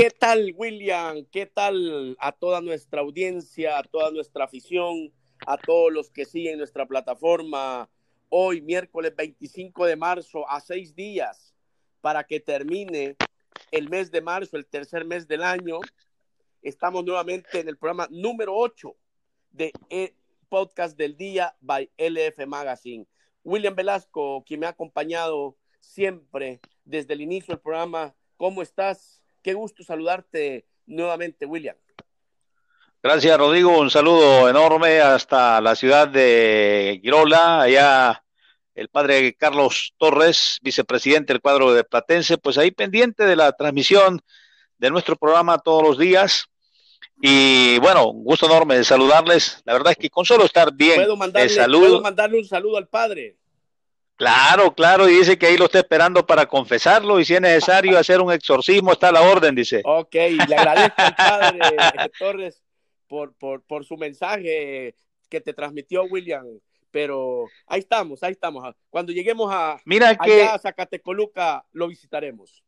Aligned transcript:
¿Qué 0.00 0.10
tal, 0.10 0.54
William? 0.56 1.24
¿Qué 1.24 1.44
tal 1.46 2.16
a 2.20 2.30
toda 2.30 2.60
nuestra 2.60 3.00
audiencia, 3.00 3.76
a 3.78 3.82
toda 3.82 4.12
nuestra 4.12 4.44
afición, 4.44 5.12
a 5.44 5.58
todos 5.58 5.92
los 5.92 6.08
que 6.08 6.24
siguen 6.24 6.58
nuestra 6.58 6.86
plataforma? 6.86 7.90
Hoy, 8.28 8.60
miércoles 8.60 9.16
25 9.16 9.86
de 9.86 9.96
marzo, 9.96 10.48
a 10.48 10.60
seis 10.60 10.94
días 10.94 11.52
para 12.00 12.22
que 12.22 12.38
termine 12.38 13.16
el 13.72 13.88
mes 13.88 14.12
de 14.12 14.20
marzo, 14.20 14.56
el 14.56 14.66
tercer 14.66 15.04
mes 15.04 15.26
del 15.26 15.42
año. 15.42 15.80
Estamos 16.62 17.04
nuevamente 17.04 17.58
en 17.58 17.68
el 17.68 17.76
programa 17.76 18.06
número 18.08 18.54
8 18.54 18.94
de 19.50 19.72
el 19.90 20.14
Podcast 20.48 20.96
del 20.96 21.16
Día 21.16 21.56
by 21.60 21.90
LF 21.98 22.46
Magazine. 22.46 23.04
William 23.42 23.74
Velasco, 23.74 24.44
quien 24.46 24.60
me 24.60 24.66
ha 24.66 24.70
acompañado 24.70 25.56
siempre 25.80 26.60
desde 26.84 27.14
el 27.14 27.20
inicio 27.20 27.54
del 27.54 27.62
programa. 27.62 28.14
¿Cómo 28.36 28.62
estás? 28.62 29.17
Qué 29.42 29.54
gusto 29.54 29.82
saludarte 29.82 30.66
nuevamente, 30.86 31.46
William. 31.46 31.76
Gracias, 33.02 33.38
Rodrigo. 33.38 33.78
Un 33.78 33.90
saludo 33.90 34.48
enorme 34.48 35.00
hasta 35.00 35.60
la 35.60 35.76
ciudad 35.76 36.08
de 36.08 36.98
Girola, 37.02 37.62
allá 37.62 38.24
el 38.74 38.88
padre 38.88 39.34
Carlos 39.34 39.94
Torres, 39.98 40.58
vicepresidente 40.62 41.32
del 41.32 41.40
cuadro 41.40 41.72
de 41.72 41.84
Platense, 41.84 42.38
pues 42.38 42.58
ahí 42.58 42.70
pendiente 42.70 43.24
de 43.24 43.34
la 43.34 43.52
transmisión 43.52 44.20
de 44.78 44.90
nuestro 44.90 45.16
programa 45.16 45.58
todos 45.58 45.82
los 45.82 45.98
días. 45.98 46.46
Y 47.20 47.78
bueno, 47.80 48.10
un 48.10 48.24
gusto 48.24 48.46
enorme 48.46 48.76
de 48.76 48.84
saludarles. 48.84 49.62
La 49.64 49.72
verdad 49.72 49.92
es 49.92 49.98
que 49.98 50.10
con 50.10 50.24
solo 50.24 50.44
estar 50.44 50.72
bien 50.72 50.96
¿Puedo 50.96 51.16
mandarle, 51.16 51.66
¿puedo 51.66 52.00
mandarle 52.00 52.38
un 52.38 52.44
saludo 52.44 52.76
al 52.76 52.88
padre. 52.88 53.36
Claro, 54.18 54.74
claro, 54.74 55.08
y 55.08 55.12
dice 55.12 55.38
que 55.38 55.46
ahí 55.46 55.56
lo 55.56 55.66
está 55.66 55.78
esperando 55.78 56.26
para 56.26 56.46
confesarlo 56.46 57.20
y 57.20 57.24
si 57.24 57.34
es 57.34 57.40
necesario 57.40 57.96
hacer 57.98 58.20
un 58.20 58.32
exorcismo 58.32 58.92
está 58.92 59.10
a 59.10 59.12
la 59.12 59.22
orden, 59.22 59.54
dice. 59.54 59.80
Ok, 59.84 60.12
le 60.14 60.56
agradezco 60.56 61.00
al 61.00 61.14
padre 61.14 61.60
Torres 62.18 62.60
por, 63.06 63.32
por, 63.34 63.62
por 63.62 63.84
su 63.84 63.96
mensaje 63.96 64.96
que 65.30 65.40
te 65.40 65.54
transmitió 65.54 66.02
William, 66.02 66.44
pero 66.90 67.46
ahí 67.68 67.78
estamos, 67.78 68.20
ahí 68.24 68.32
estamos. 68.32 68.74
Cuando 68.90 69.12
lleguemos 69.12 69.52
a, 69.54 69.80
mira 69.84 70.16
que, 70.16 70.42
a 70.42 70.58
Zacatecoluca 70.58 71.64
lo 71.70 71.86
visitaremos. 71.86 72.64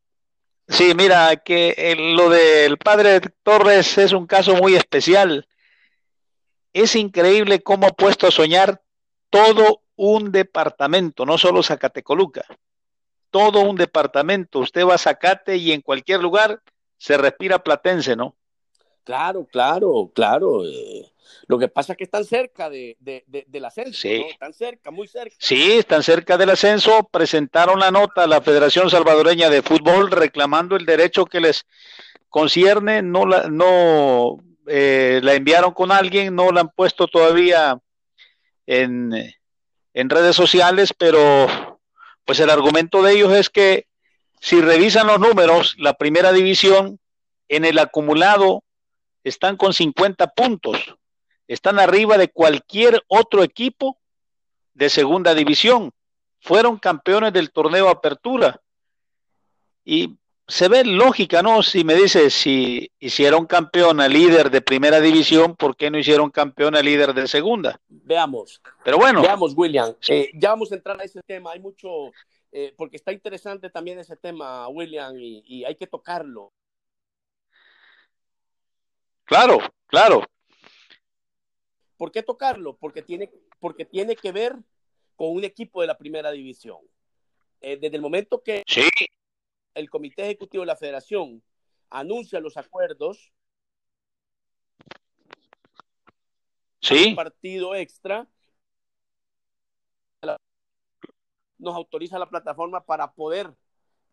Sí, 0.69 0.93
mira 0.95 1.35
que 1.35 2.13
lo 2.15 2.29
del 2.29 2.77
padre 2.77 3.19
Torres 3.43 3.97
es 3.97 4.13
un 4.13 4.25
caso 4.25 4.55
muy 4.55 4.75
especial. 4.75 5.45
Es 6.71 6.95
increíble 6.95 7.61
cómo 7.61 7.87
ha 7.87 7.91
puesto 7.91 8.25
a 8.25 8.31
soñar 8.31 8.81
todo 9.29 9.81
un 10.03 10.31
departamento, 10.31 11.27
no 11.27 11.37
solo 11.37 11.61
Zacatecoluca, 11.61 12.43
todo 13.29 13.61
un 13.61 13.75
departamento. 13.75 14.57
Usted 14.57 14.83
va 14.83 14.95
a 14.95 14.97
Zacate 14.97 15.57
y 15.57 15.71
en 15.71 15.81
cualquier 15.81 16.21
lugar 16.21 16.59
se 16.97 17.17
respira 17.17 17.63
platense, 17.63 18.15
¿no? 18.15 18.35
Claro, 19.03 19.45
claro, 19.45 20.11
claro. 20.15 20.65
Eh, 20.65 21.07
lo 21.45 21.59
que 21.59 21.67
pasa 21.67 21.93
es 21.93 21.97
que 21.97 22.03
están 22.05 22.25
cerca 22.25 22.67
de, 22.67 22.97
del 22.99 23.65
ascenso, 23.65 23.93
sí. 23.93 24.25
Están 24.27 24.53
cerca, 24.53 24.89
muy 24.89 25.07
cerca. 25.07 25.35
Sí, 25.37 25.73
están 25.73 26.01
cerca 26.01 26.35
del 26.35 26.49
ascenso. 26.49 27.07
Presentaron 27.11 27.79
la 27.79 27.91
nota 27.91 28.23
a 28.23 28.27
la 28.27 28.41
Federación 28.41 28.89
Salvadoreña 28.89 29.51
de 29.51 29.61
Fútbol 29.61 30.09
reclamando 30.09 30.75
el 30.75 30.87
derecho 30.87 31.25
que 31.27 31.41
les 31.41 31.67
concierne. 32.27 33.03
No 33.03 33.27
la, 33.27 33.49
no, 33.49 34.37
eh, 34.65 35.19
la 35.21 35.35
enviaron 35.35 35.73
con 35.73 35.91
alguien, 35.91 36.33
no 36.33 36.51
la 36.51 36.61
han 36.61 36.69
puesto 36.69 37.07
todavía 37.07 37.79
en, 38.65 39.13
en 39.93 40.09
redes 40.09 40.35
sociales, 40.35 40.93
pero 40.97 41.79
pues 42.25 42.39
el 42.39 42.49
argumento 42.49 43.01
de 43.01 43.13
ellos 43.13 43.33
es 43.33 43.49
que 43.49 43.87
si 44.39 44.61
revisan 44.61 45.07
los 45.07 45.19
números, 45.19 45.75
la 45.77 45.93
primera 45.93 46.31
división 46.31 46.99
en 47.47 47.65
el 47.65 47.77
acumulado 47.79 48.63
están 49.23 49.57
con 49.57 49.73
50 49.73 50.27
puntos, 50.27 50.95
están 51.47 51.79
arriba 51.79 52.17
de 52.17 52.29
cualquier 52.29 53.03
otro 53.07 53.43
equipo 53.43 53.97
de 54.73 54.89
segunda 54.89 55.35
división, 55.35 55.91
fueron 56.39 56.79
campeones 56.79 57.33
del 57.33 57.51
torneo 57.51 57.89
Apertura. 57.89 58.59
Y 59.83 60.17
se 60.47 60.67
ve 60.67 60.83
lógica, 60.83 61.41
¿no? 61.41 61.63
Si 61.63 61.83
me 61.83 61.95
dices, 61.95 62.33
si 62.33 62.91
hicieron 62.99 63.45
campeón 63.45 64.01
a 64.01 64.07
líder 64.07 64.51
de 64.51 64.61
primera 64.61 64.99
división, 64.99 65.55
¿por 65.55 65.75
qué 65.75 65.89
no 65.89 65.97
hicieron 65.97 66.29
campeón 66.29 66.75
a 66.75 66.81
líder 66.81 67.13
de 67.13 67.27
segunda? 67.27 67.79
Veamos. 67.87 68.61
Pero 68.83 68.97
bueno. 68.97 69.21
Veamos, 69.21 69.53
William. 69.55 69.95
Eh, 70.09 70.29
ya 70.33 70.49
vamos 70.49 70.71
a 70.71 70.75
entrar 70.75 70.99
a 70.99 71.03
ese 71.03 71.21
tema. 71.23 71.51
Hay 71.51 71.59
mucho, 71.59 72.11
eh, 72.51 72.73
porque 72.75 72.97
está 72.97 73.11
interesante 73.11 73.69
también 73.69 73.99
ese 73.99 74.17
tema, 74.17 74.67
William, 74.67 75.17
y, 75.17 75.43
y, 75.45 75.63
hay 75.63 75.75
que 75.75 75.87
tocarlo. 75.87 76.51
Claro, 79.23 79.59
claro. 79.87 80.23
¿Por 81.95 82.11
qué 82.11 82.23
tocarlo? 82.23 82.75
Porque 82.75 83.01
tiene, 83.01 83.31
porque 83.59 83.85
tiene 83.85 84.15
que 84.15 84.31
ver 84.31 84.55
con 85.15 85.29
un 85.29 85.43
equipo 85.43 85.81
de 85.81 85.87
la 85.87 85.97
primera 85.97 86.31
división. 86.31 86.79
Eh, 87.61 87.77
desde 87.77 87.95
el 87.95 88.01
momento 88.01 88.41
que... 88.43 88.63
Sí 88.67 88.89
el 89.73 89.89
Comité 89.89 90.23
Ejecutivo 90.23 90.61
de 90.61 90.67
la 90.67 90.75
Federación 90.75 91.43
anuncia 91.89 92.39
los 92.39 92.57
acuerdos, 92.57 93.31
sí. 96.79 97.13
partido 97.15 97.75
extra, 97.75 98.27
nos 101.57 101.75
autoriza 101.75 102.17
la 102.17 102.29
plataforma 102.29 102.83
para 102.83 103.13
poder 103.13 103.53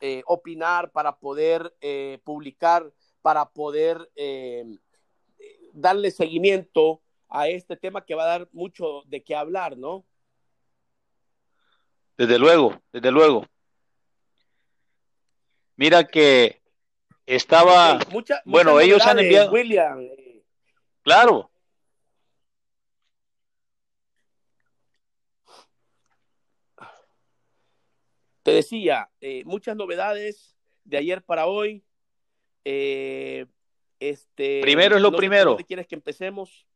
eh, 0.00 0.22
opinar, 0.26 0.92
para 0.92 1.19
poder 1.19 1.75
eh, 1.80 2.20
publicar, 2.22 2.92
para 3.22 3.48
poder 3.48 4.10
eh, 4.16 4.64
darle 5.72 6.10
seguimiento 6.10 7.00
a 7.28 7.48
este 7.48 7.76
tema 7.76 8.04
que 8.04 8.14
va 8.14 8.25
a 8.25 8.38
dar 8.38 8.48
mucho 8.52 9.02
de 9.06 9.22
qué 9.22 9.34
hablar, 9.34 9.76
¿no? 9.76 10.04
Desde 12.16 12.38
luego, 12.38 12.80
desde 12.92 13.10
luego. 13.10 13.44
Mira 15.78 16.03
que 16.09 16.61
estaba. 17.25 18.00
bueno, 18.44 18.81
ellos 18.81 19.00
han 19.06 19.21
enviado. 19.21 19.53
William. 19.53 20.09
Claro. 21.03 21.49
Te 28.43 28.50
decía, 28.50 29.09
eh, 29.21 29.44
muchas 29.44 29.77
novedades 29.77 30.56
de 30.83 30.97
ayer 30.97 31.22
para 31.22 31.47
hoy. 31.47 31.84
Eh, 32.65 33.47
este, 34.00 34.61
primero 34.61 34.97
es 34.97 35.03
lo 35.03 35.12
primero. 35.12 35.50
¿Dónde 35.50 35.65
quieres 35.65 35.87
que 35.87 35.94
empecemos? 35.94 36.67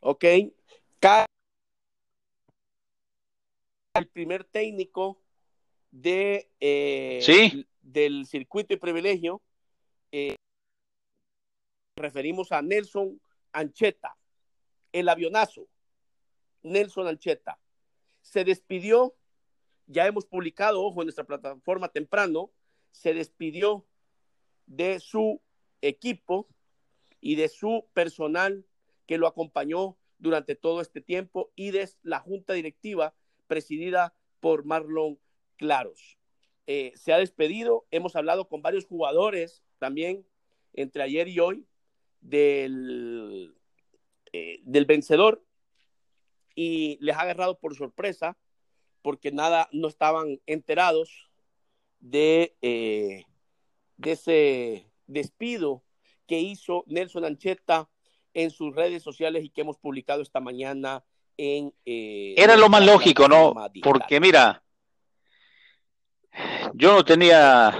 Ok. 0.00 0.24
El 3.94 4.08
primer 4.08 4.42
técnico 4.42 5.22
de, 6.00 6.50
eh, 6.60 7.64
del 7.80 8.26
circuito 8.26 8.74
y 8.74 8.76
privilegio, 8.76 9.42
eh, 10.12 10.36
referimos 11.96 12.52
a 12.52 12.60
Nelson 12.60 13.18
Ancheta, 13.52 14.16
el 14.92 15.08
avionazo, 15.08 15.66
Nelson 16.62 17.08
Ancheta. 17.08 17.58
Se 18.20 18.44
despidió, 18.44 19.14
ya 19.86 20.06
hemos 20.06 20.26
publicado, 20.26 20.82
ojo, 20.82 21.00
en 21.00 21.06
nuestra 21.06 21.24
plataforma 21.24 21.88
temprano, 21.88 22.50
se 22.90 23.14
despidió 23.14 23.86
de 24.66 25.00
su 25.00 25.40
equipo 25.80 26.46
y 27.20 27.36
de 27.36 27.48
su 27.48 27.86
personal 27.94 28.66
que 29.06 29.16
lo 29.16 29.26
acompañó 29.26 29.96
durante 30.18 30.56
todo 30.56 30.82
este 30.82 31.00
tiempo 31.00 31.52
y 31.54 31.70
de 31.70 31.88
la 32.02 32.20
junta 32.20 32.52
directiva 32.52 33.14
presidida 33.46 34.14
por 34.40 34.64
Marlon 34.64 35.18
claros. 35.56 36.16
Eh, 36.66 36.92
se 36.96 37.12
ha 37.12 37.18
despedido, 37.18 37.86
hemos 37.90 38.16
hablado 38.16 38.48
con 38.48 38.60
varios 38.60 38.86
jugadores 38.86 39.62
también 39.78 40.26
entre 40.72 41.02
ayer 41.02 41.28
y 41.28 41.38
hoy 41.38 41.64
del, 42.20 43.54
eh, 44.32 44.58
del 44.62 44.84
vencedor 44.84 45.44
y 46.56 46.98
les 47.00 47.14
ha 47.16 47.20
agarrado 47.20 47.58
por 47.58 47.76
sorpresa 47.76 48.36
porque 49.02 49.30
nada, 49.30 49.68
no 49.70 49.86
estaban 49.86 50.40
enterados 50.46 51.30
de, 52.00 52.56
eh, 52.62 53.22
de 53.96 54.12
ese 54.12 54.90
despido 55.06 55.84
que 56.26 56.40
hizo 56.40 56.82
Nelson 56.88 57.24
Ancheta 57.24 57.88
en 58.34 58.50
sus 58.50 58.74
redes 58.74 59.04
sociales 59.04 59.44
y 59.44 59.50
que 59.50 59.60
hemos 59.60 59.78
publicado 59.78 60.20
esta 60.20 60.40
mañana 60.40 61.04
en... 61.36 61.72
Era 61.84 62.56
lo 62.56 62.68
más 62.68 62.84
lógico, 62.84 63.28
¿no? 63.28 63.54
Porque 63.82 64.18
mira, 64.18 64.65
yo 66.76 66.92
no 66.92 67.04
tenía, 67.04 67.74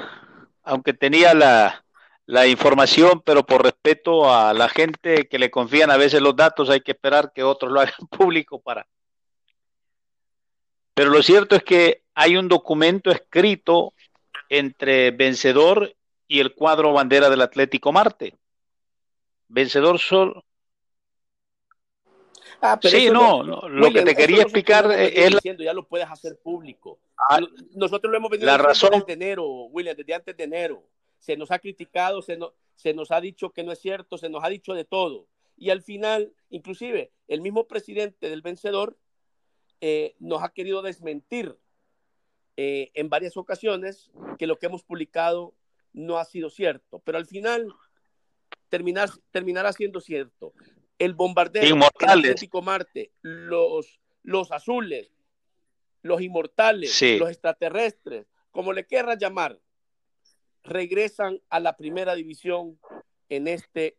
aunque 0.62 0.94
tenía 0.94 1.34
la, 1.34 1.84
la 2.24 2.46
información, 2.46 3.22
pero 3.24 3.44
por 3.44 3.62
respeto 3.62 4.32
a 4.32 4.54
la 4.54 4.70
gente 4.70 5.28
que 5.28 5.38
le 5.38 5.50
confían 5.50 5.90
a 5.90 5.98
veces 5.98 6.22
los 6.22 6.34
datos, 6.34 6.70
hay 6.70 6.80
que 6.80 6.92
esperar 6.92 7.32
que 7.34 7.42
otros 7.42 7.70
lo 7.70 7.80
hagan 7.82 8.06
público 8.10 8.58
para. 8.58 8.86
Pero 10.94 11.10
lo 11.10 11.22
cierto 11.22 11.56
es 11.56 11.62
que 11.62 12.04
hay 12.14 12.38
un 12.38 12.48
documento 12.48 13.10
escrito 13.10 13.92
entre 14.48 15.10
vencedor 15.10 15.94
y 16.26 16.40
el 16.40 16.54
cuadro 16.54 16.94
bandera 16.94 17.28
del 17.28 17.42
Atlético 17.42 17.92
Marte. 17.92 18.34
Vencedor 19.48 19.98
solo. 19.98 20.42
Ah, 22.60 22.78
pero 22.80 22.96
sí, 22.98 23.06
no, 23.10 23.42
lo- 23.42 23.62
no, 23.62 23.68
lo 23.68 23.80
que 23.82 23.86
William, 23.88 24.04
te 24.04 24.10
eso 24.12 24.20
quería 24.20 24.42
explicar 24.42 24.90
es 24.92 25.30
diciendo, 25.30 25.62
ya 25.64 25.72
lo 25.72 25.86
puedes 25.86 26.08
hacer 26.10 26.38
público. 26.38 26.98
Ah, 27.18 27.40
Nosotros 27.74 28.10
lo 28.10 28.16
hemos 28.16 28.30
venido 28.30 28.46
la 28.46 28.58
razón- 28.58 28.90
desde 28.92 29.12
enero, 29.12 29.44
William, 29.66 29.96
desde 29.96 30.14
antes 30.14 30.36
de 30.36 30.44
enero. 30.44 30.82
Se 31.18 31.36
nos 31.36 31.50
ha 31.50 31.58
criticado, 31.58 32.22
se 32.22 32.36
nos, 32.36 32.52
se 32.74 32.94
nos 32.94 33.10
ha 33.10 33.20
dicho 33.20 33.50
que 33.50 33.62
no 33.64 33.72
es 33.72 33.78
cierto, 33.80 34.18
se 34.18 34.28
nos 34.28 34.42
ha 34.44 34.48
dicho 34.48 34.74
de 34.74 34.84
todo. 34.84 35.26
Y 35.56 35.70
al 35.70 35.82
final, 35.82 36.32
inclusive, 36.50 37.12
el 37.28 37.40
mismo 37.40 37.66
presidente 37.66 38.28
del 38.28 38.42
vencedor 38.42 38.96
eh, 39.80 40.14
nos 40.18 40.42
ha 40.42 40.50
querido 40.50 40.82
desmentir 40.82 41.56
eh, 42.56 42.90
en 42.94 43.08
varias 43.10 43.36
ocasiones 43.36 44.10
que 44.38 44.46
lo 44.46 44.58
que 44.58 44.66
hemos 44.66 44.82
publicado 44.82 45.54
no 45.92 46.18
ha 46.18 46.24
sido 46.24 46.48
cierto. 46.50 47.00
Pero 47.00 47.18
al 47.18 47.26
final 47.26 47.68
terminar, 48.68 49.10
terminará 49.30 49.72
siendo 49.72 50.00
cierto. 50.00 50.52
El 50.98 51.14
bombardeo, 51.14 51.62
el 51.62 51.70
Inmortales. 51.70 52.30
Atlético 52.30 52.62
Marte, 52.62 53.12
los, 53.22 54.00
los 54.22 54.50
azules, 54.52 55.10
los 56.02 56.20
inmortales, 56.20 56.92
Sí. 56.92 57.18
los 57.18 57.28
extraterrestres, 57.30 58.26
como 58.50 58.72
le 58.72 58.86
quieras 58.86 59.18
llamar, 59.18 59.58
regresan 60.64 61.40
a 61.48 61.60
la 61.60 61.76
primera 61.76 62.14
división 62.14 62.78
en, 63.28 63.48
este, 63.48 63.96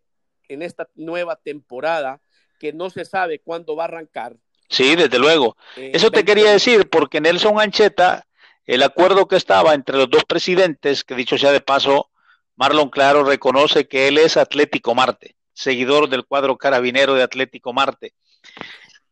en 0.48 0.62
esta 0.62 0.90
nueva 0.96 1.36
temporada 1.38 2.22
que 2.60 2.74
no 2.74 2.90
se 2.90 3.06
sabe 3.06 3.40
cuándo 3.40 3.76
va 3.76 3.84
a 3.84 3.88
arrancar. 3.88 4.36
Sí, 4.70 4.96
desde 4.96 5.20
luego. 5.20 5.56
Eh, 5.78 5.92
Eso 5.94 6.10
te 6.10 6.18
20, 6.18 6.26
quería 6.34 6.52
decir, 6.52 6.90
porque 6.90 7.22
Nelson 7.22 7.60
Ancheta, 7.60 8.28
el 8.66 8.84
acuerdo 8.84 9.28
que 9.28 9.38
estaba 9.38 9.74
entre 9.74 9.96
los 9.98 10.10
dos 10.10 10.26
presidentes, 10.26 11.04
que 11.06 11.16
dicho 11.16 11.38
sea 11.38 11.52
de 11.52 11.62
paso, 11.62 12.10
Marlon 12.58 12.90
Claro 12.90 13.24
reconoce 13.24 13.88
que 13.88 14.08
él 14.10 14.18
es 14.18 14.36
Atlético 14.36 14.94
Marte, 14.94 15.37
seguidor 15.58 16.08
del 16.08 16.26
cuadro 16.26 16.56
carabinero 16.56 17.16
de 17.16 17.24
Atlético 17.24 17.74
Marte. 17.74 18.14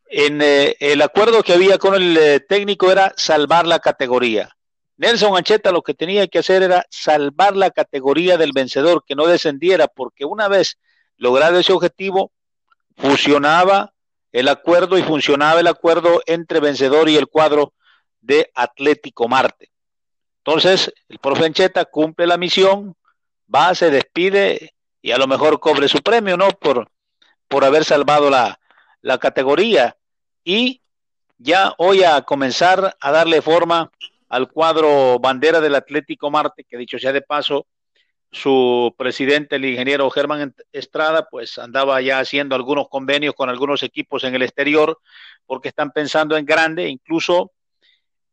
En 0.07 0.42
eh, 0.44 0.75
el 0.80 1.01
acuerdo 1.01 1.42
que 1.42 1.53
había 1.53 1.80
con 1.80 1.95
el 1.95 2.15
eh, 2.15 2.39
técnico 2.39 2.92
era 2.92 3.13
salvar 3.18 3.65
la 3.65 3.80
categoría. 3.80 4.56
Nelson 4.97 5.36
Ancheta 5.36 5.71
lo 5.71 5.81
que 5.81 5.95
tenía 5.95 6.27
que 6.27 6.39
hacer 6.39 6.62
era 6.62 6.86
salvar 6.89 7.57
la 7.57 7.71
categoría 7.71 8.38
del 8.38 8.51
vencedor, 8.53 9.03
que 9.06 9.15
no 9.15 9.25
descendiera, 9.25 9.88
porque 9.88 10.24
una 10.24 10.47
vez 10.47 10.77
logrado 11.18 11.59
ese 11.59 11.74
objetivo, 11.74 12.31
fusionaba 12.95 13.94
el 14.31 14.47
acuerdo 14.47 14.97
y 14.97 15.03
funcionaba 15.03 15.59
el 15.59 15.68
acuerdo 15.68 16.21
entre 16.27 16.59
vencedor 16.59 17.09
y 17.09 17.18
el 17.18 17.27
cuadro 17.27 17.74
de 18.21 18.51
Atlético 18.53 19.27
Marte. 19.27 19.71
Entonces, 20.44 20.94
el 21.09 21.18
profe 21.18 21.45
Ancheta 21.45 21.86
cumple 21.86 22.27
la 22.27 22.38
misión, 22.38 22.95
va, 23.53 23.74
se 23.74 23.89
despide 23.89 24.75
y 25.06 25.12
a 25.12 25.19
lo 25.19 25.28
mejor 25.28 25.60
cobre 25.60 25.88
su 25.88 26.00
premio, 26.00 26.36
¿no? 26.36 26.48
Por, 26.50 26.90
por 27.48 27.63
haber 27.63 27.86
salvado 27.86 28.31
la, 28.31 28.60
la 29.02 29.19
categoría. 29.19 29.96
Y 30.44 30.81
ya 31.38 31.75
hoy 31.78 32.02
a 32.02 32.24
comenzar 32.24 32.98
a 33.00 33.12
darle 33.12 33.44
forma 33.44 33.92
al 34.30 34.52
cuadro 34.52 35.19
bandera 35.19 35.62
del 35.62 35.75
Atlético 35.75 36.31
Marte, 36.31 36.63
que 36.63 36.75
dicho 36.75 36.98
sea 36.98 37.13
de 37.13 37.22
paso, 37.22 37.68
su 38.31 38.96
presidente, 38.98 39.57
el 39.57 39.66
ingeniero 39.66 40.10
Germán 40.10 40.56
Estrada, 40.72 41.28
pues 41.30 41.60
andaba 41.60 42.02
ya 42.02 42.18
haciendo 42.18 42.56
algunos 42.56 42.90
convenios 42.90 43.36
con 43.36 43.48
algunos 43.48 43.84
equipos 43.84 44.24
en 44.24 44.34
el 44.34 44.42
exterior, 44.42 44.98
porque 45.46 45.69
están 45.69 45.92
pensando 45.92 46.36
en 46.36 46.48
grande, 46.48 46.90
incluso 46.90 47.52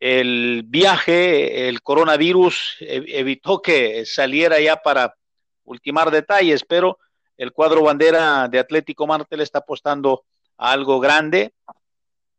el 0.00 0.62
viaje, 0.64 1.68
el 1.68 1.82
coronavirus 1.82 2.78
evitó 2.80 3.60
que 3.60 4.06
saliera 4.06 4.58
ya 4.58 4.76
para 4.76 5.16
ultimar 5.64 6.10
detalles, 6.10 6.64
pero 6.64 6.98
el 7.36 7.52
cuadro 7.52 7.82
bandera 7.82 8.48
de 8.48 8.58
Atlético 8.58 9.06
Marte 9.06 9.36
le 9.36 9.42
está 9.42 9.60
apostando 9.60 10.24
a 10.56 10.72
algo 10.72 11.00
grande, 11.00 11.52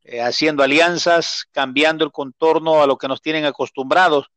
eh, 0.03 0.21
haciendo 0.21 0.63
alianzas, 0.63 1.45
cambiando 1.51 2.03
el 2.05 2.11
contorno 2.11 2.81
a 2.81 2.87
lo 2.87 2.97
que 2.97 3.07
nos 3.07 3.21
tienen 3.21 3.45
acostumbrados. 3.45 4.27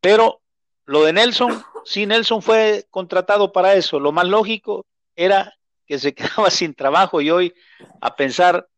Pero 0.00 0.40
lo 0.84 1.04
de 1.04 1.12
Nelson, 1.12 1.62
sí, 1.84 2.06
Nelson 2.06 2.42
fue 2.42 2.86
contratado 2.90 3.52
para 3.52 3.74
eso. 3.74 4.00
Lo 4.00 4.12
más 4.12 4.26
lógico 4.26 4.86
era 5.16 5.54
que 5.86 5.98
se 5.98 6.14
quedaba 6.14 6.50
sin 6.50 6.74
trabajo 6.74 7.20
y 7.20 7.30
hoy 7.30 7.54
a 8.00 8.14
pensar 8.14 8.68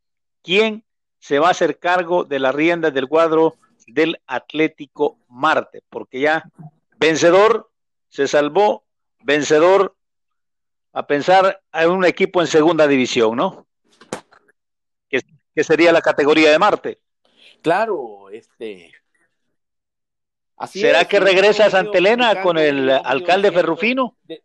quién 0.42 0.84
se 1.18 1.38
va 1.38 1.48
a 1.48 1.52
hacer 1.52 1.78
cargo 1.78 2.24
de 2.24 2.38
las 2.38 2.54
riendas 2.54 2.94
del 2.94 3.08
cuadro 3.08 3.56
del 3.86 4.20
Atlético 4.26 5.18
Marte, 5.28 5.82
porque 5.90 6.20
ya 6.20 6.50
vencedor 6.98 7.70
se 8.08 8.26
salvó, 8.26 8.84
vencedor 9.22 9.96
a 10.92 11.06
pensar 11.06 11.62
en 11.72 11.90
un 11.90 12.04
equipo 12.04 12.40
en 12.40 12.46
segunda 12.46 12.86
división, 12.86 13.36
¿no? 13.36 13.66
Que, 15.08 15.20
que 15.54 15.64
sería 15.64 15.92
la 15.92 16.00
categoría 16.02 16.50
de 16.50 16.58
Marte. 16.58 17.00
Claro, 17.62 18.30
este. 18.30 18.92
Así 20.56 20.80
¿Será 20.80 21.02
es, 21.02 21.08
que 21.08 21.20
regresa 21.20 21.66
a 21.66 21.70
Santa 21.70 21.98
Elena 21.98 22.42
con 22.42 22.58
el 22.58 22.90
alcalde 22.90 23.50
Ferrufino? 23.52 24.16
de- 24.24 24.42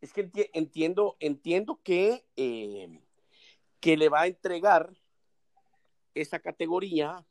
Es 0.00 0.12
que 0.14 0.24
enti- 0.30 0.50
entiendo, 0.54 1.16
entiendo 1.20 1.78
que, 1.84 2.24
eh, 2.36 3.00
que 3.80 3.96
le 3.98 4.08
va 4.08 4.22
a 4.22 4.26
entregar 4.26 4.90
esa 6.14 6.38
categoría, 6.40 7.24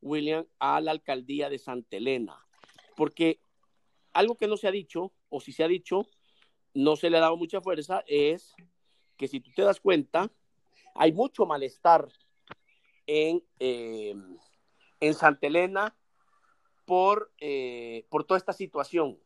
William, 0.00 0.46
a 0.60 0.80
la 0.80 0.92
alcaldía 0.92 1.50
de 1.50 1.58
Santa 1.58 1.96
Elena. 1.96 2.38
Porque 2.96 3.40
algo 4.12 4.36
que 4.36 4.46
no 4.46 4.56
se 4.56 4.68
ha 4.68 4.72
dicho, 4.72 5.12
o 5.28 5.40
si 5.40 5.52
se 5.52 5.64
ha 5.64 5.68
dicho, 5.68 6.06
no 6.74 6.96
se 6.96 7.10
le 7.10 7.18
ha 7.18 7.20
dado 7.20 7.36
mucha 7.36 7.60
fuerza, 7.60 8.02
es 8.06 8.54
que 9.16 9.28
si 9.28 9.40
tú 9.40 9.50
te 9.54 9.62
das 9.62 9.80
cuenta, 9.80 10.30
hay 10.94 11.12
mucho 11.12 11.46
malestar 11.46 12.08
en, 13.06 13.42
eh, 13.58 14.14
en 15.00 15.14
Santa 15.14 15.46
Elena 15.46 15.96
por, 16.84 17.32
eh, 17.38 18.06
por 18.08 18.24
toda 18.24 18.38
esta 18.38 18.52
situación. 18.52 19.18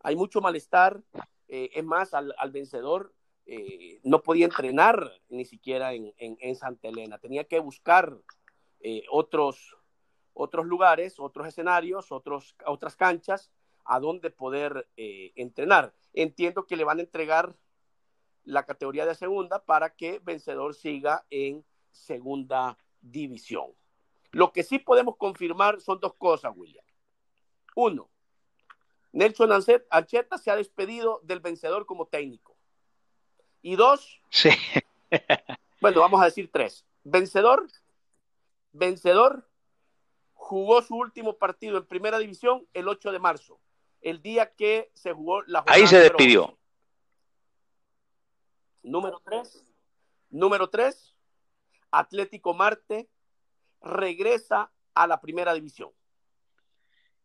Hay 0.00 0.16
mucho 0.16 0.40
malestar, 0.40 1.02
eh, 1.48 1.70
es 1.74 1.84
más, 1.84 2.14
al, 2.14 2.34
vencedor 2.52 3.14
eh, 3.46 4.00
no 4.02 4.22
podía 4.22 4.44
entrenar 4.44 5.10
ni 5.28 5.44
siquiera 5.44 5.94
en, 5.94 6.12
en, 6.18 6.36
en 6.40 6.56
Santa 6.56 6.88
Elena, 6.88 7.18
tenía 7.18 7.44
que 7.44 7.58
buscar 7.58 8.16
otros, 9.10 9.76
otros 10.38 10.66
lugares, 10.66 11.18
otros 11.18 11.48
escenarios, 11.48 12.12
otros, 12.12 12.54
otras 12.64 12.94
canchas 12.94 13.50
a 13.84 13.98
donde 13.98 14.30
poder 14.30 14.88
eh, 14.96 15.32
entrenar. 15.34 15.92
Entiendo 16.12 16.64
que 16.64 16.76
le 16.76 16.84
van 16.84 16.98
a 16.98 17.02
entregar 17.02 17.56
la 18.44 18.64
categoría 18.64 19.04
de 19.04 19.16
segunda 19.16 19.64
para 19.64 19.96
que 19.96 20.20
vencedor 20.20 20.76
siga 20.76 21.26
en 21.30 21.64
segunda 21.90 22.78
división. 23.00 23.72
Lo 24.30 24.52
que 24.52 24.62
sí 24.62 24.78
podemos 24.78 25.16
confirmar 25.16 25.80
son 25.80 25.98
dos 25.98 26.14
cosas, 26.14 26.52
William. 26.54 26.84
Uno, 27.74 28.08
Nelson 29.10 29.50
Ancheta 29.90 30.38
se 30.38 30.50
ha 30.52 30.56
despedido 30.56 31.20
del 31.24 31.40
vencedor 31.40 31.84
como 31.84 32.06
técnico. 32.06 32.56
Y 33.60 33.74
dos, 33.74 34.20
sí. 34.30 34.50
bueno, 35.80 36.00
vamos 36.00 36.20
a 36.20 36.26
decir 36.26 36.48
tres. 36.52 36.86
Vencedor, 37.02 37.66
vencedor 38.72 39.47
jugó 40.48 40.80
su 40.80 40.96
último 40.96 41.36
partido 41.36 41.76
en 41.76 41.84
primera 41.84 42.18
división 42.18 42.66
el 42.72 42.88
8 42.88 43.12
de 43.12 43.18
marzo, 43.18 43.60
el 44.00 44.22
día 44.22 44.54
que 44.54 44.90
se 44.94 45.12
jugó 45.12 45.42
la 45.42 45.60
jornada. 45.60 45.78
Ahí 45.78 45.86
se 45.86 45.98
despidió. 45.98 46.58
Número 48.82 49.20
tres, 49.22 49.62
número 50.30 50.70
tres, 50.70 51.14
Atlético 51.90 52.54
Marte 52.54 53.10
regresa 53.82 54.72
a 54.94 55.06
la 55.06 55.20
primera 55.20 55.52
división. 55.52 55.90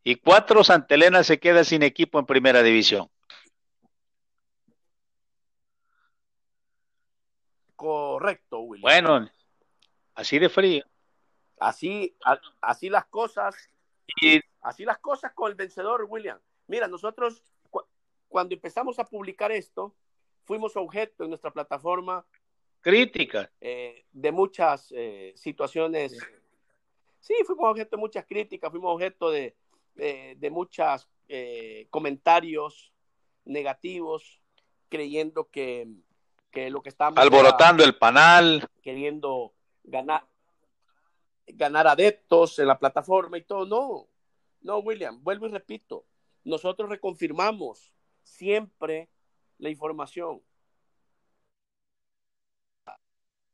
Y 0.04 0.18
cuatro, 0.18 0.62
Santa 0.66 0.96
Elena 0.96 1.24
se 1.24 1.40
queda 1.40 1.64
sin 1.64 1.82
equipo 1.82 2.20
en 2.20 2.26
primera 2.26 2.62
división. 2.62 3.10
Correcto, 7.78 8.60
William. 8.60 8.82
Bueno, 8.82 9.32
así 10.14 10.40
de 10.40 10.50
frío. 10.50 10.84
Así, 11.64 12.16
a, 12.26 12.40
así 12.62 12.90
las 12.90 13.06
cosas. 13.06 13.56
Y... 14.22 14.42
Así 14.62 14.86
las 14.86 15.00
cosas 15.00 15.34
con 15.34 15.50
el 15.50 15.56
vencedor, 15.56 16.06
William. 16.10 16.40
Mira, 16.68 16.88
nosotros 16.88 17.44
cu 17.70 17.82
cuando 18.28 18.56
empezamos 18.56 18.98
a 19.00 19.06
publicar 19.06 19.52
esto, 19.52 19.94
fuimos 20.44 20.76
objeto 20.76 21.24
en 21.24 21.30
nuestra 21.30 21.52
plataforma 21.52 22.26
crítica 22.82 23.50
eh, 23.62 24.06
de 24.12 24.32
muchas 24.32 24.92
eh, 24.96 25.34
situaciones. 25.36 26.18
Sí, 27.20 27.34
fuimos 27.46 27.72
objeto 27.72 27.96
de 27.96 28.02
muchas 28.02 28.26
críticas, 28.26 28.72
fuimos 28.72 28.94
objeto 28.94 29.30
de, 29.30 29.56
de, 29.96 30.36
de 30.38 30.50
muchos 30.50 31.08
eh, 31.28 31.88
comentarios 31.90 32.92
negativos, 33.46 34.42
creyendo 34.90 35.50
que, 35.50 35.88
que 36.52 36.70
lo 36.70 36.82
que 36.82 36.90
estábamos 36.90 37.20
alborotando 37.20 37.84
era, 37.84 37.90
el 37.90 37.98
panal, 37.98 38.68
queriendo 38.82 39.54
ganar. 39.84 40.26
Ganar 41.48 41.88
adeptos 41.88 42.60
en 42.60 42.68
la 42.68 42.80
plataforma 42.80 43.38
y 43.38 43.44
todo. 43.44 43.66
No, 43.66 44.08
no, 44.62 44.80
William, 44.80 45.22
vuelvo 45.24 45.48
y 45.48 45.52
repito, 45.52 46.06
nosotros 46.44 46.90
reconfirmamos 46.90 47.94
siempre 48.24 49.10
la 49.58 49.70
información. 49.70 50.42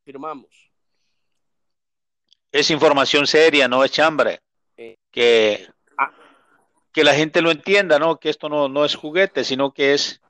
Firmamos. 0.03 0.71
Es 2.51 2.71
información 2.71 3.27
seria, 3.27 3.67
no 3.67 3.83
es 3.83 3.91
chambre. 3.91 4.41
Eh, 4.75 4.97
que, 5.11 5.67
ah. 5.97 6.11
que 6.91 7.03
la 7.03 7.13
gente 7.13 7.41
lo 7.41 7.51
entienda, 7.51 7.99
¿no? 7.99 8.19
Que 8.19 8.29
esto 8.29 8.49
no, 8.49 8.69
no 8.69 8.85
es 8.85 8.95
juguete, 8.95 9.43
sino 9.43 9.71
que 9.71 9.93
es, 9.93 10.21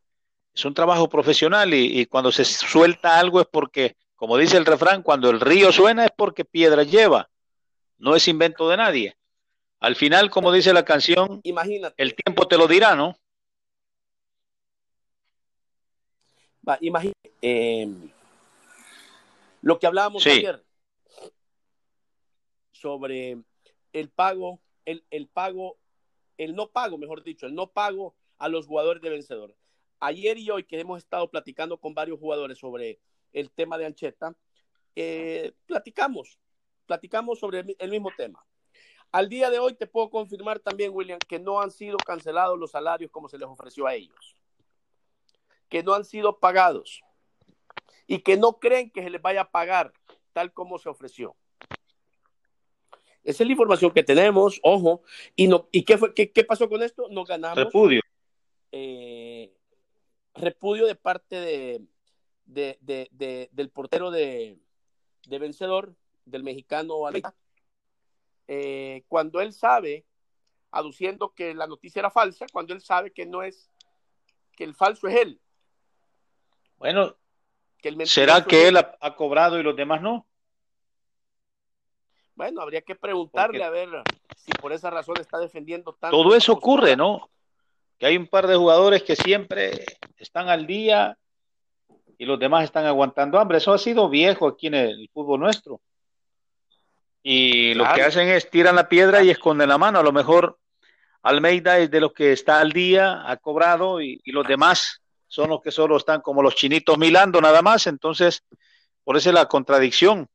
es 0.53 0.65
un 0.65 0.73
trabajo 0.73 1.07
profesional 1.07 1.73
y, 1.73 1.99
y 1.99 2.05
cuando 2.07 2.31
se 2.31 2.43
suelta 2.43 3.19
algo 3.19 3.39
es 3.39 3.47
porque, 3.47 3.95
como 4.15 4.37
dice 4.37 4.57
el 4.57 4.65
refrán, 4.65 5.01
cuando 5.01 5.29
el 5.29 5.39
río 5.39 5.71
suena 5.71 6.05
es 6.05 6.11
porque 6.11 6.43
piedra 6.43 6.83
lleva. 6.83 7.29
No 7.99 8.15
es 8.15 8.27
invento 8.27 8.69
de 8.69 8.77
nadie. 8.77 9.17
Al 9.81 9.95
final, 9.95 10.29
como 10.29 10.51
dice 10.51 10.73
la 10.73 10.83
canción, 10.83 11.39
Imagínate. 11.43 12.01
el 12.01 12.15
tiempo 12.15 12.47
te 12.47 12.57
lo 12.57 12.67
dirá, 12.67 12.95
¿no? 12.95 13.15
Va, 16.67 16.77
imagínate. 16.81 17.31
Eh, 17.41 17.87
lo 19.61 19.79
que 19.79 19.87
hablábamos 19.87 20.23
Sí. 20.23 20.29
ayer 20.31 20.63
sobre 22.71 23.37
el 23.93 24.09
pago, 24.09 24.59
el, 24.85 25.03
el 25.09 25.27
pago, 25.27 25.77
el 26.37 26.55
no 26.55 26.67
pago, 26.67 26.97
mejor 26.97 27.23
dicho, 27.23 27.45
el 27.45 27.55
no 27.55 27.67
pago 27.67 28.15
a 28.37 28.47
los 28.47 28.67
jugadores 28.67 29.01
de 29.01 29.09
vencedor. 29.09 29.55
Ayer 29.99 30.37
y 30.37 30.49
hoy 30.49 30.63
que 30.63 30.79
hemos 30.79 30.99
estado 30.99 31.29
platicando 31.29 31.77
con 31.77 31.93
varios 31.93 32.19
jugadores 32.19 32.57
sobre 32.57 32.99
el 33.33 33.51
tema 33.51 33.77
de 33.77 33.85
Ancheta, 33.85 34.33
eh, 34.95 35.51
platicamos, 35.65 36.39
platicamos 36.89 37.37
sobre 37.37 37.63
el, 37.77 37.91
mismo 37.91 38.09
tema. 38.17 38.43
Al 39.11 39.29
día 39.29 39.51
de 39.51 39.59
hoy 39.59 39.75
te 39.75 39.85
puedo 39.85 40.09
confirmar 40.09 40.57
también, 40.57 40.91
William, 40.91 41.19
que 41.19 41.37
no 41.37 41.61
han 41.61 41.69
sido 41.69 41.97
cancelados 41.97 42.57
los 42.57 42.71
salarios 42.71 43.11
como 43.11 43.29
se 43.29 43.37
les 43.37 43.47
ofreció 43.47 43.85
a 43.85 43.93
ellos, 43.93 44.35
que 45.69 45.83
no 45.83 45.93
han 45.93 46.03
sido 46.03 46.39
pagados 46.39 47.01
y 48.07 48.21
que 48.21 48.37
no 48.37 48.57
creen 48.57 48.89
que 48.89 49.03
se 49.03 49.11
les 49.11 49.21
vaya 49.21 49.41
a 49.41 49.51
pagar 49.51 49.93
tal 50.33 50.51
como 50.51 50.79
se 50.79 50.89
ofreció. 50.89 51.35
Esa 53.23 53.43
es 53.43 53.47
la 53.47 53.51
información 53.51 53.91
que 53.91 54.01
tenemos, 54.01 54.59
ojo. 54.63 55.03
¿Y, 55.35 55.47
no, 55.47 55.67
y 55.71 55.83
qué, 55.83 55.95
fue, 55.99 56.15
qué, 56.15 56.31
qué 56.31 56.43
pasó 56.43 56.67
con 56.67 56.81
esto? 56.81 57.07
Nos 57.09 57.27
ganamos 57.27 57.65
Repudio. 57.65 58.01
eh, 58.71 59.53
repudio 60.33 60.87
de 60.87 60.95
parte 60.95 61.35
de, 61.35 61.81
de, 62.45 62.79
de, 62.81 63.09
de 63.11 63.49
del 63.51 63.69
portero 63.69 64.09
de, 64.09 64.57
vencedor, 65.27 65.95
del 66.29 66.43
mexicano 66.43 67.05
Almeida, 67.05 67.33
eh, 68.47 69.03
cuando 69.07 69.41
él 69.41 69.53
sabe, 69.53 70.05
aduciendo 70.71 71.33
que 71.33 71.53
la 71.53 71.67
noticia 71.67 71.99
era 71.99 72.09
falsa, 72.11 72.45
cuando 72.51 72.73
él 72.73 72.81
sabe 72.81 73.11
que 73.11 73.25
no 73.25 73.43
es, 73.43 73.69
que 74.55 74.63
el 74.63 74.73
falso 74.75 75.07
es 75.07 75.15
él. 75.15 75.39
Bueno, 76.77 77.15
Que 77.81 77.89
el 77.89 78.07
¿será 78.07 78.43
que 78.45 78.67
él 78.67 78.77
ha, 78.77 78.97
ha 78.99 79.15
cobrado 79.15 79.59
y 79.59 79.63
los 79.63 79.75
demás 79.75 80.01
no? 80.01 80.25
Bueno, 82.35 82.61
habría 82.61 82.81
que 82.81 82.95
preguntarle 82.95 83.59
Porque- 83.59 83.63
a 83.65 83.69
ver 83.69 83.89
si 84.37 84.51
por 84.53 84.71
esa 84.71 84.89
razón 84.89 85.17
está 85.19 85.39
defendiendo 85.39 85.93
tanto. 85.93 86.15
Todo 86.15 86.35
eso 86.35 86.53
ocurre. 86.53 86.95
¿no? 86.95 87.29
Que 87.97 88.05
hay 88.05 88.15
un 88.17 88.27
par 88.27 88.47
de 88.47 88.55
jugadores 88.55 89.03
que 89.03 89.15
siempre 89.15 89.85
están 90.17 90.47
al 90.47 90.65
día 90.65 91.17
y 92.17 92.25
los 92.25 92.39
demás 92.39 92.63
están 92.63 92.85
aguantando 92.85 93.37
hambre. 93.39 93.57
Eso 93.57 93.73
ha 93.73 93.77
sido 93.77 94.09
viejo 94.09 94.47
aquí 94.47 94.67
en 94.67 94.75
el 94.75 95.09
fútbol 95.13 95.41
nuestro. 95.41 95.81
Y 97.21 97.73
lo 97.73 97.85
que 97.93 98.03
hacen 98.03 98.29
es 98.29 98.49
tiran 98.49 98.75
la 98.75 98.87
piedra 98.87 99.21
y 99.21 99.29
esconden 99.29 99.69
la 99.69 99.77
mano. 99.77 99.99
A 99.99 100.03
lo 100.03 100.11
mejor 100.11 100.57
Almeida 101.21 101.77
es 101.79 101.91
de 101.91 101.99
los 101.99 102.13
que 102.13 102.31
está 102.31 102.59
al 102.59 102.71
día, 102.71 103.29
ha 103.29 103.37
cobrado 103.37 104.01
y, 104.01 104.21
y 104.23 104.31
los 104.31 104.47
demás 104.47 105.01
son 105.27 105.49
los 105.49 105.61
que 105.61 105.71
solo 105.71 105.97
están 105.97 106.21
como 106.21 106.41
los 106.41 106.55
chinitos 106.55 106.97
milando 106.97 107.39
nada 107.39 107.61
más. 107.61 107.87
Entonces, 107.87 108.43
por 109.03 109.17
eso 109.17 109.29
es 109.29 109.35
la 109.35 109.47
contradicción. 109.47 110.27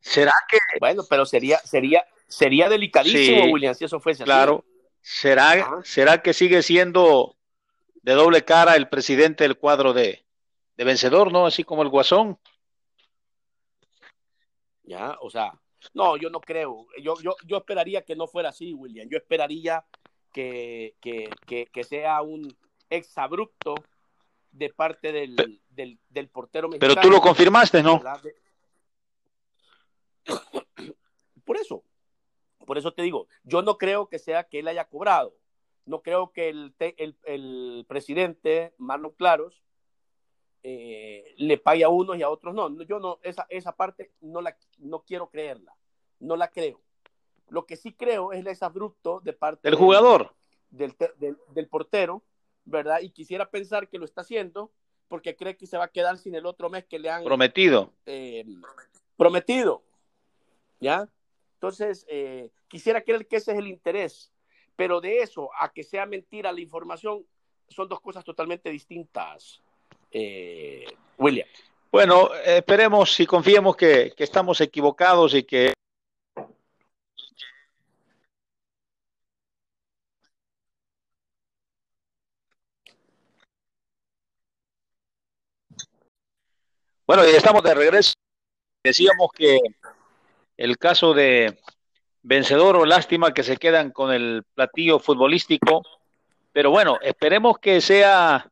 ¿Será 0.00 0.32
que 0.48 0.58
Bueno, 0.80 1.02
pero 1.08 1.26
sería, 1.26 1.58
sería, 1.58 2.04
sería 2.26 2.68
delicadísimo, 2.68 3.44
Sí, 3.44 3.52
William, 3.52 3.74
si 3.74 3.84
eso 3.84 4.00
fuese 4.00 4.22
así. 4.22 4.28
Claro. 4.28 4.64
¿Será, 5.02 5.52
Ajá. 5.52 5.80
¿Será 5.84 6.22
que 6.22 6.32
sigue 6.32 6.62
siendo 6.62 7.36
de 8.02 8.12
doble 8.14 8.44
cara 8.44 8.76
el 8.76 8.88
presidente 8.88 9.44
del 9.44 9.58
cuadro 9.58 9.92
de, 9.92 10.24
de 10.76 10.84
vencedor, 10.84 11.32
no? 11.32 11.46
Así 11.46 11.64
como 11.64 11.82
el 11.82 11.88
Guasón. 11.88 12.38
Ya, 14.84 15.16
o 15.20 15.30
sea, 15.30 15.52
no, 15.94 16.16
yo 16.16 16.30
no 16.30 16.40
creo. 16.40 16.86
Yo, 17.02 17.14
yo, 17.22 17.34
yo 17.46 17.58
esperaría 17.58 18.02
que 18.02 18.16
no 18.16 18.26
fuera 18.26 18.50
así, 18.50 18.74
William. 18.74 19.08
Yo 19.08 19.16
esperaría 19.18 19.84
que, 20.32 20.94
que, 21.00 21.30
que, 21.46 21.66
que 21.66 21.84
sea 21.84 22.22
un 22.22 22.56
exabrupto 22.88 23.74
de 24.52 24.70
parte 24.70 25.12
del, 25.12 25.60
del, 25.68 25.98
del 26.08 26.28
portero 26.28 26.68
mexicano. 26.68 26.94
Pero 26.94 27.02
tú 27.02 27.10
lo 27.10 27.20
confirmaste, 27.20 27.82
¿no? 27.82 28.00
Por 31.44 31.56
eso, 31.56 31.82
por 32.64 32.78
eso 32.78 32.92
te 32.92 33.02
digo, 33.02 33.26
yo 33.42 33.60
no 33.62 33.76
creo 33.76 34.08
que 34.08 34.20
sea 34.20 34.44
que 34.44 34.60
él 34.60 34.68
haya 34.68 34.84
cobrado. 34.84 35.34
No 35.84 36.00
creo 36.02 36.30
que 36.30 36.48
el, 36.48 36.72
el, 36.78 37.16
el 37.24 37.84
presidente 37.88 38.72
Marlon 38.78 39.10
Claros 39.10 39.60
eh, 40.62 41.34
le 41.38 41.58
pague 41.58 41.84
a 41.84 41.88
unos 41.88 42.16
y 42.18 42.22
a 42.22 42.28
otros 42.30 42.54
no. 42.54 42.82
Yo 42.82 42.98
no, 43.00 43.18
esa, 43.22 43.46
esa 43.48 43.74
parte 43.76 44.12
no 44.20 44.40
la 44.40 44.56
no 44.78 45.00
quiero 45.04 45.28
creerla. 45.30 45.74
No 46.18 46.36
la 46.36 46.48
creo. 46.50 46.80
Lo 47.48 47.66
que 47.66 47.76
sí 47.76 47.92
creo 47.92 48.32
es 48.32 48.40
el 48.40 48.46
exabrupto 48.46 49.20
de 49.20 49.32
parte 49.32 49.68
El 49.68 49.74
del- 49.74 49.80
jugador. 49.84 50.34
del, 50.70 50.94
del, 51.18 51.36
del 51.52 51.66
portero, 51.68 52.22
¿verdad? 52.64 53.00
Y 53.00 53.10
quisiera 53.10 53.50
pensar 53.50 53.88
que 53.88 53.98
lo 53.98 54.04
está 54.04 54.20
haciendo 54.20 54.70
porque 55.08 55.34
cree 55.34 55.56
que 55.56 55.66
se 55.66 55.76
va 55.76 55.84
a 55.84 55.88
quedar 55.88 56.16
sin 56.18 56.34
el 56.36 56.46
otro 56.46 56.70
mes 56.70 56.84
que 56.84 56.98
le 56.98 57.10
han 57.10 57.24
Prometido. 57.24 57.92
eh, 58.06 58.44
prometido. 59.16 59.82
¿Ya? 60.78 61.08
Entonces, 61.54 62.06
eh, 62.08 62.50
quisiera 62.68 63.02
creer 63.02 63.26
que 63.26 63.36
ese 63.36 63.52
es 63.52 63.58
el 63.58 63.66
interés, 63.66 64.32
pero 64.76 65.00
de 65.00 65.18
eso 65.18 65.50
a 65.58 65.72
que 65.72 65.82
sea 65.82 66.06
mentira 66.06 66.52
la 66.52 66.60
información 66.60 67.26
son 67.68 67.88
dos 67.88 68.00
cosas 68.00 68.24
totalmente 68.24 68.70
distintas, 68.70 69.60
eh, 70.10 70.86
William. 71.18 71.48
Bueno, 71.90 72.30
esperemos 72.44 73.18
y 73.18 73.26
confiemos 73.26 73.76
que, 73.76 74.12
que 74.16 74.24
estamos 74.24 74.60
equivocados 74.60 75.34
y 75.34 75.42
que 75.42 75.72
Bueno, 87.10 87.24
ya 87.24 87.36
estamos 87.38 87.64
de 87.64 87.74
regreso. 87.74 88.12
Decíamos 88.84 89.32
que 89.34 89.58
el 90.56 90.78
caso 90.78 91.12
de 91.12 91.58
vencedor 92.22 92.76
o 92.76 92.86
lástima 92.86 93.34
que 93.34 93.42
se 93.42 93.56
quedan 93.56 93.90
con 93.90 94.12
el 94.12 94.44
platillo 94.54 95.00
futbolístico, 95.00 95.82
pero 96.52 96.70
bueno, 96.70 97.00
esperemos 97.02 97.58
que 97.58 97.80
sea 97.80 98.48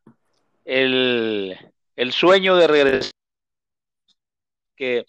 el, 0.69 1.59
el 1.97 2.13
sueño 2.13 2.55
de 2.57 2.67
regresar, 2.67 3.11
que 4.77 5.07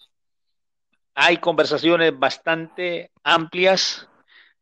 hay 1.14 1.36
conversaciones 1.36 2.18
bastante 2.18 3.10
amplias 3.22 4.08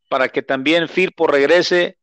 para 0.08 0.28
que 0.28 0.42
también 0.42 0.88
Firpo 0.88 1.28
regrese 1.28 1.98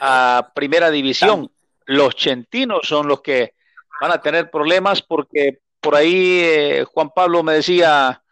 a 0.00 0.50
primera 0.56 0.90
división. 0.90 1.52
Los 1.86 2.16
chentinos 2.16 2.80
son 2.82 3.06
los 3.06 3.22
que 3.22 3.54
van 4.00 4.10
a 4.10 4.20
tener 4.20 4.50
problemas 4.50 5.02
porque 5.02 5.60
por 5.80 5.94
ahí 5.94 6.40
eh, 6.42 6.84
Juan 6.92 7.10
Pablo 7.14 7.44
me 7.44 7.52
decía 7.54 8.24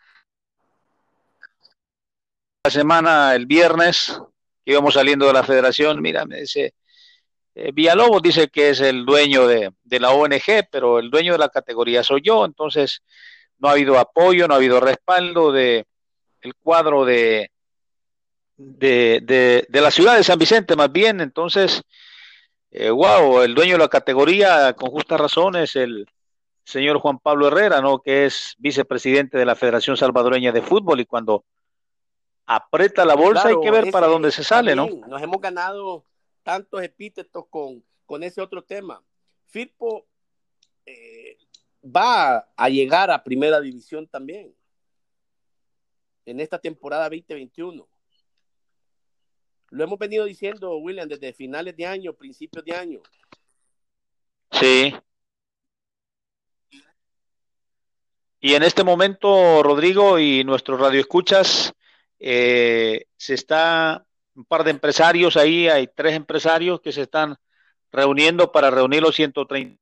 la 2.65 2.71
semana, 2.71 3.35
el 3.37 3.47
viernes, 3.47 4.21
que 4.65 4.73
íbamos 4.73 4.95
saliendo 4.95 5.27
de 5.29 5.35
la 5.35 5.45
federación, 5.45 6.03
mira, 6.03 6.27
me 6.27 6.41
dice, 6.41 6.75
eh, 7.55 7.73
Villalobos 7.73 8.23
dice 8.23 8.49
que 8.49 8.71
es 8.71 8.81
el 8.81 9.05
dueño 9.05 9.47
de, 9.47 9.73
de, 9.83 10.01
la 10.01 10.11
ONG, 10.13 10.69
pero 10.71 10.99
el 10.99 11.11
dueño 11.11 11.33
de 11.33 11.39
la 11.39 11.49
categoría 11.49 12.03
soy 12.03 12.21
yo, 12.23 12.45
entonces 12.45 13.03
no 13.59 13.69
ha 13.69 13.73
habido 13.73 13.99
apoyo, 13.99 14.47
no 14.47 14.55
ha 14.55 14.59
habido 14.59 14.81
respaldo 14.81 15.53
de 15.53 15.85
el 16.43 16.55
cuadro 16.55 17.05
de, 17.05 17.51
de, 18.57 19.21
de, 19.23 19.67
de 19.69 19.81
la 19.81 19.91
ciudad 19.91 20.17
de 20.17 20.25
San 20.25 20.39
Vicente, 20.39 20.77
más 20.77 20.91
bien, 20.91 21.21
entonces, 21.21 21.83
eh, 22.71 22.91
wow, 22.91 23.43
el 23.43 23.55
dueño 23.55 23.73
de 23.73 23.79
la 23.79 23.89
categoría, 23.89 24.73
con 24.75 24.91
justa 24.91 25.17
razón, 25.17 25.57
es 25.57 25.77
el 25.77 26.07
señor 26.65 26.99
Juan 26.99 27.19
Pablo 27.19 27.49
Herrera, 27.49 27.81
¿no? 27.81 27.99
Que 27.99 28.27
es 28.27 28.55
vicepresidente 28.59 29.37
de 29.39 29.45
la 29.45 29.57
Federación 29.57 29.97
Salvadoreña 29.97 30.53
de 30.53 30.63
Fútbol 30.63 31.01
y 31.01 31.07
cuando 31.07 31.45
aprieta 32.47 33.05
la 33.05 33.15
bolsa 33.15 33.43
Claro, 33.43 33.59
hay 33.59 33.65
que 33.65 33.71
ver 33.71 33.91
para 33.91 34.07
dónde 34.07 34.31
se 34.31 34.45
sale, 34.45 34.75
también, 34.75 35.01
¿no? 35.01 35.09
Nos 35.09 35.23
hemos 35.23 35.41
ganado 35.41 36.05
tantos 36.51 36.83
epítetos 36.83 37.45
con, 37.49 37.81
con 38.05 38.25
ese 38.25 38.41
otro 38.41 38.61
tema. 38.65 39.01
Firpo 39.47 40.09
eh, 40.85 41.39
va 41.85 42.39
a 42.57 42.69
llegar 42.69 43.09
a 43.13 43.23
primera 43.23 43.61
división 43.61 44.09
también. 44.09 44.53
en 46.27 46.41
esta 46.41 46.59
temporada 46.59 47.05
2021. 47.05 47.89
Lo 49.69 49.85
hemos 49.85 49.97
venido 49.97 50.25
diciendo, 50.25 50.77
William, 50.79 51.09
desde 51.09 51.33
finales 51.33 51.77
de 51.77 51.87
año, 51.87 52.13
principios 52.15 52.65
de 52.65 52.75
año. 52.75 53.01
Sí. 54.51 54.93
Y 58.41 58.55
en 58.55 58.65
este 58.65 58.83
momento, 58.83 59.63
Rodrigo 59.63 60.19
y 60.19 60.43
nuestros 60.43 60.81
radioescuchas, 60.81 61.73
eh, 62.19 63.07
se 63.17 63.35
está 63.35 64.05
un 64.41 64.47
par 64.47 64.65
de 64.65 64.71
empresarios 64.71 65.37
ahí, 65.37 65.69
hay 65.69 65.87
tres 65.87 66.15
empresarios 66.15 66.81
que 66.81 66.93
se 66.93 67.03
están 67.03 67.37
reuniendo 67.93 68.51
para 68.51 68.71
reunir 68.71 69.03
los 69.03 69.15
130 69.15 69.79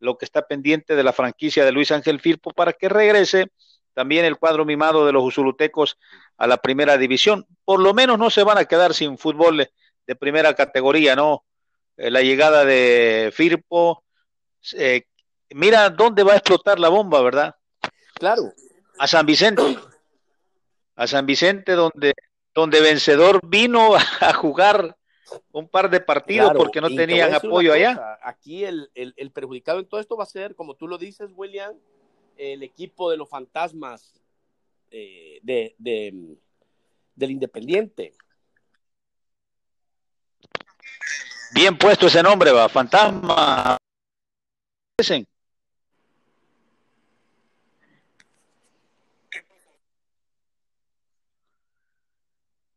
lo 0.00 0.18
que 0.18 0.26
está 0.26 0.46
pendiente 0.46 0.94
de 0.94 1.02
la 1.02 1.14
franquicia 1.14 1.64
de 1.64 1.72
Luis 1.72 1.90
Ángel 1.90 2.20
Firpo 2.20 2.50
para 2.50 2.74
que 2.74 2.90
regrese 2.90 3.46
también 3.94 4.26
el 4.26 4.36
cuadro 4.36 4.66
mimado 4.66 5.06
de 5.06 5.12
los 5.12 5.24
usulutecos 5.24 5.96
a 6.36 6.46
la 6.46 6.58
primera 6.58 6.98
división. 6.98 7.46
Por 7.64 7.80
lo 7.80 7.94
menos 7.94 8.18
no 8.18 8.28
se 8.28 8.42
van 8.42 8.58
a 8.58 8.66
quedar 8.66 8.92
sin 8.92 9.16
fútbol 9.16 9.66
de 10.06 10.16
primera 10.16 10.52
categoría, 10.52 11.16
¿no? 11.16 11.46
Eh, 11.96 12.10
la 12.10 12.20
llegada 12.20 12.66
de 12.66 13.32
Firpo, 13.32 14.04
eh, 14.74 15.06
mira 15.54 15.88
dónde 15.88 16.22
va 16.22 16.34
a 16.34 16.36
explotar 16.36 16.78
la 16.78 16.90
bomba, 16.90 17.22
¿verdad? 17.22 17.56
Claro. 18.12 18.52
A 18.98 19.06
San 19.06 19.24
Vicente. 19.24 19.78
A 20.96 21.06
San 21.06 21.24
Vicente, 21.24 21.72
donde, 21.72 22.12
donde 22.54 22.80
vencedor 22.80 23.40
vino 23.46 23.94
a 24.20 24.32
jugar 24.32 24.96
un 25.52 25.68
par 25.68 25.90
de 25.90 26.00
partidos 26.00 26.52
porque 26.56 26.80
no 26.80 26.88
tenían 26.88 27.34
apoyo 27.34 27.72
allá. 27.72 28.18
Aquí 28.22 28.64
el, 28.64 28.90
el, 28.94 29.30
perjudicado 29.32 29.80
en 29.80 29.86
todo 29.86 30.00
esto 30.00 30.16
va 30.16 30.24
a 30.24 30.28
ser, 30.28 30.54
como 30.54 30.74
tú 30.74 30.86
lo 30.86 30.98
dices, 30.98 31.30
William, 31.34 31.74
el 32.36 32.62
equipo 32.62 33.10
de 33.10 33.16
los 33.16 33.28
fantasmas 33.28 34.20
eh, 34.90 35.40
de, 35.42 35.74
de, 35.78 36.36
del 37.14 37.30
Independiente. 37.30 38.14
Bien 41.52 41.76
puesto 41.76 42.06
ese 42.06 42.22
nombre, 42.22 42.52
va, 42.52 42.68
fantasma. 42.68 43.76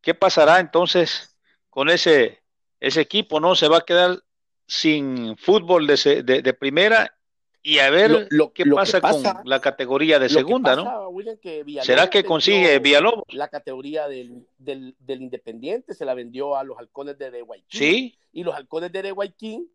¿Qué 0.07 0.13
pasará 0.13 0.61
entonces 0.61 1.35
con 1.69 1.89
ese, 1.89 2.41
ese 2.79 3.01
equipo? 3.01 3.41
¿No? 3.41 3.55
Se 3.55 3.67
va 3.67 3.79
a 3.79 3.85
quedar 3.85 4.23
sin 4.65 5.35
fútbol 5.35 5.85
de, 5.85 6.23
de, 6.23 6.53
primera 6.53 7.13
y 7.61 7.79
a 7.79 7.89
ver 7.89 8.25
lo, 8.29 8.53
que 8.53 8.65
pasa, 8.67 9.01
con 9.01 9.21
la 9.43 9.59
categoría 9.59 10.17
de 10.17 10.29
segunda, 10.29 10.77
¿no? 10.77 11.11
¿Será 11.81 12.09
que 12.09 12.23
consigue 12.23 12.79
Villalobos? 12.79 13.25
La 13.33 13.49
categoría 13.49 14.07
del, 14.07 14.47
del, 14.57 14.95
del, 14.97 15.23
Independiente 15.23 15.93
se 15.93 16.05
la 16.05 16.13
vendió 16.13 16.55
a 16.55 16.63
los 16.63 16.79
halcones 16.79 17.17
de 17.17 17.29
Dehuayquín. 17.29 17.77
Sí. 17.77 18.17
Y 18.31 18.45
los 18.45 18.55
halcones 18.55 18.93
de 18.93 19.01
Dehuayquín, 19.01 19.69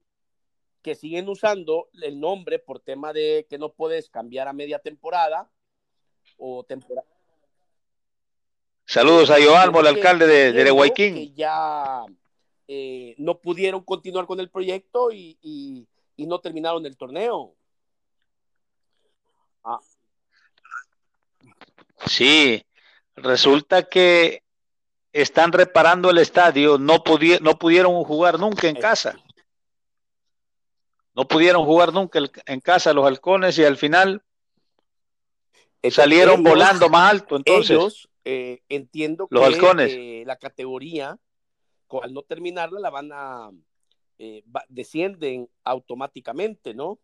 que 0.81 0.95
siguen 0.95 1.29
usando 1.29 1.91
el 2.01 2.19
nombre 2.19 2.59
por 2.59 2.81
tema 2.81 3.13
de 3.13 3.47
que 3.51 3.59
no 3.59 3.75
puedes 3.75 4.09
cambiar 4.09 4.49
a 4.49 4.55
media 4.55 4.79
temporada 4.79 5.51
o 6.39 6.65
temporada 6.65 7.12
Saludos 8.87 9.31
a 9.31 9.37
Joalmo, 9.43 9.81
el 9.81 9.87
alcalde 9.87 10.27
de, 10.27 10.53
de 10.53 10.93
Que 10.95 11.33
ya 11.33 12.05
eh, 12.69 13.15
no 13.19 13.39
pudieron 13.39 13.83
continuar 13.83 14.27
con 14.27 14.41
el 14.41 14.51
proyecto 14.51 15.11
y, 15.13 15.87
no 16.17 16.39
terminaron 16.41 16.87
el 16.87 16.97
torneo. 16.97 17.55
Ah. 19.65 19.81
Sí, 22.07 22.65
resulta 23.17 23.83
que 23.83 24.43
están 25.13 25.53
reparando 25.53 26.11
el 26.11 26.19
estadio, 26.19 26.79
no, 26.79 27.03
no 27.41 27.59
pudieron 27.59 28.05
jugar 28.05 28.39
nunca 28.39 28.69
en 28.69 28.77
casa. 28.77 29.17
No 31.15 31.27
pudieron 31.29 31.65
jugar 31.65 31.93
nunca 31.93 32.21
en 32.47 32.61
casa 32.61 32.95
los 32.95 33.05
halcones 33.05 33.59
y 33.59 33.65
al 33.65 33.77
final 33.77 34.23
salieron 35.91 36.43
volando 36.43 36.89
más 36.89 37.11
alto. 37.11 37.37
Entonces, 37.37 38.09
eh, 38.25 38.63
entiendo 38.69 39.29
que 39.29 39.37
eh, 39.39 40.25
la 40.27 40.37
categoría, 40.37 41.19
al 42.03 42.15
no 42.15 42.23
terminarla, 42.23 42.79
la 42.81 42.91
van 42.91 43.11
a 43.13 43.51
eh, 44.19 44.45
descienden 44.69 45.49
automáticamente, 45.65 46.75
¿no? 46.75 46.99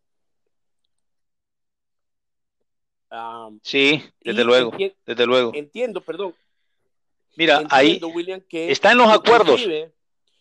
sí, 3.62 4.02
desde 4.20 4.44
luego, 4.44 4.70
desde 5.07 5.26
luego. 5.26 5.52
Entiendo, 5.54 6.02
perdón. 6.02 6.35
Mira, 7.37 7.62
ahí 7.70 7.98
William, 8.02 8.40
que 8.42 8.70
está 8.70 8.92
en 8.92 8.98
los 8.98 9.09
acuerdos. 9.09 9.61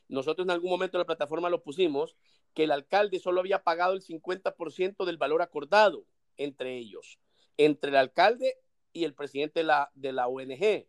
Nosotros 0.10 0.46
en 0.46 0.52
algún 0.52 0.70
momento 0.70 0.98
en 0.98 1.00
la 1.00 1.06
plataforma 1.06 1.50
lo 1.50 1.64
pusimos, 1.64 2.16
que 2.54 2.64
el 2.64 2.72
alcalde 2.72 3.20
solo 3.20 3.40
había 3.40 3.64
pagado 3.64 3.94
el 3.94 4.02
50% 4.02 5.06
del 5.06 5.18
valor 5.18 5.42
acordado 5.42 6.06
entre 6.38 6.78
ellos, 6.78 7.20
entre 7.58 7.90
el 7.90 7.98
alcalde 7.98 8.58
y 8.94 9.04
el 9.04 9.14
presidente 9.14 9.60
de 9.62 9.66
la, 9.66 9.92
de 9.94 10.12
la 10.14 10.28
ONG. 10.28 10.88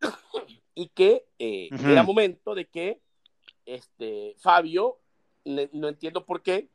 y 0.74 0.88
que 0.88 1.26
eh, 1.38 1.68
era 1.84 2.02
momento 2.02 2.54
de 2.54 2.66
que 2.66 3.00
este, 3.64 4.34
Fabio, 4.38 4.98
no 5.44 5.88
entiendo 5.88 6.24
por 6.24 6.42
qué, 6.42 6.68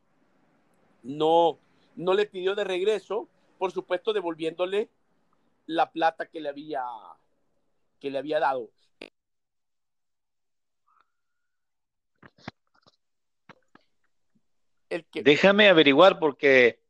no, 1.04 1.60
no 1.96 2.13
le 2.13 2.26
pidió 2.26 2.56
de 2.56 2.63
regreso, 2.63 3.28
por 3.58 3.72
supuesto 3.72 4.13
devolviéndole 4.13 4.89
la 5.65 5.91
plata 5.91 6.28
que 6.28 6.41
le 6.41 6.50
había, 6.50 6.84
que 8.00 8.12
le 8.12 8.17
había 8.17 8.39
dado. 8.39 8.70
El 14.89 15.06
que... 15.06 15.24
Déjame 15.24 15.70
averiguar 15.70 16.20
porque 16.20 16.81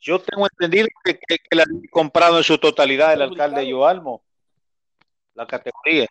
yo 0.00 0.18
tengo 0.20 0.46
entendido 0.46 0.88
que, 1.04 1.18
la 1.52 1.62
han 1.62 1.82
comprado 1.90 2.38
en 2.38 2.44
su 2.44 2.58
totalidad 2.58 3.12
el 3.12 3.22
alcalde 3.22 3.68
Yoalmo, 3.68 4.24
la 5.34 5.46
categoría. 5.46 6.06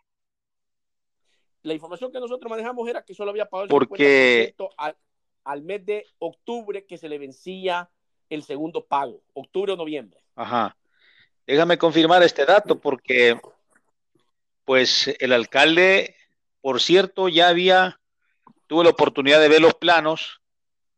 La 1.64 1.74
información 1.74 2.12
que 2.12 2.20
nosotros 2.20 2.50
manejamos 2.50 2.88
era 2.88 3.04
que 3.04 3.14
solo 3.14 3.32
había 3.32 3.46
pagado 3.46 3.66
el 3.66 3.70
Porque... 3.70 4.56
al, 4.78 4.96
al 5.44 5.62
mes 5.64 5.86
de 5.86 6.06
octubre 6.20 6.86
que 6.86 6.98
se 6.98 7.10
le 7.10 7.18
vencía 7.18 7.90
el 8.30 8.44
segundo 8.44 8.86
pago, 8.86 9.22
octubre 9.34 9.74
o 9.74 9.76
noviembre. 9.76 10.22
Ajá. 10.36 10.78
Déjame 11.48 11.80
confirmar 11.80 12.22
este 12.22 12.46
dato 12.46 12.80
porque, 12.80 13.40
pues, 14.66 15.16
el 15.20 15.34
alcalde, 15.34 16.16
por 16.62 16.80
cierto, 16.80 17.28
ya 17.28 17.50
había, 17.50 18.00
tuvo 18.68 18.84
la 18.84 18.92
oportunidad 18.92 19.42
de 19.42 19.50
ver 19.50 19.62
los 19.62 19.74
planos, 19.74 20.42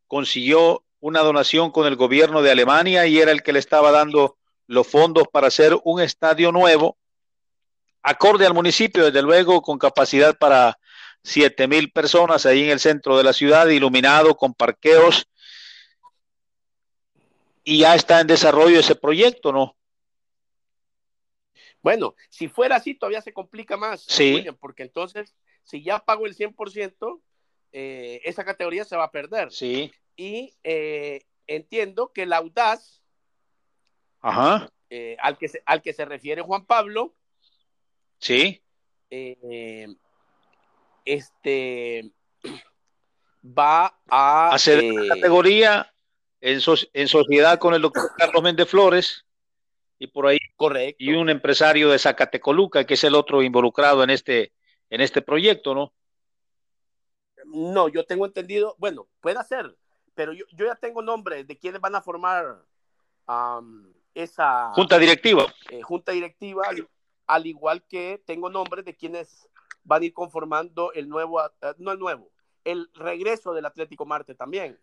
consiguió 0.08 0.84
una 1.02 1.22
donación 1.22 1.72
con 1.72 1.88
el 1.88 1.96
gobierno 1.96 2.42
de 2.42 2.52
Alemania 2.52 3.08
y 3.08 3.20
era 3.20 3.32
el 3.32 3.42
que 3.42 3.52
le 3.52 3.60
estaba 3.60 3.92
dando 3.92 4.38
los 4.68 4.88
fondos 4.88 5.28
para 5.28 5.48
hacer 5.48 5.78
un 5.84 6.00
estadio 6.00 6.52
nuevo, 6.52 6.98
acorde 8.04 8.46
al 8.46 8.54
municipio, 8.54 9.06
desde 9.06 9.22
luego, 9.22 9.62
con 9.62 9.78
capacidad 9.78 10.38
para 10.38 10.80
siete 11.24 11.68
mil 11.68 11.92
personas 11.92 12.46
ahí 12.46 12.64
en 12.64 12.70
el 12.70 12.80
centro 12.80 13.18
de 13.18 13.24
la 13.24 13.34
ciudad, 13.34 13.68
iluminado 13.68 14.38
con 14.38 14.54
parqueos. 14.54 15.28
Y 17.64 17.80
ya 17.80 17.96
está 17.96 18.22
en 18.22 18.28
desarrollo 18.28 18.80
ese 18.80 18.96
proyecto, 18.96 19.52
¿no? 19.52 19.76
Bueno, 21.82 22.16
si 22.30 22.48
fuera 22.48 22.76
así, 22.76 22.94
todavía 22.94 23.22
se 23.22 23.34
complica 23.34 23.76
más, 23.76 24.04
sí. 24.08 24.46
porque 24.60 24.84
entonces, 24.84 25.36
si 25.64 25.84
ya 25.84 26.00
pago 26.00 26.28
el 26.28 26.36
100%, 26.36 27.22
eh, 27.72 28.22
esa 28.24 28.46
categoría 28.46 28.86
se 28.86 28.96
va 28.96 29.06
a 29.06 29.12
perder. 29.12 29.52
Sí 29.52 29.92
y 30.22 30.56
eh, 30.64 31.26
entiendo 31.48 32.12
que 32.14 32.24
el 32.24 32.34
audaz, 32.34 33.02
eh, 34.92 35.18
al, 35.20 35.36
que 35.40 35.48
se, 35.48 35.64
al 35.66 35.82
que 35.82 35.94
se 35.94 36.06
refiere 36.06 36.44
Juan 36.44 36.68
Pablo, 36.68 37.16
sí, 38.20 38.62
eh, 39.10 39.88
este 41.06 42.12
va 43.44 44.00
a 44.08 44.52
hacer 44.54 44.84
la 44.84 45.16
categoría 45.16 45.92
en, 46.40 46.60
en, 46.94 47.08
sociedad 47.08 47.58
con 47.58 47.74
el 47.74 47.82
doctor 47.82 48.12
Carlos 48.16 48.44
Méndez 48.44 48.70
Flores 48.70 49.26
y 49.98 50.06
por 50.06 50.28
ahí 50.28 50.38
correcto. 50.56 51.04
y 51.04 51.14
un 51.14 51.32
empresario 51.32 51.90
de 51.90 51.98
Zacatecoluca 51.98 52.86
que 52.86 52.94
es 52.94 53.04
el 53.04 53.16
otro 53.16 53.42
involucrado 53.42 54.04
en 54.04 54.12
este 54.12 54.52
en 54.92 55.02
este 55.02 55.24
proyecto, 55.24 55.74
¿no? 55.74 55.96
No, 57.46 57.88
yo 57.88 58.06
tengo 58.06 58.28
entendido, 58.28 58.76
bueno, 58.78 59.08
puede 59.20 59.44
ser, 59.46 59.76
pero 60.22 60.34
yo, 60.34 60.46
ya 60.52 60.76
tengo 60.76 61.02
nombres 61.02 61.48
de 61.48 61.58
quienes 61.58 61.82
van 61.82 61.96
a 61.96 62.02
formar 62.04 62.60
esa 64.14 64.72
junta 64.76 65.00
directiva. 65.00 65.48
Eh, 65.72 65.82
junta 65.82 66.12
directiva, 66.12 66.64
al, 67.26 67.48
igual 67.48 67.84
que 67.90 68.22
tengo 68.24 68.48
nombres 68.48 68.86
de 68.86 68.96
quienes 68.96 69.50
van 69.84 70.04
a 70.04 70.06
ir 70.06 70.14
conformando 70.14 70.94
el 70.94 71.10
nuevo, 71.10 71.44
eh, 71.44 71.50
no 71.80 71.92
el 71.92 71.98
nuevo, 71.98 72.30
el 72.64 72.92
regreso 72.94 73.56
del 73.56 73.66
Atlético 73.66 74.06
Marte 74.06 74.36
también. 74.36 74.80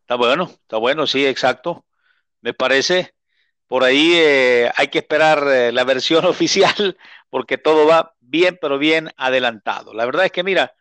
Está 0.00 0.14
bueno, 0.14 0.44
está 0.44 0.78
bueno, 0.78 1.06
sí, 1.06 1.26
exacto. 1.26 1.84
Me 2.40 2.54
parece. 2.54 3.14
por 3.66 3.84
ahí 3.84 4.12
eh, 4.14 4.72
hay 4.76 4.88
que 4.88 5.00
esperar 5.00 5.44
la 5.74 5.84
versión 5.84 6.24
oficial 6.24 6.96
porque 7.28 7.58
todo 7.58 7.86
va 7.86 8.14
bien, 8.18 8.58
pero 8.58 8.78
bien 8.78 9.10
adelantado. 9.18 9.92
La 9.92 10.06
verdad 10.06 10.24
es 10.24 10.32
que, 10.32 10.42
mira, 10.42 10.74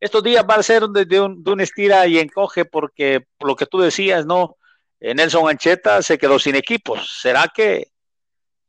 estos 0.00 0.22
días 0.22 0.44
va 0.48 0.54
a 0.54 0.62
ser 0.62 0.82
de, 0.88 1.20
un, 1.20 1.42
de 1.42 1.50
un, 1.50 1.60
estira 1.60 2.06
y 2.06 2.18
encoge 2.18 2.64
porque, 2.64 3.26
por 3.36 3.48
lo 3.48 3.56
que 3.56 3.66
tú 3.66 3.78
decías, 3.78 4.26
¿no? 4.26 4.56
Eh, 5.00 5.14
Nelson 5.14 5.48
Ancheta 5.48 6.02
se 6.02 6.18
quedó 6.18 6.38
sin 6.38 6.54
equipos. 6.54 7.20
¿Será 7.20 7.46
que 7.54 7.88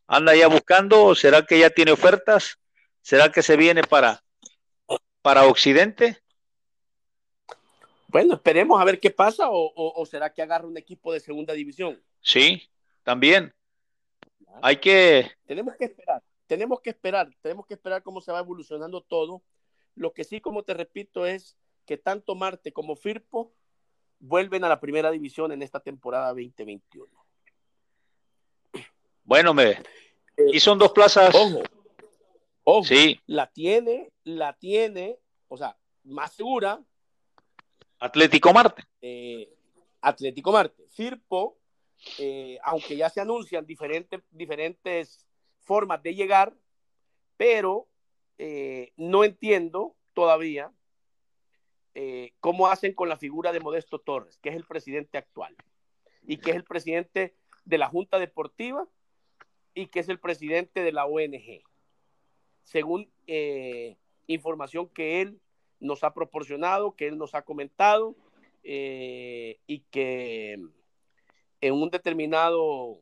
anda 0.08 0.36
ya 0.36 0.48
buscando? 0.48 1.16
¿Será 1.16 1.46
que 1.46 1.60
ya 1.60 1.70
tiene 1.70 1.92
ofertas? 1.92 2.58
¿Será 3.02 3.32
que 3.32 3.42
se 3.44 3.58
viene 3.58 3.84
para, 3.84 4.24
para 5.22 5.46
Occidente? 5.46 6.22
Bueno, 8.08 8.36
esperemos 8.36 8.82
a 8.82 8.86
ver 8.86 9.00
qué 9.00 9.12
pasa 9.12 9.50
o, 9.50 9.72
o, 9.76 10.02
o 10.02 10.06
será 10.06 10.34
que 10.34 10.42
agarra 10.42 10.66
un 10.66 10.78
equipo 10.78 11.14
de 11.14 11.20
segunda 11.20 11.54
división. 11.54 12.02
Sí, 12.22 12.68
también. 13.04 13.54
Hay 14.62 14.78
que... 14.78 15.32
Tenemos 15.46 15.76
que 15.76 15.86
esperar, 15.86 16.24
tenemos 16.48 16.82
que 16.82 16.90
esperar, 16.90 17.30
tenemos 17.42 17.68
que 17.68 17.76
esperar 17.76 18.02
cómo 18.02 18.20
se 18.20 18.32
va 18.32 18.40
evolucionando 18.40 19.02
todo. 19.02 19.44
Lo 20.00 20.14
que 20.14 20.24
sí, 20.24 20.40
como 20.40 20.64
te 20.64 20.74
repito, 20.74 21.26
es 21.26 21.58
que 21.86 21.98
tanto 21.98 22.36
Marte 22.36 22.72
como 22.72 22.96
Firpo 22.96 23.54
vuelven 24.20 24.64
a 24.64 24.70
la 24.70 24.80
primera 24.80 25.12
división 25.12 25.52
en 25.52 25.62
esta 25.62 25.82
temporada 25.82 26.30
2021. 26.30 27.08
Bueno, 29.24 29.54
me... 29.54 29.78
Y 30.52 30.60
son 30.60 30.80
dos 30.80 30.94
plazas. 30.94 31.36
Ojo, 31.36 31.62
ojo, 32.64 32.84
sí. 32.86 33.20
la 33.26 33.52
tiene, 33.52 34.12
la 34.24 34.54
tiene, 34.54 35.20
o 35.50 35.58
sea, 35.58 35.78
más 36.06 36.34
segura. 36.34 36.82
Atlético 38.00 38.54
Marte. 38.54 38.84
Eh, 39.02 39.54
Atlético 40.00 40.54
Marte. 40.54 40.88
Firpo 40.88 41.60
eh, 42.18 42.58
aunque 42.64 42.96
ya 42.96 43.10
se 43.10 43.22
anuncian 43.22 43.66
diferentes, 43.66 44.22
diferentes 44.32 45.28
formas 45.60 46.02
de 46.02 46.16
llegar, 46.16 46.54
pero 47.38 47.88
eh, 48.40 48.94
no 48.98 49.24
entiendo 49.24 49.96
todavía 50.14 50.72
eh, 51.94 52.34
cómo 52.40 52.68
hacen 52.68 52.94
con 52.94 53.10
la 53.10 53.18
figura 53.18 53.52
de 53.52 53.60
Modesto 53.60 54.00
Torres, 54.00 54.40
que 54.40 54.50
es 54.50 54.56
el 54.56 54.66
presidente 54.66 55.18
actual 55.18 55.56
y 56.24 56.38
que 56.38 56.52
es 56.52 56.56
el 56.56 56.64
presidente 56.64 57.36
de 57.66 57.78
la 57.78 57.90
Junta 57.90 58.18
Deportiva 58.18 58.88
y 59.76 59.88
que 59.88 60.00
es 60.00 60.10
el 60.10 60.20
presidente 60.20 60.82
de 60.82 60.92
la 60.92 61.06
ONG, 61.06 61.62
según 62.64 63.12
eh, 63.28 63.98
información 64.26 64.88
que 64.88 65.22
él 65.22 65.40
nos 65.80 66.04
ha 66.04 66.14
proporcionado, 66.14 66.96
que 66.96 67.08
él 67.08 67.18
nos 67.18 67.36
ha 67.36 67.44
comentado 67.44 68.16
y 68.64 69.80
que 69.92 70.58
en 71.62 71.74
un 71.74 71.90
determinado 71.90 73.02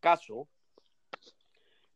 caso, 0.00 0.48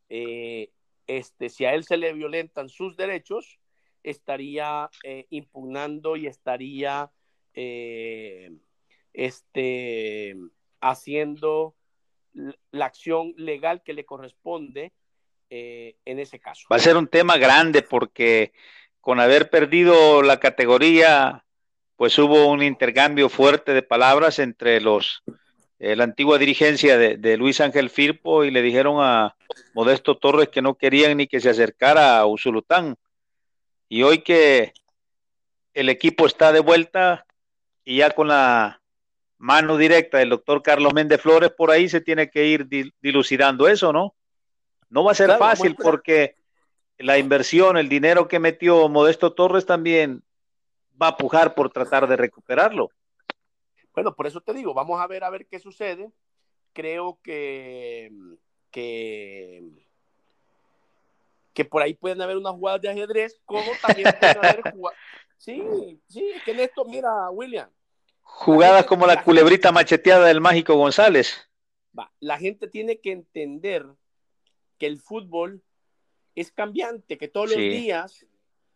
eh, 0.09 0.69
este, 1.07 1.49
si 1.49 1.65
a 1.65 1.73
él 1.73 1.83
se 1.83 1.97
le 1.97 2.13
violentan 2.13 2.69
sus 2.69 2.95
derechos, 2.97 3.59
estaría 4.03 4.89
eh, 5.03 5.27
impugnando 5.29 6.15
y 6.15 6.27
estaría 6.27 7.11
eh, 7.53 8.51
este, 9.13 10.35
haciendo 10.79 11.75
la 12.71 12.85
acción 12.85 13.33
legal 13.37 13.83
que 13.83 13.93
le 13.93 14.05
corresponde 14.05 14.93
eh, 15.49 15.95
en 16.05 16.19
ese 16.19 16.39
caso. 16.39 16.67
Va 16.71 16.77
a 16.77 16.79
ser 16.79 16.95
un 16.95 17.07
tema 17.07 17.37
grande 17.37 17.81
porque 17.81 18.53
con 19.01 19.19
haber 19.19 19.49
perdido 19.49 20.21
la 20.21 20.39
categoría, 20.39 21.43
pues 21.97 22.17
hubo 22.17 22.47
un 22.47 22.63
intercambio 22.63 23.29
fuerte 23.29 23.73
de 23.73 23.81
palabras 23.81 24.39
entre 24.39 24.79
los 24.79 25.23
la 25.81 26.03
antigua 26.03 26.37
dirigencia 26.37 26.97
de, 26.97 27.17
de, 27.17 27.37
Luis 27.37 27.59
Ángel 27.59 27.89
Firpo 27.89 28.43
y 28.43 28.51
le 28.51 28.61
dijeron 28.61 28.97
a 28.99 29.35
Modesto 29.73 30.15
Torres 30.15 30.49
que 30.49 30.61
no 30.61 30.75
querían 30.75 31.17
ni 31.17 31.25
que 31.25 31.41
se 31.41 31.49
acercara 31.49 32.19
a 32.19 32.27
Usulután. 32.27 32.95
Y 33.89 34.03
hoy 34.03 34.19
que 34.19 34.73
el 35.73 35.89
equipo 35.89 36.27
está 36.27 36.51
de 36.51 36.59
vuelta 36.59 37.25
y 37.83 37.97
ya 37.97 38.11
con 38.11 38.27
la 38.27 38.81
mano 39.37 39.75
directa 39.75 40.19
del 40.19 40.29
doctor 40.29 40.61
Carlos 40.61 40.93
Méndez 40.93 41.19
Flores, 41.19 41.49
por 41.49 41.71
ahí 41.71 41.89
se 41.89 41.99
tiene 41.99 42.29
que 42.29 42.45
ir 42.45 42.67
dilucidando 43.01 43.67
eso, 43.67 43.91
¿no? 43.91 44.15
No 44.89 45.03
va 45.03 45.13
a 45.13 45.15
ser 45.15 45.27
claro, 45.27 45.39
fácil 45.39 45.75
porque 45.75 46.35
la 46.99 47.17
inversión, 47.17 47.77
el 47.77 47.89
dinero 47.89 48.27
que 48.27 48.39
metió 48.39 48.87
Modesto 48.87 49.33
Torres 49.33 49.65
también 49.65 50.21
va 51.01 51.07
a 51.07 51.17
pujar 51.17 51.55
por 51.55 51.71
tratar 51.71 52.07
de 52.07 52.17
recuperarlo. 52.17 52.89
Bueno, 53.93 54.15
por 54.15 54.27
eso 54.27 54.41
te 54.41 54.53
digo, 54.53 54.73
vamos 54.73 54.99
a 55.01 55.07
ver 55.07 55.23
a 55.23 55.29
ver 55.29 55.47
qué 55.47 55.59
sucede. 55.59 56.11
Creo 56.73 57.19
que, 57.21 58.11
que, 58.71 59.63
que 61.53 61.65
por 61.65 61.81
ahí 61.81 61.93
pueden 61.93 62.21
haber 62.21 62.37
unas 62.37 62.53
jugadas 62.53 62.81
de 62.81 62.89
ajedrez, 62.89 63.41
como 63.45 63.71
también 63.81 64.09
pueden 64.19 64.37
haber 64.37 64.61
jugadas. 64.73 64.99
Sí, 65.37 65.99
sí, 66.07 66.31
que 66.45 66.51
en 66.51 66.59
esto, 66.61 66.85
mira, 66.85 67.29
William. 67.31 67.69
Jugadas 68.21 68.77
gente, 68.77 68.87
como 68.87 69.07
la, 69.07 69.15
la 69.15 69.23
culebrita 69.23 69.69
gente, 69.69 69.73
macheteada 69.73 70.27
del 70.27 70.39
Mágico 70.39 70.75
González. 70.75 71.49
Va, 71.97 72.11
la 72.19 72.37
gente 72.37 72.67
tiene 72.67 73.01
que 73.01 73.11
entender 73.11 73.85
que 74.77 74.85
el 74.85 74.99
fútbol 74.99 75.61
es 76.35 76.51
cambiante, 76.51 77.17
que 77.17 77.27
todos 77.27 77.51
sí. 77.51 77.55
los 77.55 77.65
días 77.65 78.25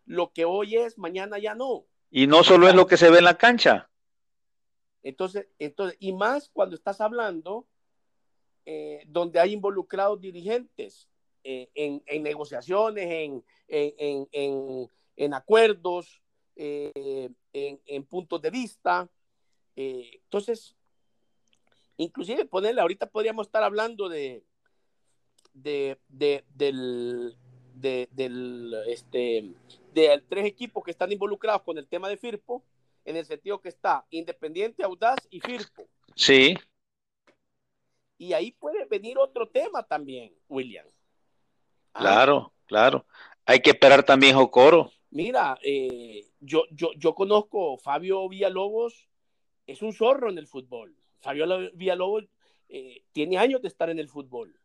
lo 0.05 0.31
que 0.33 0.45
hoy 0.45 0.75
es, 0.77 0.97
mañana 0.97 1.39
ya 1.39 1.55
no. 1.55 1.85
Y 2.11 2.27
no 2.27 2.43
solo 2.43 2.67
es 2.67 2.75
lo 2.75 2.87
que 2.87 2.97
se 2.97 3.09
ve 3.09 3.19
en 3.19 3.25
la 3.25 3.37
cancha. 3.37 3.89
Entonces, 5.05 5.47
entonces 5.59 5.97
y 6.01 6.11
más 6.11 6.49
cuando 6.49 6.75
estás 6.75 6.99
hablando 6.99 7.65
eh, 8.65 9.03
donde 9.07 9.39
hay 9.39 9.53
involucrados 9.53 10.19
dirigentes 10.19 11.07
eh, 11.43 11.69
en, 11.75 12.03
en, 12.07 12.23
negociaciones, 12.23 13.07
en, 13.09 13.43
en, 13.67 14.89
en 15.15 15.33
acuerdos, 15.33 16.21
eh, 16.57 17.29
en, 17.53 18.03
puntos 18.05 18.41
de 18.41 18.49
vista. 18.49 19.09
Eh, 19.75 20.19
entonces, 20.23 20.75
inclusive 21.97 22.45
ponerle, 22.45 22.81
ahorita 22.81 23.07
podríamos 23.07 23.47
estar 23.47 23.63
hablando 23.63 24.09
de, 24.09 24.43
de, 25.53 25.97
de 26.09 26.43
del, 26.53 27.37
de, 27.75 28.09
del, 28.11 28.73
este, 28.87 29.53
de 29.93 30.23
tres 30.27 30.45
equipos 30.45 30.83
que 30.83 30.91
están 30.91 31.11
involucrados 31.11 31.61
con 31.61 31.77
el 31.77 31.87
tema 31.87 32.09
de 32.09 32.17
Firpo, 32.17 32.63
en 33.05 33.15
el 33.15 33.25
sentido 33.25 33.61
que 33.61 33.69
está 33.69 34.05
Independiente, 34.09 34.83
Audaz 34.83 35.19
y 35.29 35.39
Firpo. 35.39 35.87
Sí. 36.15 36.57
Y 38.17 38.33
ahí 38.33 38.51
puede 38.51 38.85
venir 38.85 39.17
otro 39.17 39.47
tema 39.47 39.83
también, 39.83 40.33
William. 40.49 40.85
Ah. 41.93 41.99
Claro, 41.99 42.53
claro. 42.65 43.05
Hay 43.45 43.59
que 43.59 43.71
esperar 43.71 44.03
también 44.03 44.35
Jocoro. 44.35 44.91
Mira, 45.11 45.57
eh, 45.61 46.25
yo, 46.39 46.63
yo, 46.71 46.91
yo 46.97 47.13
conozco 47.13 47.77
Fabio 47.77 48.27
Villalobos, 48.27 49.07
es 49.67 49.81
un 49.81 49.93
zorro 49.93 50.29
en 50.29 50.37
el 50.37 50.47
fútbol. 50.47 50.95
Fabio 51.21 51.45
Villalobos 51.73 52.25
eh, 52.69 53.03
tiene 53.11 53.37
años 53.37 53.61
de 53.61 53.67
estar 53.67 53.89
en 53.89 53.99
el 53.99 54.09
fútbol. 54.09 54.59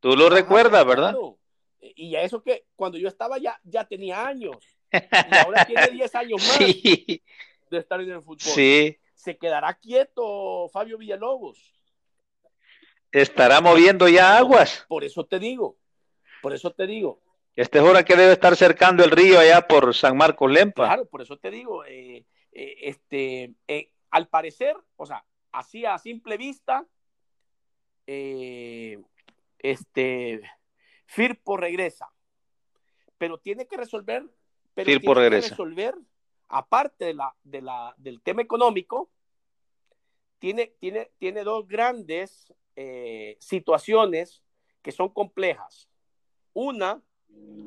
Tú 0.00 0.16
lo 0.16 0.26
ah, 0.26 0.30
recuerdas, 0.30 0.84
¿verdad? 0.86 1.10
Claro. 1.10 1.38
Y 1.80 2.16
a 2.16 2.22
eso 2.22 2.42
que 2.42 2.66
cuando 2.74 2.98
yo 2.98 3.08
estaba 3.08 3.38
ya, 3.38 3.60
ya 3.62 3.84
tenía 3.84 4.26
años. 4.26 4.77
Y 4.92 5.36
ahora 5.36 5.64
tiene 5.64 5.88
10 5.88 6.14
años 6.14 6.42
más 6.46 6.56
sí. 6.56 7.22
de 7.70 7.78
estar 7.78 8.00
en 8.00 8.10
el 8.10 8.22
fútbol. 8.22 8.40
Sí. 8.40 8.98
¿Se 9.14 9.36
quedará 9.36 9.74
quieto 9.74 10.68
Fabio 10.72 10.98
Villalobos? 10.98 11.74
Estará 13.10 13.60
moviendo 13.60 14.08
ya 14.08 14.38
aguas. 14.38 14.84
Por 14.88 15.04
eso 15.04 15.24
te 15.24 15.38
digo, 15.38 15.76
por 16.42 16.52
eso 16.52 16.70
te 16.72 16.86
digo. 16.86 17.20
Esta 17.56 17.78
es 17.78 17.84
hora 17.84 18.04
que 18.04 18.14
debe 18.14 18.32
estar 18.32 18.54
cercando 18.54 19.02
el 19.02 19.10
río 19.10 19.40
allá 19.40 19.66
por 19.66 19.92
San 19.94 20.16
Marcos 20.16 20.48
Lempa. 20.48 20.86
Claro, 20.86 21.06
por 21.06 21.22
eso 21.22 21.38
te 21.38 21.50
digo, 21.50 21.84
eh, 21.84 22.24
eh, 22.52 22.74
este, 22.82 23.54
eh, 23.66 23.90
al 24.10 24.28
parecer, 24.28 24.76
o 24.96 25.04
sea, 25.04 25.24
así 25.50 25.84
a 25.84 25.98
simple 25.98 26.36
vista, 26.36 26.86
este, 29.58 30.40
Firpo 31.06 31.56
regresa, 31.56 32.08
pero 33.18 33.38
tiene 33.38 33.66
que 33.66 33.76
resolver 33.76 34.24
pero 34.84 35.00
tiene 35.00 35.14
regresa. 35.14 35.48
que 35.48 35.50
resolver, 35.50 35.94
aparte 36.48 37.06
de 37.06 37.14
la, 37.14 37.34
de 37.42 37.62
la, 37.62 37.94
del 37.96 38.20
tema 38.22 38.42
económico, 38.42 39.10
tiene, 40.38 40.74
tiene, 40.78 41.10
tiene 41.18 41.42
dos 41.42 41.66
grandes 41.66 42.52
eh, 42.76 43.36
situaciones 43.40 44.42
que 44.82 44.92
son 44.92 45.08
complejas. 45.08 45.88
Una 46.52 47.02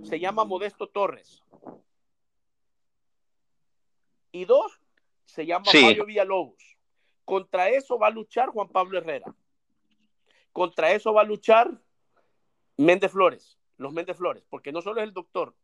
se 0.04 0.20
llama 0.20 0.46
Modesto 0.46 0.88
Torres. 0.88 1.44
Y 4.32 4.46
dos 4.46 4.80
se 5.26 5.46
llama 5.46 5.66
Sí. 5.68 5.82
Fabio 5.82 6.06
Villalobos. 6.06 6.78
Contra 7.26 7.70
eso 7.70 8.00
va 8.00 8.08
a 8.08 8.12
luchar 8.12 8.50
Juan 8.50 8.70
Pablo 8.70 8.98
Herrera. 8.98 9.34
Contra 10.52 10.92
eso 10.92 11.14
va 11.14 11.22
a 11.22 11.26
luchar 11.26 11.70
Méndez 12.78 13.12
Flores, 13.12 13.60
los 13.78 13.94
Méndez 13.94 14.18
Flores, 14.18 14.46
porque 14.50 14.72
no 14.72 14.82
solo 14.82 15.02
es 15.02 15.08
el 15.08 15.14
doctor, 15.14 15.56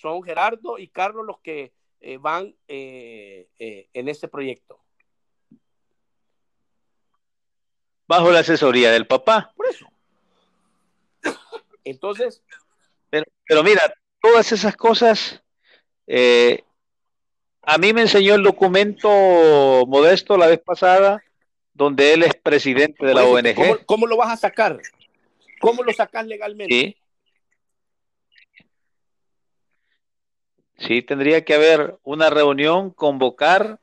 son 0.00 0.22
Gerardo 0.22 0.78
y 0.78 0.88
Carlos 0.88 1.26
los 1.26 1.38
que 1.40 1.72
eh, 2.00 2.18
van 2.18 2.54
eh, 2.68 3.48
eh, 3.58 3.88
en 3.92 4.08
ese 4.08 4.28
proyecto. 4.28 4.84
bajo 8.06 8.30
la 8.30 8.40
asesoría 8.40 8.90
del 8.90 9.06
papá. 9.06 9.52
Por 9.56 9.66
eso. 9.66 9.86
Entonces. 11.84 12.42
Pero, 13.10 13.26
pero 13.46 13.62
mira, 13.62 13.80
todas 14.20 14.52
esas 14.52 14.76
cosas, 14.76 15.42
eh, 16.06 16.64
a 17.62 17.78
mí 17.78 17.92
me 17.92 18.02
enseñó 18.02 18.34
el 18.34 18.42
documento 18.42 19.08
modesto 19.86 20.36
la 20.36 20.46
vez 20.46 20.60
pasada, 20.60 21.22
donde 21.72 22.14
él 22.14 22.22
es 22.22 22.34
presidente 22.34 23.04
de 23.04 23.14
la 23.14 23.24
ONG. 23.24 23.54
¿cómo, 23.54 23.78
¿cómo, 23.86 24.06
lo 24.06 24.16
vas 24.16 24.30
a 24.30 24.36
sacar? 24.36 24.80
¿Cómo 25.60 25.82
lo 25.82 25.92
sacas 25.92 26.26
legalmente? 26.26 26.74
Sí. 26.74 26.96
Sí, 30.78 31.02
tendría 31.02 31.44
que 31.44 31.54
haber 31.54 31.98
una 32.02 32.30
reunión, 32.30 32.90
convocar, 32.90 33.80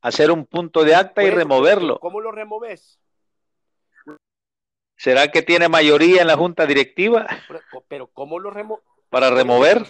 hacer 0.00 0.30
un 0.30 0.46
punto 0.46 0.84
de 0.84 0.94
acta 0.94 1.22
y 1.22 1.30
removerlo. 1.30 1.98
¿Cómo 1.98 2.20
lo 2.20 2.30
removes? 2.30 2.98
¿Será 4.96 5.28
que 5.28 5.42
tiene 5.42 5.68
mayoría 5.68 6.22
en 6.22 6.28
la 6.28 6.36
junta 6.36 6.66
directiva? 6.66 7.26
Pero, 7.48 7.60
pero 7.88 8.06
¿cómo 8.08 8.38
lo 8.38 8.50
removes? 8.50 8.84
Para 9.10 9.30
remover. 9.30 9.84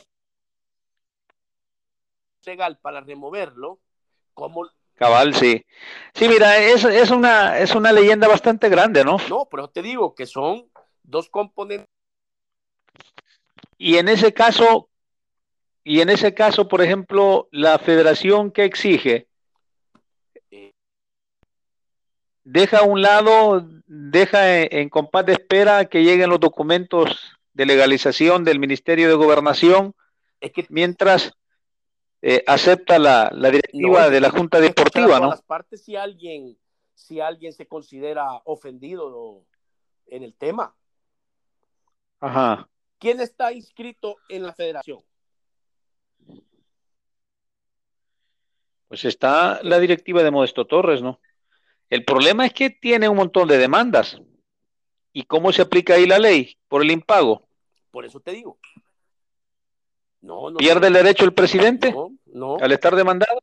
Legal 2.45 2.79
para 2.79 3.01
removerlo. 3.01 3.79
¿Cómo? 4.35 4.69
Cabal, 4.95 5.35
sí. 5.35 5.65
Sí, 6.15 6.29
mira, 6.29 6.59
es, 6.59 6.85
es, 6.85 7.11
una, 7.11 7.59
es 7.59 7.75
una 7.75 7.93
leyenda 7.93 8.29
bastante 8.29 8.69
grande, 8.69 9.05
¿no? 9.05 9.17
No, 9.29 9.47
pero 9.51 9.69
te 9.69 9.83
digo 9.83 10.15
que 10.15 10.27
son 10.27 10.71
dos 11.03 11.29
componentes. 11.29 11.89
Y 13.79 13.97
en 13.97 14.09
ese 14.09 14.33
caso, 14.33 14.89
y 15.85 16.01
en 16.01 16.11
ese 16.11 16.35
caso, 16.35 16.69
por 16.69 16.83
ejemplo, 16.83 17.49
la 17.51 17.79
federación 17.79 18.51
que 18.51 18.65
exige 18.65 19.29
deja 22.45 22.79
a 22.79 22.83
un 22.85 23.03
lado, 23.03 23.67
deja 23.87 24.61
en, 24.61 24.69
en, 24.71 24.89
compás 24.89 25.27
de 25.27 25.33
espera 25.35 25.85
que 25.87 26.03
lleguen 26.03 26.31
los 26.31 26.41
documentos 26.41 27.37
de 27.53 27.67
legalización 27.67 28.45
del 28.45 28.59
Ministerio 28.59 29.09
de 29.09 29.15
Gobernación, 29.15 29.95
es 30.41 30.53
que, 30.53 30.67
mientras 30.71 31.33
eh, 32.23 32.45
acepta 32.47 32.99
la, 32.99 33.31
la 33.33 33.51
directiva 33.51 34.05
no, 34.05 34.11
de 34.11 34.21
la 34.21 34.31
Junta 34.31 34.61
Deportiva, 34.61 35.19
¿no? 35.19 35.31
Las 35.31 35.43
partes 35.43 35.85
si 35.85 35.97
alguien, 35.97 36.57
si 36.95 37.21
alguien 37.21 37.53
se 37.53 37.67
considera 37.67 38.41
ofendido 38.45 39.45
en 40.07 40.23
el 40.23 40.35
tema. 40.35 40.75
Ajá. 42.21 42.69
¿Quién 42.99 43.21
está 43.21 43.53
inscrito 43.53 44.17
en 44.29 44.45
la 44.45 44.55
federación? 44.55 45.01
Pues 48.93 49.07
está 49.07 49.59
la 49.63 49.79
directiva 49.79 50.23
de 50.23 50.31
Modesto 50.31 50.67
Torres, 50.67 51.01
¿no? 51.01 51.19
El 51.89 52.05
problema 52.05 52.45
es 52.45 52.53
que 52.53 52.69
tiene 52.69 53.09
un 53.09 53.17
montón 53.17 53.49
de 53.49 53.57
demandas. 53.57 54.21
¿Y 55.15 55.23
cómo 55.23 55.51
se 55.51 55.63
aplica 55.63 55.95
ahí 55.95 56.05
la 56.05 56.19
ley? 56.19 56.59
Por 56.69 56.83
el 56.83 56.91
impago. 56.91 57.49
Por 57.91 58.05
eso 58.05 58.21
te 58.21 58.33
digo. 58.33 58.59
No, 60.21 60.51
no, 60.51 60.59
¿Pierde 60.59 60.89
el 60.89 60.93
derecho 60.93 61.25
el 61.25 61.33
presidente 61.33 61.91
no, 61.91 62.11
no, 62.27 62.57
al 62.59 62.71
estar 62.71 62.95
demandado? 62.95 63.43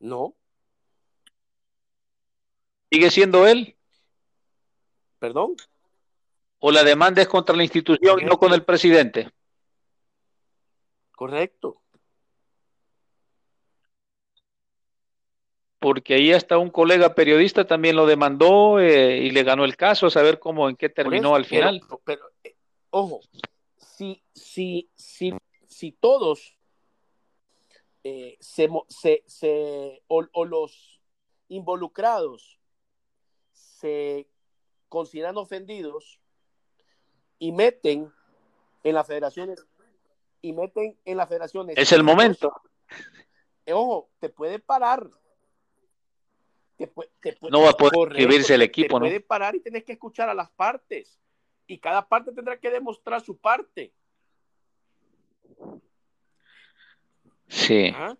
no. 0.00 0.34
¿Sigue 2.90 3.10
siendo 3.10 3.46
él? 3.46 3.76
¿Perdón? 5.18 5.56
¿O 6.58 6.72
la 6.72 6.84
demanda 6.84 7.20
es 7.20 7.28
contra 7.28 7.54
la 7.54 7.64
institución 7.64 8.18
y 8.18 8.24
no 8.24 8.38
con 8.38 8.54
el 8.54 8.64
presidente? 8.64 9.30
Correcto. 11.10 11.81
Porque 15.82 16.14
ahí 16.14 16.32
hasta 16.32 16.58
un 16.58 16.70
colega 16.70 17.14
periodista 17.14 17.66
también 17.66 17.96
lo 17.96 18.06
demandó 18.06 18.78
eh, 18.78 19.18
y 19.18 19.30
le 19.30 19.42
ganó 19.42 19.64
el 19.64 19.76
caso, 19.76 20.06
a 20.06 20.10
saber 20.10 20.38
cómo, 20.38 20.68
en 20.68 20.76
qué 20.76 20.88
terminó 20.88 21.30
eso, 21.30 21.34
al 21.34 21.44
final. 21.44 21.80
Pero, 21.80 22.00
pero 22.04 22.24
eh, 22.44 22.56
ojo, 22.90 23.20
si, 23.76 24.22
si, 24.32 24.88
si, 24.94 25.34
si 25.66 25.90
todos 25.90 26.56
eh, 28.04 28.36
se, 28.38 28.68
se, 28.88 29.24
se 29.26 30.02
o, 30.06 30.24
o, 30.32 30.44
los 30.44 31.00
involucrados 31.48 32.60
se 33.50 34.28
consideran 34.88 35.36
ofendidos 35.36 36.20
y 37.40 37.50
meten 37.50 38.12
en 38.84 38.94
las 38.94 39.06
federaciones 39.08 39.66
y 40.42 40.52
meten 40.52 40.96
en 41.04 41.16
las 41.16 41.28
federaciones. 41.28 41.76
Es 41.76 41.90
el 41.90 42.04
momento. 42.04 42.52
ojo, 43.66 44.10
te 44.20 44.28
puede 44.28 44.60
parar 44.60 45.10
te, 46.86 47.32
te, 47.32 47.38
no 47.50 47.62
va 47.62 47.70
a 47.70 47.76
poder 47.76 48.12
escribirse 48.12 48.54
el 48.54 48.62
equipo, 48.62 48.96
te 48.96 49.00
¿no? 49.00 49.06
puede 49.06 49.20
parar 49.20 49.54
y 49.54 49.60
tienes 49.60 49.84
que 49.84 49.92
escuchar 49.92 50.28
a 50.28 50.34
las 50.34 50.50
partes. 50.50 51.18
Y 51.66 51.78
cada 51.78 52.06
parte 52.08 52.32
tendrá 52.32 52.58
que 52.58 52.70
demostrar 52.70 53.20
su 53.20 53.36
parte. 53.38 53.92
Sí. 57.48 57.92
¿Ah? 57.94 58.16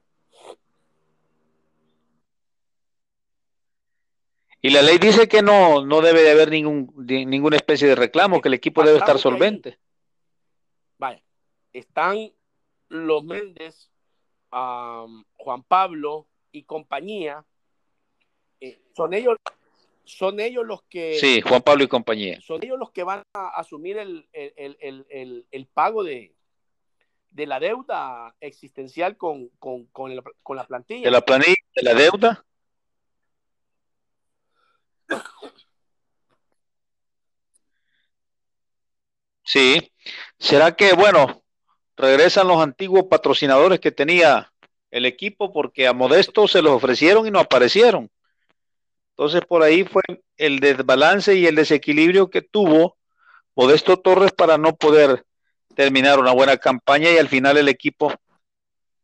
Y 4.64 4.70
la 4.70 4.80
ley 4.80 4.98
dice 4.98 5.26
que 5.26 5.42
no, 5.42 5.84
no 5.84 6.00
debe 6.00 6.22
de 6.22 6.30
haber 6.30 6.50
ningún, 6.50 6.92
de, 6.94 7.26
ninguna 7.26 7.56
especie 7.56 7.88
de 7.88 7.96
reclamo, 7.96 8.40
que 8.40 8.48
el 8.48 8.54
equipo 8.54 8.84
debe 8.84 8.98
estar 8.98 9.18
solvente. 9.18 9.70
Ahí, 9.70 9.76
vaya, 10.98 11.22
están 11.72 12.32
los 12.88 13.24
Méndez, 13.24 13.90
um, 14.52 15.24
Juan 15.32 15.64
Pablo 15.64 16.28
y 16.52 16.62
compañía, 16.62 17.44
eh, 18.62 18.78
son 18.94 19.12
ellos 19.12 19.36
son 20.04 20.38
ellos 20.38 20.64
los 20.64 20.82
que 20.84 21.18
sí 21.18 21.40
Juan 21.40 21.62
Pablo 21.62 21.82
y 21.82 21.88
compañía. 21.88 22.40
son 22.40 22.64
ellos 22.64 22.78
los 22.78 22.92
que 22.92 23.02
van 23.02 23.24
a 23.34 23.48
asumir 23.58 23.98
el, 23.98 24.28
el, 24.32 24.76
el, 24.80 25.46
el 25.50 25.66
pago 25.66 26.04
de, 26.04 26.32
de, 27.30 27.46
la 27.46 27.58
deuda 27.58 28.36
existencial 28.40 29.16
con, 29.16 29.48
con, 29.58 29.86
con, 29.86 30.22
con, 30.44 30.56
la 30.56 30.64
plantilla. 30.64 31.04
De 31.04 31.10
la 31.10 31.22
planilla 31.22 31.54
de 31.74 31.82
la 31.82 31.94
deuda 31.94 32.44
sí. 39.42 39.92
Será 40.38 40.76
que 40.76 40.92
bueno 40.92 41.42
regresan 41.96 42.46
los 42.46 42.62
antiguos 42.62 43.06
patrocinadores 43.10 43.80
que 43.80 43.90
tenía 43.90 44.52
el 44.92 45.04
equipo 45.04 45.52
porque 45.52 45.88
a 45.88 45.92
Modesto 45.92 46.46
se 46.46 46.62
los 46.62 46.74
ofrecieron 46.74 47.26
y 47.26 47.32
no 47.32 47.40
aparecieron 47.40 48.08
entonces 49.16 49.42
por 49.46 49.62
ahí 49.62 49.84
fue 49.84 50.02
el 50.36 50.60
desbalance 50.60 51.34
y 51.34 51.46
el 51.46 51.54
desequilibrio 51.54 52.30
que 52.30 52.42
tuvo 52.42 52.96
Modesto 53.54 53.98
Torres 53.98 54.32
para 54.32 54.58
no 54.58 54.74
poder 54.74 55.24
terminar 55.74 56.18
una 56.18 56.32
buena 56.32 56.56
campaña 56.56 57.10
y 57.10 57.18
al 57.18 57.28
final 57.28 57.56
el 57.56 57.68
equipo 57.68 58.12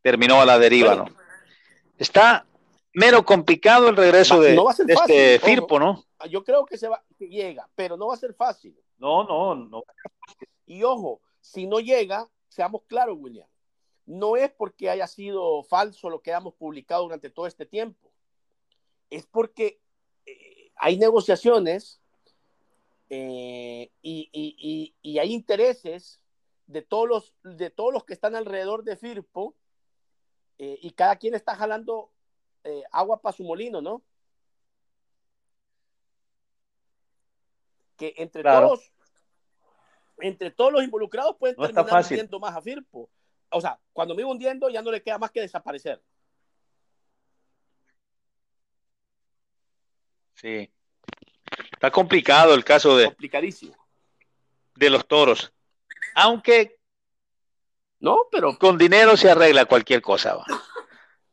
terminó 0.02 0.40
a 0.40 0.46
la 0.46 0.58
deriva, 0.58 0.94
¿no? 0.94 1.06
Está 1.98 2.46
mero 2.94 3.24
complicado 3.24 3.88
el 3.88 3.96
regreso 3.96 4.40
de, 4.40 4.54
no 4.54 4.64
va 4.64 4.70
a 4.70 4.74
ser 4.74 4.86
de 4.86 4.94
fácil, 4.94 5.14
este 5.14 5.46
Firpo, 5.46 5.78
¿no? 5.78 6.04
Yo 6.30 6.42
creo 6.42 6.64
que 6.64 6.78
se 6.78 6.88
va, 6.88 7.02
que 7.18 7.28
llega, 7.28 7.68
pero 7.74 7.96
no 7.96 8.08
va 8.08 8.14
a 8.14 8.18
ser 8.18 8.34
fácil. 8.34 8.76
No, 8.98 9.24
no, 9.24 9.54
no. 9.54 9.84
Y 10.66 10.82
ojo, 10.82 11.20
si 11.40 11.66
no 11.66 11.80
llega, 11.80 12.28
seamos 12.48 12.82
claros, 12.86 13.16
William, 13.20 13.48
no 14.06 14.36
es 14.36 14.50
porque 14.50 14.90
haya 14.90 15.06
sido 15.06 15.62
falso 15.62 16.08
lo 16.08 16.20
que 16.20 16.30
hemos 16.30 16.54
publicado 16.54 17.02
durante 17.02 17.30
todo 17.30 17.46
este 17.46 17.66
tiempo, 17.66 18.10
es 19.10 19.26
porque 19.26 19.80
hay 20.78 20.96
negociaciones 20.96 22.00
eh, 23.10 23.90
y, 24.02 24.28
y, 24.32 24.56
y, 24.58 24.94
y, 25.02 25.18
hay 25.18 25.32
intereses 25.32 26.22
de 26.66 26.82
todos 26.82 27.08
los, 27.08 27.34
de 27.42 27.70
todos 27.70 27.92
los 27.92 28.04
que 28.04 28.12
están 28.12 28.36
alrededor 28.36 28.84
de 28.84 28.96
Firpo 28.96 29.54
eh, 30.58 30.78
y 30.82 30.90
cada 30.90 31.16
quien 31.16 31.34
está 31.34 31.54
jalando 31.56 32.10
eh, 32.64 32.82
agua 32.92 33.20
para 33.20 33.36
su 33.36 33.44
molino, 33.44 33.80
¿no? 33.80 34.02
Que 37.96 38.14
entre 38.18 38.42
claro. 38.42 38.68
todos, 38.68 38.92
entre 40.18 40.50
todos 40.50 40.72
los 40.72 40.84
involucrados 40.84 41.36
pueden 41.36 41.56
no 41.58 41.66
terminar 41.66 42.04
hundiendo 42.04 42.38
más 42.38 42.56
a 42.56 42.60
Firpo. 42.60 43.08
O 43.50 43.60
sea, 43.60 43.80
cuando 43.92 44.14
me 44.14 44.24
hundiendo 44.24 44.68
ya 44.68 44.82
no 44.82 44.90
le 44.90 45.02
queda 45.02 45.18
más 45.18 45.30
que 45.30 45.40
desaparecer. 45.40 46.02
Sí. 50.40 50.70
Está 51.72 51.90
complicado 51.90 52.54
el 52.54 52.64
caso 52.64 52.96
de. 52.96 53.06
Complicadísimo. 53.06 53.76
De 54.74 54.90
los 54.90 55.06
toros. 55.06 55.52
Aunque. 56.14 56.78
No, 58.00 58.26
pero. 58.30 58.56
Con 58.58 58.78
dinero 58.78 59.16
se 59.16 59.30
arregla 59.30 59.64
cualquier 59.64 60.00
cosa. 60.00 60.36
¿va? 60.36 60.44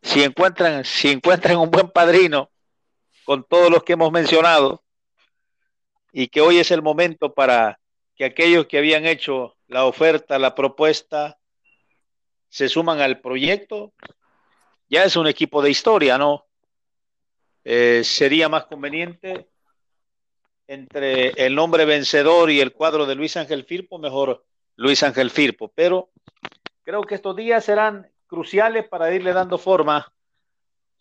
Si 0.01 0.23
encuentran, 0.23 0.83
si 0.83 1.11
encuentran 1.11 1.57
un 1.57 1.69
buen 1.69 1.89
padrino, 1.89 2.49
con 3.23 3.43
todos 3.43 3.71
los 3.71 3.83
que 3.83 3.93
hemos 3.93 4.11
mencionado, 4.11 4.83
y 6.11 6.27
que 6.27 6.41
hoy 6.41 6.59
es 6.59 6.71
el 6.71 6.81
momento 6.81 7.33
para 7.33 7.79
que 8.15 8.25
aquellos 8.25 8.67
que 8.67 8.77
habían 8.77 9.05
hecho 9.05 9.57
la 9.67 9.85
oferta, 9.85 10.39
la 10.39 10.55
propuesta, 10.55 11.37
se 12.49 12.69
suman 12.69 13.01
al 13.01 13.19
proyecto, 13.19 13.93
ya 14.87 15.03
es 15.03 15.15
un 15.15 15.27
equipo 15.27 15.61
de 15.61 15.71
historia, 15.71 16.17
¿no? 16.17 16.45
Eh, 17.67 18.03
sería 18.03 18.47
más 18.47 18.65
conveniente 18.65 19.49
entre 20.67 21.29
el 21.29 21.55
nombre 21.55 21.85
vencedor 21.85 22.51
y 22.51 22.61
el 22.61 22.71
cuadro 22.71 23.07
de 23.07 23.15
Luis 23.15 23.35
Ángel 23.37 23.65
Firpo, 23.65 23.97
mejor 23.97 24.45
Luis 24.75 25.01
Ángel 25.01 25.31
Firpo. 25.31 25.71
Pero 25.73 26.11
creo 26.83 27.01
que 27.01 27.15
estos 27.15 27.35
días 27.35 27.65
serán 27.65 28.07
cruciales 28.27 28.87
para 28.87 29.13
irle 29.13 29.33
dando 29.33 29.57
forma 29.57 30.13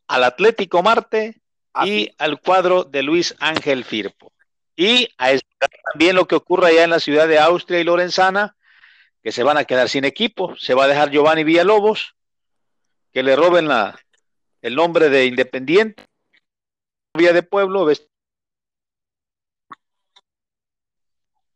al 0.09 0.25
Atlético 0.25 0.83
Marte 0.83 1.43
y 1.85 2.11
al 2.17 2.41
cuadro 2.41 2.85
de 2.85 3.03
Luis 3.03 3.35
Ángel 3.41 3.85
Firpo. 3.85 4.33
Y 4.75 5.11
a 5.19 5.33
esperar 5.33 5.71
también 5.93 6.17
lo 6.17 6.27
que 6.27 6.35
ocurra 6.35 6.69
allá 6.69 6.85
en 6.85 6.91
la 6.91 7.01
ciudad 7.01 7.29
de 7.29 7.39
Austria 7.39 7.81
y 7.81 7.85
Lorenzana, 7.85 8.57
que 9.23 9.33
se 9.33 9.43
van 9.43 9.59
a 9.59 9.65
quedar 9.65 9.91
sin 9.91 10.05
equipo. 10.05 10.57
Se 10.57 10.73
va 10.73 10.85
a 10.85 10.89
dejar 10.89 11.11
Giovanni 11.11 11.45
Villalobos, 11.45 12.17
que 13.13 13.23
le 13.23 13.37
roben 13.37 13.69
la, 13.69 13.99
el 14.63 14.75
nombre 14.75 15.11
de 15.11 15.27
Independiente, 15.27 16.05
vía 17.17 17.33
de 17.33 17.43
pueblo, 17.43 17.87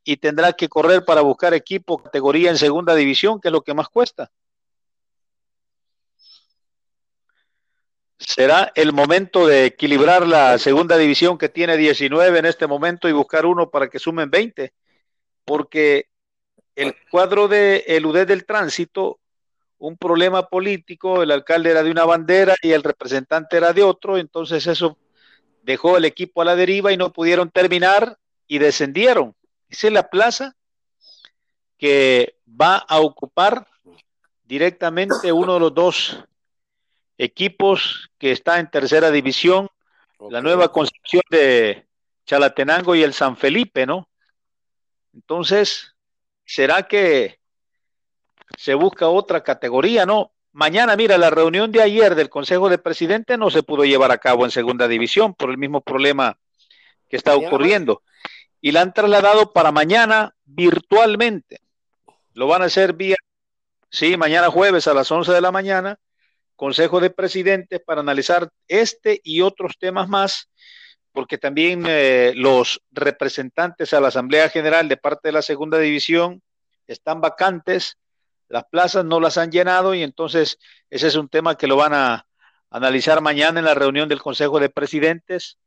y 0.05 0.17
tendrá 0.17 0.53
que 0.53 0.69
correr 0.69 1.05
para 1.05 1.21
buscar 1.21 1.53
equipo 1.53 2.03
categoría 2.03 2.51
en 2.51 2.57
segunda 2.57 2.95
división, 2.95 3.41
que 3.41 3.49
es 3.49 3.53
lo 3.53 3.63
que 3.63 3.75
más 3.75 3.89
cuesta. 3.89 4.31
será 8.19 8.73
el 8.75 8.93
momento 8.93 9.47
de 9.47 9.67
equilibrar 9.67 10.27
la 10.27 10.59
segunda 10.59 10.97
división 10.97 11.39
que 11.39 11.49
tiene 11.49 11.77
19 11.77 12.39
en 12.39 12.47
este 12.47 12.67
momento 12.67 13.09
y 13.09 13.13
buscar 13.13 13.47
uno 13.47 13.71
para 13.71 13.89
que 13.89 13.99
sumen 13.99 14.29
20, 14.29 14.73
porque 15.45 16.09
el 16.75 16.95
cuadro 17.11 17.49
de 17.49 17.85
el 17.87 18.05
UD 18.05 18.27
del 18.27 18.45
tránsito, 18.45 19.21
un 19.79 19.97
problema 19.97 20.49
político, 20.49 21.23
el 21.23 21.31
alcalde 21.31 21.71
era 21.71 21.83
de 21.83 21.91
una 21.91 22.05
bandera 22.05 22.57
y 22.61 22.73
el 22.73 22.83
representante 22.83 23.57
era 23.57 23.73
de 23.73 23.85
otro, 23.85 24.19
entonces 24.19 24.67
eso 24.67 24.99
dejó 25.69 25.99
el 25.99 26.07
equipo 26.07 26.41
a 26.41 26.47
la 26.47 26.57
deriva 26.57 26.93
y 26.93 26.97
no 26.97 27.13
pudieron 27.13 27.51
terminar 27.51 28.17
y 28.47 28.59
descendieron. 28.59 29.37
Esa 29.69 29.89
es 29.89 29.93
la 29.93 30.09
plaza 30.09 30.57
que 31.77 32.39
va 32.49 32.79
a 32.79 33.01
ocupar 33.01 33.69
directamente 34.45 35.31
uno 35.31 35.55
de 35.55 35.61
los 35.61 35.75
dos 35.75 36.25
equipos 37.19 38.09
que 38.17 38.33
está 38.33 38.59
en 38.59 38.71
tercera 38.71 39.11
división, 39.11 39.69
la 40.31 40.41
nueva 40.41 40.73
concepción 40.73 41.21
de 41.29 41.87
Chalatenango 42.25 42.95
y 42.95 43.03
el 43.03 43.13
San 43.13 43.37
Felipe, 43.37 43.85
¿no? 43.85 44.09
Entonces, 45.13 45.95
¿será 46.47 46.85
que 46.85 47.41
se 48.57 48.73
busca 48.73 49.07
otra 49.07 49.43
categoría, 49.43 50.07
no? 50.07 50.33
Mañana, 50.53 50.97
mira, 50.97 51.19
la 51.19 51.31
reunión 51.31 51.71
de 51.71 51.83
ayer 51.83 52.15
del 52.15 52.31
Consejo 52.31 52.69
de 52.69 52.79
Presidente 52.79 53.37
no 53.37 53.51
se 53.51 53.63
pudo 53.63 53.85
llevar 53.85 54.11
a 54.11 54.19
cabo 54.19 54.45
en 54.45 54.51
segunda 54.51 54.89
división 54.89 55.35
por 55.35 55.51
el 55.51 55.59
mismo 55.59 55.81
problema 55.81 56.39
que 57.09 57.17
está 57.17 57.37
ocurriendo. 57.37 58.03
Y 58.61 58.73
la 58.73 58.81
han 58.83 58.93
trasladado 58.93 59.53
para 59.53 59.73
mañana 59.73 60.35
virtualmente. 60.45 61.61
Lo 62.35 62.47
van 62.47 62.63
a 62.63 62.67
hacer 62.67 62.93
vía, 62.95 63.17
sí, 63.91 64.17
mañana 64.17 64.51
jueves 64.51 64.87
a 64.89 64.95
las 64.95 65.11
11 65.11 65.33
de 65.33 65.41
la 65.41 65.53
mañana 65.53 65.99
Consejo 66.59 66.99
de 66.99 67.11
Presidentes 67.11 67.81
para 67.87 68.01
analizar 68.01 68.51
este 68.67 69.21
y 69.23 69.43
otros 69.43 69.79
temas 69.79 70.09
más, 70.09 70.51
porque 71.13 71.39
también 71.39 71.85
eh, 71.87 72.33
los 72.35 72.83
representantes 72.91 73.95
a 73.95 74.01
la 74.01 74.09
Asamblea 74.09 74.49
General 74.49 74.89
de 74.89 74.97
parte 74.97 75.29
de 75.29 75.33
la 75.33 75.43
Segunda 75.43 75.79
División 75.79 76.43
están 76.89 77.21
vacantes, 77.21 77.97
las 78.49 78.65
plazas 78.65 79.05
no 79.05 79.21
las 79.21 79.39
han 79.39 79.51
llenado 79.51 79.95
y 79.95 80.03
entonces 80.03 80.59
ese 80.91 81.09
es 81.09 81.17
un 81.17 81.29
tema 81.29 81.57
que 81.57 81.67
lo 81.67 81.77
van 81.77 81.95
a 81.95 82.27
analizar 82.71 83.21
mañana 83.21 83.61
en 83.61 83.65
la 83.65 83.75
reunión 83.75 84.09
del 84.09 84.23
Consejo 84.23 84.61
de 84.61 84.71
Presidentes 84.71 85.59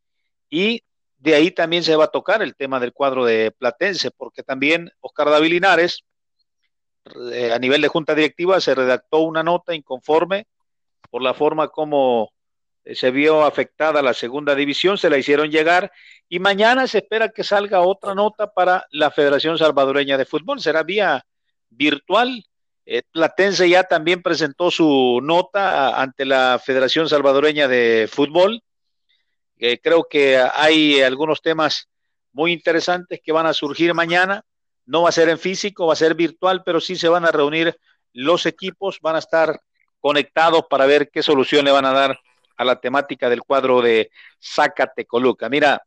y 0.50 0.84
de 1.18 1.36
ahí 1.36 1.52
también 1.52 1.84
se 1.84 1.96
va 1.96 2.06
a 2.06 2.12
tocar 2.12 2.42
el 2.42 2.56
tema 2.56 2.80
del 2.80 2.94
cuadro 2.94 3.26
de 3.26 3.52
Platense, 3.52 4.10
porque 4.10 4.42
también 4.42 4.92
Oscar 5.02 5.30
David 5.30 5.52
Linares, 5.52 6.04
eh, 7.32 7.52
a 7.54 7.60
nivel 7.60 7.82
de 7.82 7.88
junta 7.88 8.16
directiva, 8.16 8.60
se 8.60 8.74
redactó 8.74 9.20
una 9.20 9.44
nota 9.44 9.76
inconforme 9.76 10.48
por 11.12 11.22
la 11.22 11.36
forma 11.36 11.68
como 11.68 12.32
eh, 12.84 12.96
se 12.96 13.12
vio 13.12 13.44
afectada 13.44 14.02
la 14.02 14.16
segunda 14.16 14.56
división, 14.56 14.98
se 14.98 15.12
la 15.12 15.18
hicieron 15.18 15.52
llegar 15.52 15.92
y 16.28 16.40
mañana 16.40 16.88
se 16.88 17.00
espera 17.00 17.30
que 17.30 17.44
salga 17.44 17.82
otra 17.82 18.16
nota 18.16 18.52
para 18.52 18.88
la 18.90 19.12
Federación 19.12 19.58
Salvadoreña 19.60 20.18
de 20.18 20.26
Fútbol, 20.26 20.60
será 20.60 20.82
vía 20.82 21.24
virtual. 21.70 22.44
Eh, 22.94 23.04
Platense 23.10 23.70
ya 23.70 23.84
también 23.86 24.22
presentó 24.22 24.70
su 24.70 25.22
nota 25.24 26.02
ante 26.02 26.26
la 26.26 26.60
Federación 26.62 27.08
Salvadoreña 27.08 27.70
de 27.70 28.10
Fútbol. 28.12 28.64
Eh, 29.60 29.80
creo 29.82 30.06
que 30.10 30.38
hay 30.38 31.00
algunos 31.00 31.42
temas 31.42 31.88
muy 32.34 32.52
interesantes 32.52 33.22
que 33.24 33.32
van 33.32 33.46
a 33.46 33.54
surgir 33.54 33.94
mañana. 33.94 34.44
No 34.86 35.04
va 35.04 35.10
a 35.10 35.14
ser 35.14 35.30
en 35.30 35.40
físico, 35.40 35.88
va 35.88 35.94
a 35.94 35.96
ser 35.96 36.16
virtual, 36.16 36.64
pero 36.66 36.82
sí 36.82 36.98
se 36.98 37.08
van 37.08 37.24
a 37.24 37.32
reunir 37.32 37.80
los 38.12 38.46
equipos, 38.46 39.00
van 39.02 39.16
a 39.16 39.20
estar 39.20 39.62
conectados 40.02 40.66
para 40.70 40.86
ver 40.86 41.10
qué 41.12 41.24
solución 41.24 41.64
le 41.64 41.72
van 41.72 41.86
a 41.86 41.94
dar 41.94 42.20
a 42.58 42.66
la 42.66 42.82
temática 42.82 43.30
del 43.30 43.44
cuadro 43.44 43.82
de 43.82 44.12
Zacatecoluca. 44.42 45.48
Mira, 45.48 45.82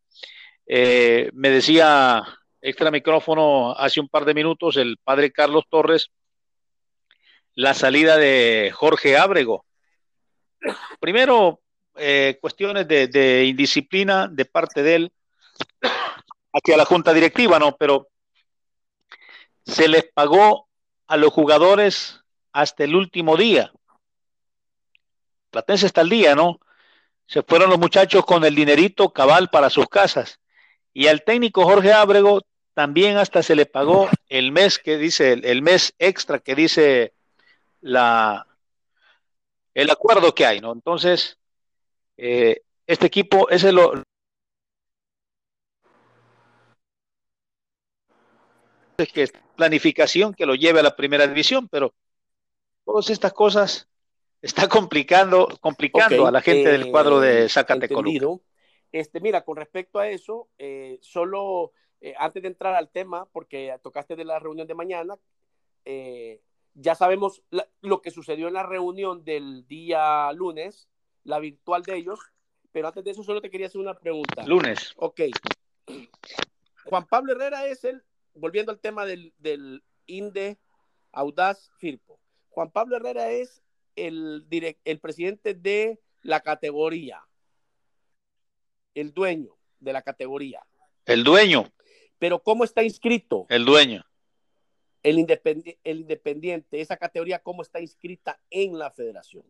eh, 0.66 1.28
me 1.34 1.50
decía 1.50 2.22
extra 2.62 2.90
micrófono 2.90 3.72
hace 3.72 4.00
un 4.00 4.08
par 4.08 4.24
de 4.24 4.32
minutos 4.32 4.78
el 4.78 4.96
padre 5.04 5.32
Carlos 5.32 5.64
Torres 5.68 6.10
la 7.54 7.74
salida 7.74 8.16
de 8.16 8.72
Jorge 8.74 9.16
Ábrego. 9.16 9.64
Primero, 11.00 11.60
eh, 11.96 12.38
cuestiones 12.40 12.88
de, 12.88 13.44
indisciplina 13.44 14.28
de 14.28 14.44
parte 14.44 14.82
de 14.82 14.94
él 14.96 15.12
hacia 16.52 16.76
la 16.76 16.84
junta 16.84 17.12
directiva, 17.12 17.58
¿no? 17.58 17.76
Pero 17.76 18.08
se 19.64 19.88
les 19.88 20.04
pagó 20.12 20.68
a 21.06 21.16
los 21.16 21.32
jugadores 21.32 22.20
hasta 22.52 22.84
el 22.84 22.94
último 22.94 23.36
día. 23.36 23.72
Platense 25.50 25.86
está 25.86 26.00
al 26.00 26.08
día, 26.08 26.34
¿no? 26.34 26.58
Se 27.26 27.42
fueron 27.42 27.70
los 27.70 27.78
muchachos 27.78 28.24
con 28.24 28.44
el 28.44 28.54
dinerito 28.54 29.12
cabal 29.12 29.48
para 29.50 29.70
sus 29.70 29.88
casas. 29.88 30.40
Y 30.92 31.06
al 31.06 31.22
técnico 31.24 31.64
Jorge 31.64 31.92
Ábrego 31.92 32.42
también 32.74 33.16
hasta 33.16 33.42
se 33.42 33.54
le 33.54 33.66
pagó 33.66 34.08
el 34.28 34.52
mes 34.52 34.78
que 34.78 34.98
dice, 34.98 35.32
el, 35.32 35.62
mes 35.62 35.94
extra 35.98 36.40
que 36.40 36.54
dice 36.54 37.13
la 37.84 38.46
el 39.74 39.90
acuerdo 39.90 40.34
que 40.34 40.46
hay, 40.46 40.60
¿no? 40.60 40.72
Entonces, 40.72 41.38
eh, 42.16 42.62
este 42.86 43.06
equipo, 43.06 43.48
ese 43.50 43.68
es 43.68 43.74
lo 43.74 44.02
es 48.96 49.12
que 49.12 49.28
planificación 49.56 50.32
que 50.32 50.46
lo 50.46 50.54
lleve 50.54 50.80
a 50.80 50.84
la 50.84 50.96
primera 50.96 51.26
división, 51.26 51.68
pero 51.68 51.92
todas 52.84 53.10
estas 53.10 53.32
cosas 53.32 53.88
está 54.40 54.68
complicando, 54.68 55.48
complicando 55.60 56.26
a 56.26 56.30
la 56.30 56.40
gente 56.40 56.70
del 56.70 56.90
cuadro 56.90 57.20
de 57.20 57.44
eh, 57.44 57.48
Zacatecoluca. 57.48 58.42
Este, 58.92 59.20
mira, 59.20 59.44
con 59.44 59.56
respecto 59.56 59.98
a 59.98 60.08
eso, 60.08 60.48
eh, 60.56 60.98
solo 61.02 61.72
eh, 62.00 62.14
antes 62.16 62.42
de 62.42 62.48
entrar 62.48 62.76
al 62.76 62.88
tema, 62.90 63.26
porque 63.26 63.76
tocaste 63.82 64.14
de 64.14 64.24
la 64.24 64.38
reunión 64.38 64.68
de 64.68 64.74
mañana, 64.74 65.16
ya 66.74 66.94
sabemos 66.94 67.42
lo 67.80 68.02
que 68.02 68.10
sucedió 68.10 68.48
en 68.48 68.54
la 68.54 68.64
reunión 68.64 69.24
del 69.24 69.66
día 69.66 70.32
lunes, 70.32 70.88
la 71.22 71.38
virtual 71.38 71.82
de 71.82 71.96
ellos, 71.96 72.20
pero 72.72 72.88
antes 72.88 73.04
de 73.04 73.12
eso 73.12 73.22
solo 73.22 73.40
te 73.40 73.50
quería 73.50 73.68
hacer 73.68 73.80
una 73.80 73.94
pregunta. 73.94 74.44
Lunes. 74.46 74.92
Ok. 74.96 75.20
Juan 76.84 77.06
Pablo 77.06 77.32
Herrera 77.32 77.66
es 77.66 77.84
el, 77.84 78.02
volviendo 78.34 78.72
al 78.72 78.80
tema 78.80 79.06
del, 79.06 79.32
del 79.38 79.82
INDE 80.06 80.58
Audaz 81.12 81.70
Firpo. 81.78 82.18
Juan 82.48 82.70
Pablo 82.70 82.96
Herrera 82.96 83.30
es 83.30 83.62
el, 83.96 84.46
el 84.84 85.00
presidente 85.00 85.54
de 85.54 86.00
la 86.22 86.40
categoría, 86.40 87.22
el 88.94 89.12
dueño 89.12 89.56
de 89.78 89.92
la 89.92 90.02
categoría. 90.02 90.66
El 91.06 91.22
dueño. 91.22 91.70
Pero 92.18 92.42
¿cómo 92.42 92.64
está 92.64 92.82
inscrito? 92.82 93.46
El 93.48 93.64
dueño. 93.64 94.04
El, 95.04 95.18
independiente, 95.18 95.78
el 95.84 96.00
independiente, 96.00 96.80
esa 96.80 96.96
categoría, 96.96 97.38
¿cómo 97.38 97.62
está 97.62 97.80
inscrita 97.80 98.40
en 98.50 98.76
la 98.76 98.90
federación? 98.90 99.44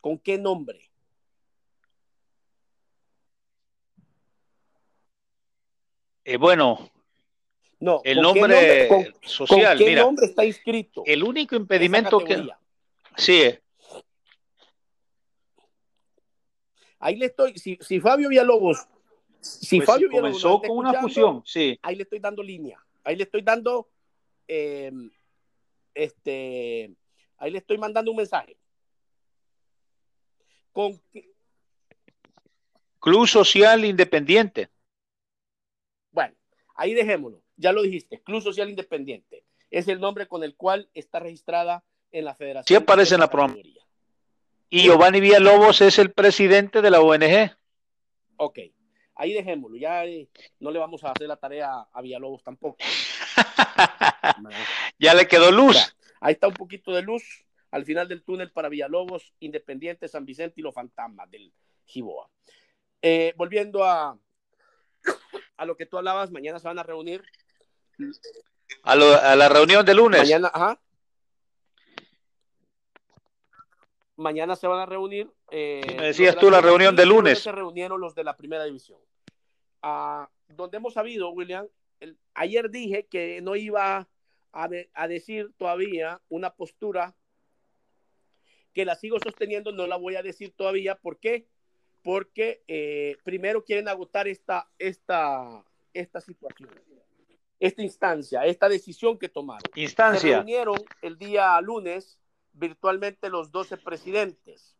¿Con 0.00 0.18
qué 0.18 0.38
nombre? 0.38 0.90
Eh, 6.24 6.38
bueno, 6.38 6.90
no, 7.80 8.00
el 8.02 8.22
nombre, 8.22 9.12
social. 9.22 9.76
¿con 9.76 9.86
qué 9.86 9.94
nombre 9.94 10.26
está 10.26 10.44
inscrito? 10.46 11.02
El 11.04 11.22
único 11.22 11.54
impedimento 11.54 12.18
que 12.20 12.48
Sí. 13.16 13.54
Ahí 16.98 17.16
le 17.16 17.26
estoy, 17.26 17.58
si, 17.58 17.76
si 17.82 18.00
Fabio 18.00 18.30
Villalobos, 18.30 18.88
si 19.38 19.76
pues 19.76 19.86
Fabio 19.86 20.08
Villalobos 20.08 20.40
comenzó 20.42 20.62
con 20.62 20.78
una 20.78 20.98
fusión, 20.98 21.42
sí. 21.44 21.78
Ahí 21.82 21.96
le 21.96 22.04
estoy 22.04 22.20
dando 22.20 22.42
línea, 22.42 22.82
ahí 23.04 23.16
le 23.16 23.24
estoy 23.24 23.42
dando, 23.42 23.88
eh, 24.48 24.90
este, 25.94 26.94
ahí 27.38 27.50
le 27.50 27.58
estoy 27.58 27.78
mandando 27.78 28.10
un 28.10 28.16
mensaje. 28.16 28.56
Con 30.72 31.00
Club 32.98 33.28
Social 33.28 33.84
Independiente. 33.84 34.70
ahí 36.76 36.92
dejémoslo. 36.92 37.40
Ya 37.56 37.70
lo 37.70 37.82
dijiste, 37.82 38.20
Club 38.22 38.42
Social 38.42 38.68
Independiente. 38.68 39.44
Es 39.70 39.86
el 39.86 40.00
nombre 40.00 40.26
con 40.26 40.42
el 40.42 40.56
cual 40.56 40.88
está 40.92 41.20
registrada 41.20 41.84
en 42.10 42.24
la 42.24 42.34
federación. 42.34 42.66
Sí 42.66 42.74
aparece 42.74 43.14
en 43.14 43.20
la 43.20 43.30
promoción. 43.30 43.74
Y 44.70 44.82
Giovanni 44.82 45.20
Villalobos 45.20 45.80
es 45.82 46.00
el 46.00 46.10
presidente 46.10 46.82
de 46.82 46.90
la 46.90 47.00
ONG. 47.00 47.56
Ok, 48.36 48.58
ahí 49.14 49.32
dejémoslo. 49.32 49.76
Ya 49.76 50.04
eh, 50.04 50.28
no 50.60 50.70
le 50.70 50.78
vamos 50.78 51.02
a 51.04 51.12
hacer 51.12 51.28
la 51.28 51.36
tarea 51.36 51.86
a 51.92 52.02
Villalobos 52.02 52.42
tampoco. 52.42 52.78
ya 54.98 55.14
le 55.14 55.26
quedó 55.26 55.50
luz. 55.50 55.96
ahí 56.20 56.34
está 56.34 56.48
un 56.48 56.54
poquito 56.54 56.92
de 56.92 57.02
luz 57.02 57.44
al 57.70 57.84
final 57.84 58.06
del 58.06 58.22
túnel 58.22 58.52
para 58.52 58.68
Villalobos, 58.68 59.34
Independiente, 59.40 60.06
San 60.06 60.24
Vicente 60.24 60.60
y 60.60 60.62
los 60.62 60.72
fantasmas 60.72 61.28
del 61.28 61.52
Giboa. 61.86 62.30
Eh, 63.02 63.34
volviendo 63.36 63.82
a, 63.82 64.16
a 65.56 65.66
lo 65.66 65.76
que 65.76 65.86
tú 65.86 65.98
hablabas, 65.98 66.30
mañana 66.30 66.60
se 66.60 66.68
van 66.68 66.78
a 66.78 66.84
reunir. 66.84 67.24
A, 68.84 68.94
la 68.94 69.48
reunión 69.48 69.84
de 69.84 69.92
lunes. 69.92 70.20
Mañana, 70.20 70.52
ajá. 70.54 70.80
Mañana 74.16 74.56
se 74.56 74.66
van 74.66 74.80
a 74.80 74.86
reunir. 74.86 75.30
Eh, 75.50 75.82
Me 75.96 76.06
decías 76.06 76.36
tú 76.36 76.50
la 76.50 76.60
reunión 76.60 76.94
de 76.94 77.06
lunes. 77.06 77.40
Se 77.40 77.52
reunieron 77.52 78.00
los 78.00 78.14
de 78.14 78.24
la 78.24 78.36
primera 78.36 78.64
división. 78.64 78.98
Ah, 79.82 80.28
donde 80.48 80.76
hemos 80.76 80.94
sabido, 80.94 81.30
William, 81.30 81.66
ayer 82.34 82.70
dije 82.70 83.06
que 83.06 83.40
no 83.42 83.56
iba 83.56 84.08
a, 84.52 84.68
a 84.94 85.08
decir 85.08 85.52
todavía 85.56 86.20
una 86.28 86.50
postura 86.50 87.14
que 88.72 88.84
la 88.84 88.94
sigo 88.96 89.18
sosteniendo, 89.20 89.72
no 89.72 89.86
la 89.86 89.96
voy 89.96 90.16
a 90.16 90.22
decir 90.22 90.52
todavía. 90.56 90.96
¿Por 90.96 91.18
qué? 91.18 91.46
Porque 92.02 92.62
eh, 92.68 93.16
primero 93.24 93.64
quieren 93.64 93.88
agotar 93.88 94.28
esta, 94.28 94.68
esta, 94.78 95.64
esta 95.92 96.20
situación, 96.20 96.68
esta 97.58 97.82
instancia, 97.82 98.44
esta 98.44 98.68
decisión 98.68 99.18
que 99.18 99.28
tomaron. 99.28 99.62
Instancia. 99.74 100.20
Se 100.20 100.36
reunieron 100.36 100.76
el 101.02 101.16
día 101.16 101.60
lunes 101.60 102.18
virtualmente 102.54 103.28
los 103.28 103.50
12 103.50 103.76
presidentes 103.78 104.76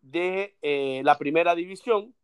de 0.00 0.56
eh, 0.62 1.02
la 1.04 1.18
primera 1.18 1.54
división, 1.54 2.14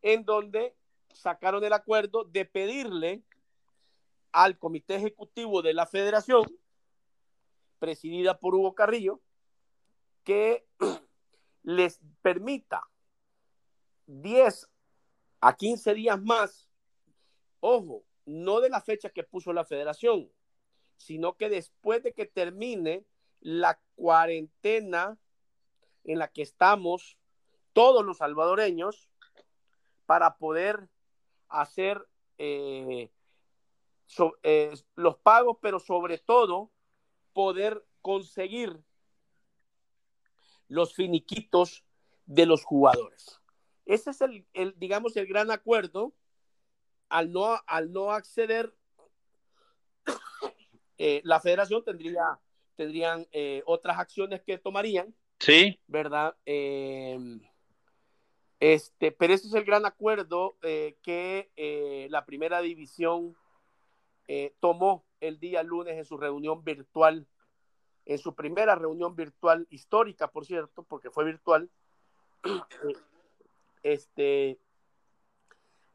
en 0.00 0.24
donde 0.24 0.74
sacaron 1.14 1.62
el 1.62 1.72
acuerdo 1.72 2.24
de 2.24 2.44
pedirle 2.44 3.22
al 4.32 4.58
comité 4.58 4.96
ejecutivo 4.96 5.62
de 5.62 5.74
la 5.74 5.86
federación, 5.86 6.44
presidida 7.78 8.38
por 8.38 8.54
Hugo 8.54 8.74
Carrillo, 8.74 9.20
que 10.24 10.66
les 11.62 12.00
permita 12.22 12.82
10 14.06 14.70
a 15.40 15.54
15 15.54 15.94
días 15.94 16.20
más, 16.20 16.70
ojo, 17.60 18.04
no 18.24 18.60
de 18.60 18.70
la 18.70 18.80
fecha 18.80 19.10
que 19.10 19.24
puso 19.24 19.52
la 19.52 19.64
federación, 19.64 20.30
sino 20.96 21.36
que 21.36 21.48
después 21.48 22.02
de 22.02 22.14
que 22.14 22.26
termine 22.26 23.04
la 23.42 23.78
cuarentena 23.94 25.18
en 26.04 26.18
la 26.18 26.28
que 26.28 26.42
estamos 26.42 27.18
todos 27.72 28.04
los 28.04 28.18
salvadoreños 28.18 29.08
para 30.06 30.36
poder 30.36 30.88
hacer 31.48 32.08
eh, 32.38 33.10
eh, 34.42 34.74
los 34.96 35.16
pagos, 35.18 35.58
pero 35.60 35.78
sobre 35.78 36.18
todo 36.18 36.70
poder 37.32 37.84
conseguir 38.00 38.82
los 40.68 40.94
finiquitos 40.94 41.84
de 42.26 42.46
los 42.46 42.64
jugadores. 42.64 43.40
Ese 43.84 44.10
es 44.10 44.20
el, 44.20 44.46
digamos, 44.76 45.16
el 45.16 45.26
gran 45.26 45.50
acuerdo 45.50 46.14
al 47.08 47.30
no, 47.30 47.60
al 47.66 47.92
no 47.92 48.12
acceder, 48.12 48.74
eh, 50.98 51.20
la 51.24 51.40
federación 51.40 51.84
tendría, 51.84 52.40
tendrían 52.76 53.26
eh, 53.32 53.62
otras 53.66 53.98
acciones 53.98 54.42
que 54.42 54.58
tomarían. 54.58 55.14
Sí. 55.38 55.80
¿Verdad? 55.86 56.36
Em, 56.44 57.40
este, 58.60 59.12
pero 59.12 59.34
ese 59.34 59.48
es 59.48 59.54
el 59.54 59.64
gran 59.64 59.86
acuerdo 59.86 60.56
eh, 60.62 60.96
que 61.02 62.08
la 62.10 62.24
primera 62.24 62.60
división 62.60 63.36
tomó 64.60 65.04
el 65.20 65.38
día 65.38 65.62
lunes 65.62 65.98
en 65.98 66.04
su 66.06 66.16
reunión 66.16 66.64
virtual 66.64 67.26
en 68.04 68.18
su 68.18 68.34
primera 68.34 68.74
reunión 68.74 69.14
virtual 69.14 69.66
histórica, 69.70 70.28
por 70.28 70.46
cierto, 70.46 70.82
porque 70.82 71.10
fue 71.10 71.24
virtual. 71.24 71.70
este. 73.82 74.58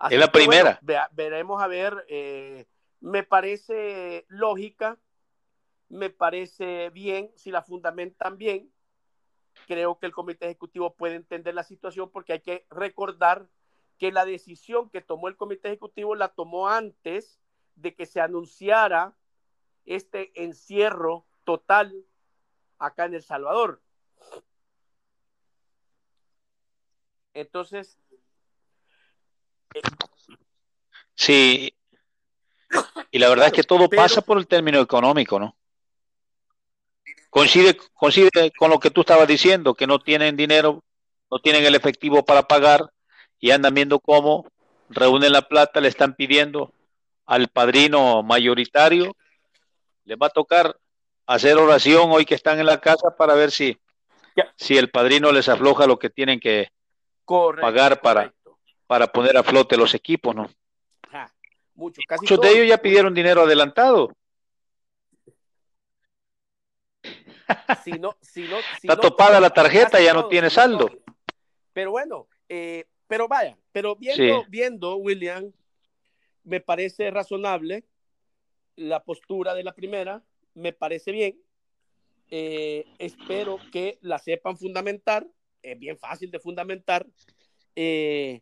Es 0.10 0.20
la 0.20 0.32
primera. 0.32 0.80
veremos 1.12 1.62
a 1.62 1.68
ver. 1.68 2.06
Eh, 2.08 2.66
me 3.00 3.24
parece 3.24 4.26
lógica, 4.30 4.98
me 5.90 6.10
parece 6.10 6.90
bien, 6.90 7.32
si 7.36 7.52
la 7.52 7.62
fundamentan 7.62 8.38
bien. 8.38 8.72
Creo 9.68 9.98
que 10.00 10.06
el 10.06 10.12
comité 10.12 10.46
ejecutivo 10.46 10.96
puede 10.96 11.16
entender 11.16 11.54
la 11.56 11.64
situación 11.64 12.12
porque 12.12 12.34
hay 12.34 12.42
que 12.42 12.68
recordar 12.70 13.50
que 13.98 14.12
la 14.12 14.26
decisión 14.26 14.90
que 14.90 15.02
tomó 15.02 15.28
el 15.28 15.36
comité 15.36 15.70
ejecutivo 15.70 16.16
la 16.16 16.30
tomó 16.30 16.70
antes 16.70 17.40
de 17.76 17.96
que 17.96 18.06
se 18.06 18.22
anunciara 18.22 19.16
este 19.86 20.32
encierro 20.44 21.26
total 21.44 22.06
acá 22.78 23.06
en 23.06 23.16
El 23.16 23.24
Salvador. 23.24 23.82
Entonces. 27.34 27.98
Sí. 31.16 31.74
Y 33.12 33.20
la 33.20 33.30
verdad 33.30 33.48
es 33.48 33.54
que 33.54 33.64
todo 33.64 33.90
pasa 33.90 34.22
por 34.22 34.38
el 34.38 34.48
término 34.48 34.80
económico, 34.80 35.40
¿no? 35.40 35.57
Coincide, 37.30 37.78
coincide 37.94 38.52
con 38.58 38.70
lo 38.70 38.80
que 38.80 38.92
tú 38.92 39.02
estabas 39.02 39.28
diciendo, 39.28 39.74
que 39.74 39.88
no 39.88 40.00
tienen 40.00 40.36
dinero, 40.36 40.84
no 41.30 41.40
tienen 41.40 41.66
el 41.66 41.76
efectivo 41.76 42.24
para 42.26 42.44
pagar 42.44 42.92
y 43.40 43.52
andan 43.52 43.74
viendo 43.74 44.00
cómo 44.00 44.46
reúnen 44.90 45.32
la 45.34 45.42
plata, 45.42 45.82
le 45.82 45.90
están 45.90 46.16
pidiendo 46.16 46.74
al 47.26 47.50
padrino 47.50 48.24
mayoritario, 48.24 49.16
les 50.06 50.18
va 50.18 50.28
a 50.28 50.32
tocar 50.32 50.78
hacer 51.26 51.58
oración 51.58 52.10
hoy 52.12 52.26
que 52.26 52.36
están 52.36 52.60
en 52.60 52.66
la 52.66 52.80
casa 52.80 53.16
para 53.18 53.36
ver 53.36 53.52
si, 53.52 53.78
si 54.56 54.78
el 54.78 54.90
padrino 54.90 55.32
les 55.32 55.50
afloja 55.50 55.86
lo 55.86 56.00
que 56.00 56.10
tienen 56.10 56.40
que 56.40 56.70
pagar 57.26 58.02
para, 58.02 58.34
para 58.88 59.08
poner 59.08 59.36
a 59.36 59.44
flote 59.44 59.76
los 59.76 59.94
equipos, 59.94 60.34
¿no? 60.34 60.50
muchos, 61.76 62.42
de 62.42 62.50
ellos 62.50 62.68
ya 62.68 62.78
pidieron 62.78 63.14
dinero 63.14 63.44
adelantado. 63.44 64.16
Si 67.84 67.92
no, 67.92 68.18
si 68.22 68.44
no, 68.44 68.58
Está 68.82 68.98
topada 68.98 69.40
la 69.40 69.50
tarjeta, 69.50 70.02
ya 70.02 70.14
no 70.14 70.28
tiene 70.28 70.50
saldo. 70.50 70.90
Pero 71.74 71.92
bueno, 71.92 72.28
eh, 72.50 72.86
pero 73.08 73.28
vaya, 73.28 73.58
pero 73.72 73.96
viendo, 73.96 74.46
viendo, 74.50 74.96
William, 74.98 75.52
me 76.44 76.60
parece 76.60 77.10
razonable 77.12 77.86
la 78.76 79.04
postura 79.04 79.54
de 79.54 79.64
la 79.64 79.74
primera, 79.74 80.24
me 80.54 80.74
parece 80.74 81.12
bien. 81.12 81.40
Eh, 82.30 82.86
espero 83.00 83.60
que 83.72 83.98
la 84.02 84.20
sepan 84.20 84.58
fundamentar. 84.58 85.28
Es 85.62 85.80
bien 85.80 85.98
fácil 85.98 86.30
de 86.32 86.40
fundamentar. 86.40 87.06
Eh, 87.76 88.42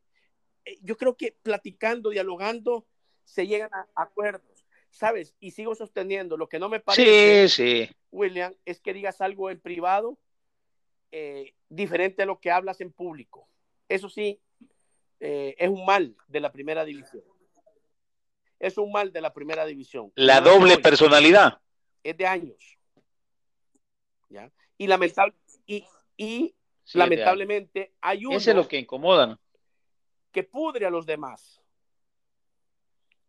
yo 0.81 0.97
creo 0.97 1.15
que 1.15 1.35
platicando, 1.41 2.09
dialogando, 2.09 2.85
se 3.23 3.47
llegan 3.47 3.69
a 3.73 3.87
acuerdos. 3.95 4.54
¿Sabes? 4.95 5.35
Y 5.41 5.51
sigo 5.51 5.75
sosteniendo, 5.75 6.37
lo 6.37 6.47
que 6.47 6.57
no 6.57 6.69
me 6.69 6.79
parece, 6.79 7.49
sí, 7.49 7.89
William, 8.11 8.55
es 8.63 8.79
que 8.79 8.93
digas 8.93 9.19
algo 9.19 9.49
en 9.49 9.59
privado 9.59 10.17
diferente 11.67 12.23
a 12.23 12.25
lo 12.25 12.39
que 12.39 12.49
hablas 12.49 12.79
en 12.79 12.93
público. 12.93 13.49
Eso 13.89 14.07
sí, 14.09 14.39
es 15.19 15.69
un 15.69 15.85
mal 15.85 16.15
de 16.27 16.39
la 16.39 16.49
primera 16.53 16.85
división. 16.85 17.23
Es 18.57 18.77
un 18.77 18.89
mal 18.93 19.11
de 19.11 19.19
la 19.19 19.33
primera 19.33 19.65
división. 19.65 20.13
La 20.15 20.39
doble 20.39 20.77
personalidad 20.77 21.59
es 22.01 22.15
de 22.15 22.25
años. 22.25 22.77
¿ya? 24.29 24.49
Y, 24.77 24.87
lamentable, 24.87 25.35
y, 25.65 25.83
y 26.15 26.55
lamentablemente 26.93 27.93
hay 27.99 28.25
uno... 28.25 28.37
Ese 28.37 28.51
es 28.51 28.55
lo 28.55 28.67
que 28.67 28.79
incomoda. 28.79 29.37
Que 30.31 30.43
pudre 30.43 30.85
a 30.85 30.89
los 30.89 31.05
demás. 31.05 31.61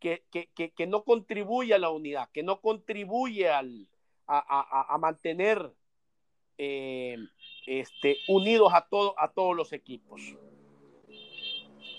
Que, 0.07 0.23
que, 0.31 0.49
que, 0.55 0.71
que, 0.71 0.87
no 0.87 1.03
contribuye 1.03 1.75
a 1.75 1.81
la 1.81 1.91
unidad, 1.91 2.29
que 2.33 2.45
no 2.45 2.61
contribuye 2.61 3.49
al, 3.49 3.89
a, 4.29 4.39
a, 4.39 4.95
a 4.95 4.99
mantener 4.99 5.73
eh, 6.59 7.17
este, 7.67 8.19
unidos 8.29 8.73
a, 8.73 8.83
todo, 8.83 9.17
a 9.19 9.33
todos 9.33 9.57
los 9.57 9.73
equipos. 9.73 10.21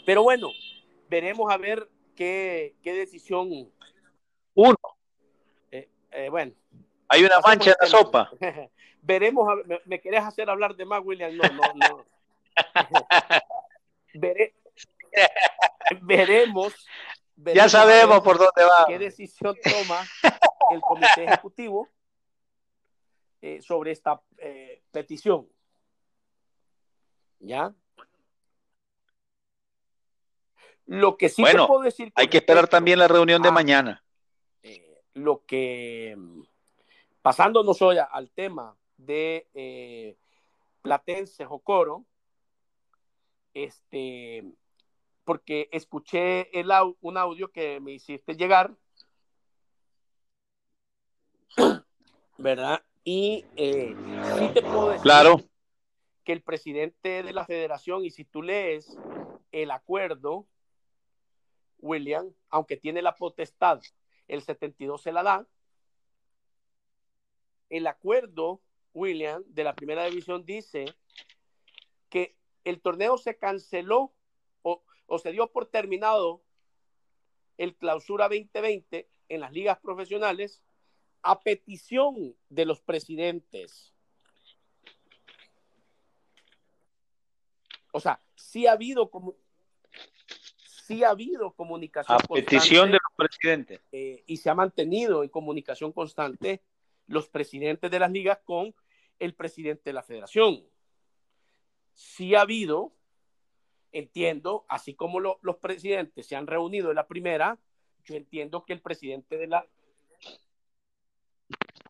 Pero 0.06 0.24
bueno, 0.24 0.52
veremos 1.10 1.52
a 1.52 1.58
ver 1.58 1.90
qué, 2.16 2.76
qué 2.82 2.94
decisión. 2.94 3.50
Uno. 4.54 4.78
Eh, 5.70 5.90
eh, 6.12 6.30
bueno, 6.30 6.54
hay 7.10 7.26
una 7.26 7.42
mancha 7.42 7.72
en 7.72 7.76
la 7.82 7.88
sopa. 7.88 8.32
Veremos, 9.02 9.50
me, 9.66 9.82
me, 9.84 10.00
querés 10.00 10.24
hacer 10.24 10.50
hablar 10.50 10.78
de 10.78 10.86
más, 10.86 11.02
William. 11.04 11.36
No, 11.36 11.44
no, 11.50 11.74
no. 11.74 12.06
veremos 16.02 16.74
ya 17.38 17.70
sabemos 17.70 18.22
por 18.22 18.38
dónde 18.38 18.64
va. 18.64 18.86
¿Qué 18.88 19.00
decisión 19.00 19.56
toma 19.64 20.02
el 20.72 20.82
comité 20.82 21.26
ejecutivo 21.26 21.88
eh, 23.42 23.62
sobre 23.62 23.92
esta 23.92 24.22
eh, 24.38 24.82
petición? 24.92 25.48
¿Ya? 27.40 27.74
Lo 30.86 31.18
que 31.18 31.30
sí 31.30 31.42
bueno, 31.42 31.68
puedo 31.68 31.82
decir. 31.82 32.12
Hay 32.16 32.30
que 32.30 32.38
esperar 32.38 32.68
también 32.68 33.00
la 33.00 33.08
reunión 33.08 33.42
de 33.42 33.52
mañana. 33.52 34.04
Eh, 34.64 35.02
lo 35.14 35.46
que. 35.46 36.18
Pasándonos 37.22 37.82
hoy 37.82 37.98
al 37.98 38.32
tema 38.32 38.78
de 38.96 40.16
Platense 40.82 41.44
Jocoro, 41.44 42.06
este, 43.54 44.46
porque 45.28 45.68
escuché 45.74 46.58
el, 46.58 46.72
un 47.02 47.18
audio 47.18 47.52
que 47.52 47.82
me 47.82 47.92
hiciste 47.92 48.38
llegar, 48.38 48.74
¿verdad? 52.38 52.82
Y 53.04 53.44
eh, 53.58 53.94
sí 54.38 54.48
te 54.54 54.62
puedo 54.62 54.88
decir 54.88 55.02
claro. 55.02 55.42
que 56.24 56.32
el 56.32 56.42
presidente 56.42 57.24
de 57.24 57.34
la 57.34 57.46
federación, 57.46 58.06
y 58.06 58.12
si 58.12 58.24
tú 58.24 58.42
lees 58.42 58.98
el 59.52 59.72
acuerdo, 59.72 60.48
William, 61.80 62.34
aunque 62.48 62.78
tiene 62.78 63.02
la 63.02 63.18
potestad, 63.18 63.82
el 64.30 64.42
72 64.42 65.02
se 65.02 65.12
la 65.12 65.24
da, 65.24 65.46
el 67.70 67.86
acuerdo, 67.86 68.62
William, 68.94 69.44
de 69.48 69.66
la 69.66 69.76
primera 69.76 70.06
división 70.06 70.46
dice 70.46 70.86
que 72.08 72.38
el 72.64 72.80
torneo 72.80 73.18
se 73.18 73.38
canceló 73.38 74.14
o, 75.08 75.20
se 75.20 75.32
dio 75.32 75.52
por 75.52 75.66
terminado 75.66 76.44
el 77.58 77.76
clausura 77.76 78.26
2020 78.26 79.10
en 79.30 79.42
las 79.42 79.52
ligas 79.52 79.80
profesionales 79.80 80.62
a 81.24 81.40
petición 81.40 82.36
de 82.50 82.66
los 82.66 82.82
presidentes. 82.82 83.94
O 87.92 88.00
sea, 88.00 88.22
sí 88.36 88.68
ha 88.68 88.74
habido 88.74 89.10
como 89.10 89.36
sí 90.88 91.04
ha 91.04 91.10
habido 91.10 91.52
comunicación 91.52 92.18
a 92.18 92.28
petición 92.34 92.92
de 92.92 93.00
los 93.04 93.14
presidentes 93.18 93.82
eh, 93.92 94.24
y 94.26 94.38
se 94.38 94.50
ha 94.50 94.56
mantenido 94.56 95.24
en 95.24 95.30
comunicación 95.30 95.92
constante 95.92 96.62
los 97.08 97.28
presidentes 97.28 97.92
de 97.92 98.00
las 98.00 98.12
ligas 98.12 98.40
con 98.46 98.74
el 99.20 99.34
presidente 99.34 99.82
de 99.86 99.94
la 99.94 100.04
federación. 100.04 100.64
Sí 101.94 102.36
ha 102.36 102.42
habido, 102.42 102.94
entiendo, 103.92 104.66
así 104.70 104.94
como 104.94 105.20
lo, 105.20 105.40
los 105.42 105.58
presidentes 105.58 106.28
se 106.28 106.36
han 106.36 106.48
reunido 106.48 106.90
en 106.90 106.96
la 106.96 107.08
primera, 107.08 107.58
yo 108.06 108.16
entiendo 108.16 108.66
que 108.66 108.74
el 108.74 108.82
presidente 108.82 109.38
de 109.38 109.48
la... 109.48 109.68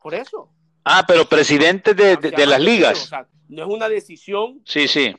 Por 0.02 0.14
eso. 0.16 0.52
Ah, 0.84 1.04
pero 1.08 1.28
presidente 1.28 1.94
de, 1.94 2.18
de, 2.18 2.32
de 2.32 2.46
las 2.46 2.62
ligas. 2.62 3.04
O 3.04 3.08
sea, 3.08 3.30
no 3.50 3.64
es 3.64 3.70
una 3.70 3.90
decisión 3.90 4.62
sí, 4.66 4.88
sí. 4.88 5.16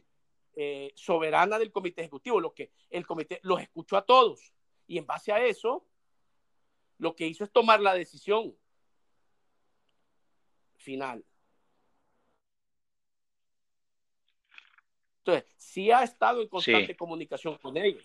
Eh, 0.57 0.93
soberana 0.95 1.59
del 1.59 1.71
comité 1.71 2.01
ejecutivo, 2.01 2.41
lo 2.41 2.53
que 2.53 2.73
el 2.91 3.07
comité 3.07 3.39
los 3.43 3.61
escuchó 3.61 3.97
a 3.97 4.05
todos 4.05 4.53
y 4.87 4.99
en 4.99 5.07
base 5.07 5.31
a 5.31 5.45
eso 5.45 5.87
lo 6.99 7.15
que 7.15 7.27
hizo 7.29 7.45
es 7.45 7.53
tomar 7.53 7.81
la 7.81 7.95
decisión 7.95 8.57
final. 10.77 11.25
Entonces, 15.29 15.53
sí 15.59 15.91
ha 15.91 16.03
estado 16.03 16.41
en 16.41 16.49
constante 16.49 16.87
Sí. 16.87 16.95
comunicación 16.95 17.59
con 17.59 17.77
ellos. 17.77 18.05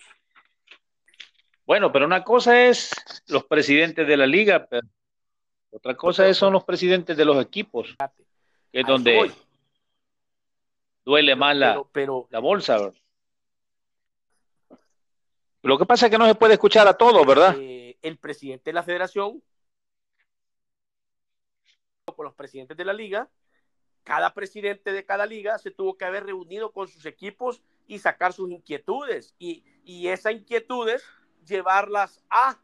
Bueno, 1.65 1.89
pero 1.89 2.05
una 2.05 2.21
cosa 2.21 2.65
es 2.67 2.91
los 3.27 3.45
presidentes 3.45 4.05
de 4.05 4.17
la 4.17 4.25
liga, 4.27 4.65
pero 4.65 4.85
otra 5.71 5.95
cosa 5.95 6.27
es, 6.27 6.35
son 6.35 6.51
los 6.51 6.65
presidentes 6.65 7.15
de 7.15 7.23
los 7.23 7.41
equipos, 7.41 7.95
que 8.73 8.81
es 8.81 8.85
donde 8.85 9.15
voy. 9.15 9.31
duele 11.05 11.33
más 11.37 11.55
la, 11.55 11.71
Pero, 11.71 11.89
pero 11.93 12.27
la 12.29 12.39
bolsa. 12.39 12.77
¿verdad? 12.77 12.93
Lo 15.61 15.77
que 15.77 15.85
pasa 15.85 16.07
es 16.07 16.11
que 16.11 16.17
no 16.17 16.27
se 16.27 16.35
puede 16.35 16.55
escuchar 16.55 16.85
a 16.89 16.97
todos, 16.97 17.25
¿verdad? 17.25 17.55
eh, 17.57 17.97
el 18.01 18.17
presidente 18.17 18.71
de 18.71 18.73
la 18.73 18.83
federación 18.83 19.41
con 22.13 22.25
los 22.25 22.35
presidentes 22.35 22.75
de 22.75 22.83
la 22.83 22.91
liga, 22.91 23.29
cada 24.03 24.33
presidente 24.33 24.91
de 24.91 25.05
cada 25.05 25.25
liga 25.25 25.57
se 25.57 25.71
tuvo 25.71 25.97
que 25.97 26.05
haber 26.05 26.25
reunido 26.25 26.71
con 26.71 26.87
sus 26.87 27.05
equipos 27.05 27.61
y 27.87 27.99
sacar 27.99 28.33
sus 28.33 28.49
inquietudes 28.51 29.33
y, 29.39 29.63
y 29.83 30.07
esas 30.09 30.33
inquietudes 30.33 31.03
llevarlas 31.45 32.23
a 32.29 32.57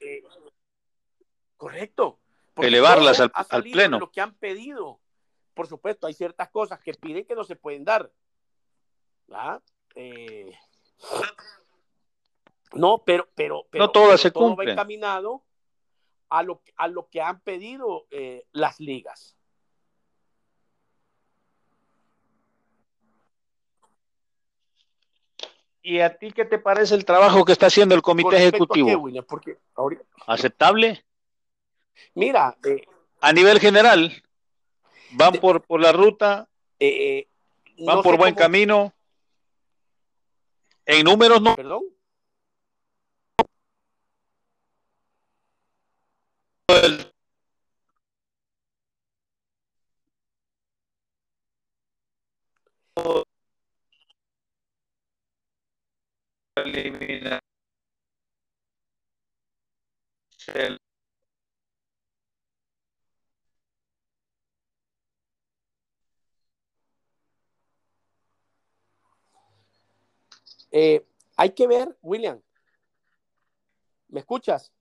eh, 0.00 0.22
correcto 1.56 2.18
Elevarlas 2.56 3.20
al- 3.20 3.62
pleno. 3.62 3.98
lo 3.98 4.10
que 4.12 4.20
han 4.20 4.34
pedido 4.34 5.00
por 5.54 5.66
supuesto 5.66 6.06
hay 6.06 6.14
ciertas 6.14 6.50
cosas 6.50 6.80
que 6.80 6.94
piden 6.94 7.24
que 7.24 7.34
no 7.36 7.44
se 7.44 7.54
pueden 7.56 7.84
dar. 7.84 8.10
Eh, 9.94 10.52
no, 12.72 12.98
pero, 13.04 13.28
pero, 13.36 13.64
pero 13.70 13.84
No 13.84 13.92
todas 13.92 14.08
pero 14.08 14.18
se 14.18 14.30
todo 14.32 14.42
va 14.42 14.48
cumplen. 14.48 14.70
encaminado 14.70 15.44
a 16.38 16.42
lo, 16.42 16.62
a 16.76 16.88
lo 16.88 17.08
que 17.08 17.20
han 17.20 17.40
pedido 17.40 18.06
eh, 18.10 18.44
las 18.52 18.80
ligas. 18.80 19.36
¿Y 25.82 26.00
a 26.00 26.16
ti 26.16 26.32
qué 26.32 26.44
te 26.46 26.58
parece 26.58 26.94
el 26.94 27.04
trabajo 27.04 27.44
que 27.44 27.52
está 27.52 27.66
haciendo 27.66 27.94
el 27.94 28.00
¿Con 28.02 28.16
comité 28.16 28.36
ejecutivo? 28.38 28.88
qué, 28.88 28.96
William? 28.96 29.24
Porque 29.28 29.58
ahorita- 29.74 30.02
¿Aceptable? 30.26 31.04
mira, 32.14 32.56
eh, 32.64 32.86
A 33.20 33.32
nivel 33.32 33.58
general, 33.60 34.22
van 35.12 35.34
por, 35.34 35.62
por 35.62 35.80
la 35.80 35.92
ruta, 35.92 36.48
eh, 36.78 37.26
van 37.78 37.96
no 37.96 38.02
por 38.02 38.16
buen 38.18 38.34
cómo- 38.34 38.42
camino. 38.44 38.92
En 40.86 41.04
números 41.04 41.40
no. 41.40 41.54
Perdón. 41.56 41.82
Eh, 70.70 71.06
hay 71.36 71.50
que 71.54 71.66
ver, 71.66 71.96
William. 72.02 72.40
¿Me 74.08 74.20
escuchas? 74.20 74.72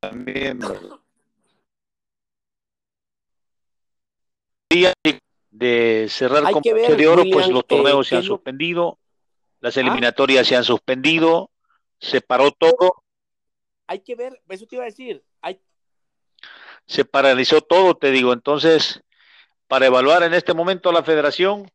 También. 0.00 0.60
Día 4.70 4.92
de 5.50 6.06
cerrar 6.08 6.46
Hay 6.46 6.54
con 6.54 6.62
que 6.62 6.72
ver, 6.72 6.86
broche 6.86 6.96
de 7.02 7.08
oro, 7.08 7.24
pues 7.30 7.48
los 7.48 7.66
torneos 7.66 8.08
se 8.08 8.16
han 8.16 8.22
suspendido, 8.22 8.98
las 9.60 9.76
Ah. 9.76 9.80
eliminatorias 9.80 10.46
se 10.46 10.56
han 10.56 10.64
suspendido, 10.64 11.50
se 12.00 12.20
paró 12.20 12.50
todo, 12.52 13.02
Hay 13.86 14.00
que 14.00 14.14
ver, 14.14 14.40
eso 14.48 14.66
te 14.66 14.76
iba 14.76 14.84
a 14.84 14.86
decir. 14.86 15.22
Hay, 15.42 15.60
se 16.86 17.04
paralizó 17.04 17.60
todo, 17.60 17.94
te 17.94 18.10
digo. 18.10 18.32
Entonces, 18.32 19.02
para 19.66 19.86
evaluar 19.86 20.22
en 20.22 20.32
este 20.32 20.54
momento 20.54 20.88
a 20.88 20.92
la 20.94 21.02
federación, 21.02 21.70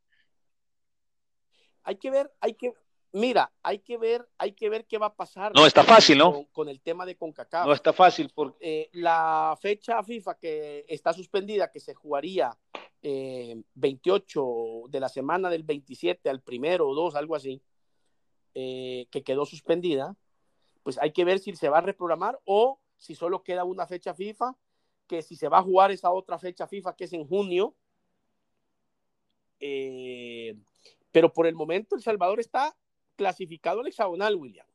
hay 1.83 1.97
que 1.97 2.09
ver, 2.09 2.33
hay 2.41 2.55
que, 2.55 2.73
mira, 3.11 3.51
hay 3.63 3.79
que 3.79 3.97
ver, 3.97 4.27
hay 4.37 4.53
que 4.53 4.69
ver 4.69 4.85
qué 4.85 4.97
va 4.97 5.07
a 5.07 5.15
pasar. 5.15 5.53
no 5.55 5.65
está 5.65 5.83
fácil, 5.83 6.17
¿no? 6.17 6.33
Con, 6.33 6.45
con 6.45 6.69
el 6.69 6.81
tema 6.81 7.05
de 7.05 7.15
CONCACAF. 7.15 7.65
No 7.65 7.73
está 7.73 7.93
fácil 7.93 8.31
porque 8.33 8.57
Eh, 8.59 8.89
la 8.93 9.57
fecha 9.59 10.03
FIFA 10.03 10.35
que 10.35 10.85
está 10.87 11.13
suspendida, 11.13 11.71
que 11.71 11.79
se 11.79 11.93
jugaría 11.93 12.57
eh, 13.01 13.61
28 13.75 14.83
de 14.89 14.99
la 14.99 15.09
semana 15.09 15.49
del 15.49 15.63
27 15.63 16.29
al 16.29 16.41
primero 16.41 16.87
o 16.89 16.95
2, 16.95 17.15
algo 17.15 17.35
así, 17.35 17.61
eh, 18.55 19.07
que 19.11 19.23
quedó 19.23 19.45
suspendida, 19.45 20.15
pues 20.83 20.97
hay 20.97 21.11
que 21.11 21.25
ver 21.25 21.39
si 21.39 21.55
se 21.55 21.69
va 21.69 21.77
a 21.77 21.81
reprogramar 21.81 22.39
o 22.45 22.79
si 22.97 23.13
solo 23.13 23.43
queda 23.43 23.63
una 23.63 23.85
fecha 23.85 24.13
FIFA, 24.13 24.55
que 25.05 25.21
si 25.21 25.35
se 25.35 25.47
va 25.47 25.59
a 25.59 25.63
jugar 25.63 25.91
esa 25.91 26.11
otra 26.11 26.39
fecha 26.39 26.67
FIFA 26.67 26.95
que 26.95 27.03
es 27.05 27.13
en 27.13 27.27
junio. 27.27 27.75
Eh, 29.59 30.55
pero 31.11 31.31
por 31.31 31.47
el 31.47 31.55
momento 31.55 31.95
El 31.95 32.01
Salvador 32.01 32.39
está 32.39 32.75
clasificado 33.17 33.81
al 33.81 33.87
hexagonal, 33.87 34.35
William. 34.35 34.65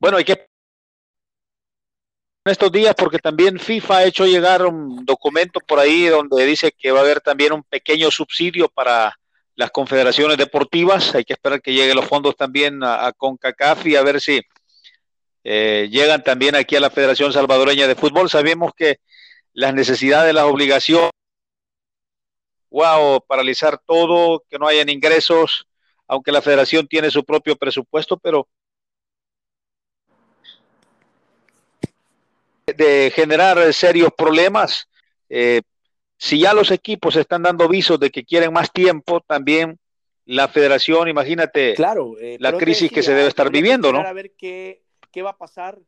Bueno, 0.00 0.16
hay 0.16 0.24
que 0.24 0.48
estos 2.44 2.72
días 2.72 2.96
porque 2.96 3.20
también 3.20 3.60
FIFA 3.60 3.98
ha 3.98 4.04
hecho 4.04 4.26
llegar 4.26 4.66
un 4.66 5.04
documento 5.04 5.60
por 5.60 5.78
ahí 5.78 6.06
donde 6.06 6.44
dice 6.44 6.72
que 6.76 6.90
va 6.90 6.98
a 6.98 7.02
haber 7.02 7.20
también 7.20 7.52
un 7.52 7.62
pequeño 7.62 8.10
subsidio 8.10 8.68
para 8.68 9.16
las 9.54 9.70
confederaciones 9.70 10.36
deportivas. 10.36 11.14
Hay 11.14 11.24
que 11.24 11.34
esperar 11.34 11.62
que 11.62 11.72
lleguen 11.72 11.94
los 11.94 12.06
fondos 12.06 12.34
también 12.34 12.82
a, 12.82 13.12
CONCACAF 13.16 13.86
y 13.86 13.94
a 13.94 14.02
ver 14.02 14.20
si 14.20 14.40
eh, 15.44 15.88
llegan 15.88 16.24
también 16.24 16.56
aquí 16.56 16.74
a 16.74 16.80
la 16.80 16.90
Federación 16.90 17.32
Salvadoreña 17.32 17.86
de 17.86 17.94
Fútbol. 17.94 18.28
Sabemos 18.28 18.72
que 18.76 18.96
las 19.52 19.72
necesidades, 19.72 20.34
las 20.34 20.44
obligaciones, 20.44 21.10
wow, 22.72 23.20
paralizar 23.26 23.78
todo, 23.78 24.42
que 24.48 24.58
no 24.58 24.66
hayan 24.66 24.88
ingresos, 24.88 25.66
aunque 26.08 26.32
la 26.32 26.42
federación 26.42 26.88
tiene 26.88 27.10
su 27.10 27.24
propio 27.24 27.56
presupuesto, 27.56 28.18
pero 28.18 28.48
de 32.66 33.12
generar 33.14 33.72
serios 33.72 34.10
problemas. 34.16 34.88
Eh, 35.28 35.62
si 36.16 36.40
ya 36.40 36.54
los 36.54 36.70
equipos 36.70 37.16
están 37.16 37.42
dando 37.42 37.68
visos 37.68 38.00
de 38.00 38.10
que 38.10 38.24
quieren 38.24 38.52
más 38.52 38.72
tiempo, 38.72 39.20
también 39.20 39.78
la 40.24 40.48
federación, 40.48 41.08
imagínate 41.08 41.74
claro, 41.74 42.16
eh, 42.20 42.36
la 42.40 42.56
crisis 42.56 42.90
que 42.90 43.02
se 43.02 43.12
debe 43.12 43.28
estar 43.28 43.50
viviendo, 43.50 43.92
¿no? 43.92 44.00
A 44.00 44.12
ver 44.12 44.32
qué, 44.36 44.82
qué 45.10 45.20
va 45.20 45.30
a 45.30 45.36
pasar 45.36 45.78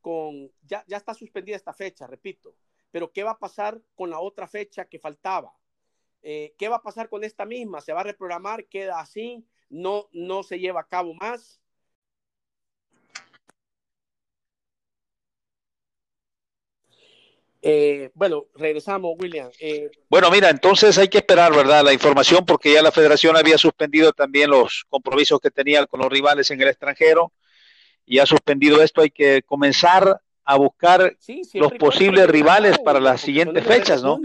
con, 0.00 0.50
ya, 0.62 0.84
ya 0.86 0.96
está 0.96 1.14
suspendida 1.14 1.56
esta 1.56 1.74
fecha, 1.74 2.06
repito, 2.06 2.56
pero 2.90 3.12
qué 3.12 3.22
va 3.22 3.32
a 3.32 3.38
pasar 3.38 3.78
con 3.94 4.10
la 4.10 4.20
otra 4.20 4.48
fecha 4.48 4.86
que 4.86 4.98
faltaba. 4.98 5.52
Eh, 6.22 6.54
¿Qué 6.58 6.68
va 6.68 6.76
a 6.76 6.82
pasar 6.82 7.08
con 7.08 7.24
esta 7.24 7.44
misma? 7.44 7.80
¿Se 7.80 7.92
va 7.92 8.00
a 8.00 8.04
reprogramar? 8.04 8.66
¿Queda 8.66 9.00
así? 9.00 9.44
¿No, 9.68 10.08
no 10.12 10.42
se 10.42 10.58
lleva 10.58 10.80
a 10.80 10.88
cabo 10.88 11.14
más? 11.14 11.60
Eh, 17.60 18.10
bueno, 18.14 18.46
regresamos, 18.54 19.14
William. 19.18 19.50
Eh, 19.60 19.90
bueno, 20.08 20.30
mira, 20.30 20.48
entonces 20.48 20.96
hay 20.96 21.08
que 21.08 21.18
esperar, 21.18 21.52
¿verdad? 21.54 21.84
La 21.84 21.92
información 21.92 22.44
porque 22.46 22.72
ya 22.72 22.82
la 22.82 22.92
federación 22.92 23.36
había 23.36 23.58
suspendido 23.58 24.12
también 24.12 24.50
los 24.50 24.84
compromisos 24.88 25.40
que 25.40 25.50
tenía 25.50 25.84
con 25.86 26.00
los 26.00 26.08
rivales 26.08 26.50
en 26.50 26.60
el 26.60 26.68
extranjero 26.68 27.32
y 28.06 28.20
ha 28.20 28.26
suspendido 28.26 28.80
esto. 28.82 29.00
Hay 29.00 29.10
que 29.10 29.42
comenzar 29.42 30.20
a 30.44 30.56
buscar 30.56 31.16
los 31.54 31.72
posibles 31.72 32.26
rivales 32.28 32.78
para 32.78 33.00
las 33.00 33.20
siguientes 33.20 33.66
fechas, 33.66 34.02
¿no? 34.02 34.20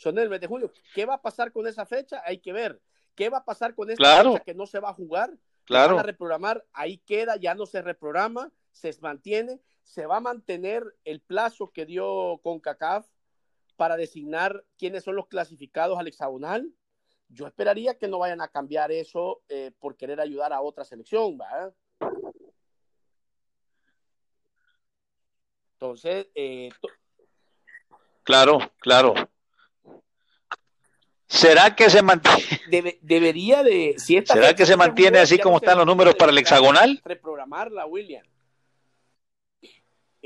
Son 0.00 0.18
el 0.18 0.30
mes 0.30 0.40
de 0.40 0.46
julio. 0.46 0.72
¿Qué 0.94 1.04
va 1.04 1.14
a 1.14 1.20
pasar 1.20 1.52
con 1.52 1.66
esa 1.66 1.84
fecha? 1.84 2.22
Hay 2.24 2.38
que 2.38 2.54
ver. 2.54 2.80
¿Qué 3.14 3.28
va 3.28 3.38
a 3.38 3.44
pasar 3.44 3.74
con 3.74 3.90
esta 3.90 4.22
fecha 4.24 4.40
que 4.40 4.54
no 4.54 4.66
se 4.66 4.80
va 4.80 4.88
a 4.88 4.94
jugar? 4.94 5.30
Claro. 5.66 5.96
Van 5.96 6.04
a 6.04 6.06
reprogramar, 6.06 6.64
ahí 6.72 6.98
queda, 6.98 7.36
ya 7.36 7.54
no 7.54 7.66
se 7.66 7.82
reprograma, 7.82 8.50
se 8.72 8.96
mantiene 9.02 9.60
se 9.90 10.06
va 10.06 10.18
a 10.18 10.20
mantener 10.20 10.84
el 11.04 11.20
plazo 11.20 11.72
que 11.72 11.84
dio 11.84 12.38
CONCACAF 12.44 13.08
para 13.76 13.96
designar 13.96 14.64
quiénes 14.78 15.02
son 15.02 15.16
los 15.16 15.26
clasificados 15.26 15.98
al 15.98 16.06
hexagonal. 16.06 16.72
Yo 17.28 17.46
esperaría 17.46 17.98
que 17.98 18.06
no 18.06 18.20
vayan 18.20 18.40
a 18.40 18.46
cambiar 18.46 18.92
eso 18.92 19.42
eh, 19.48 19.72
por 19.80 19.96
querer 19.96 20.20
ayudar 20.20 20.52
a 20.52 20.60
otra 20.60 20.84
selección, 20.84 21.36
¿verdad? 21.36 21.74
Entonces, 25.72 26.28
eh, 26.36 26.68
claro, 28.22 28.58
claro. 28.78 29.14
¿Será 31.30 31.74
que 31.74 31.88
se 31.88 32.02
mantiene? 32.02 32.98
debería 33.00 33.62
de. 33.62 33.94
¿Será 33.98 34.54
que 34.54 34.66
se 34.66 34.76
mantiene 34.76 35.18
así 35.18 35.38
como 35.38 35.56
están 35.56 35.78
los 35.78 35.86
números 35.86 36.14
para 36.16 36.30
el 36.32 36.38
hexagonal? 36.38 37.00
Reprogramarla, 37.04 37.86
William 37.86 38.24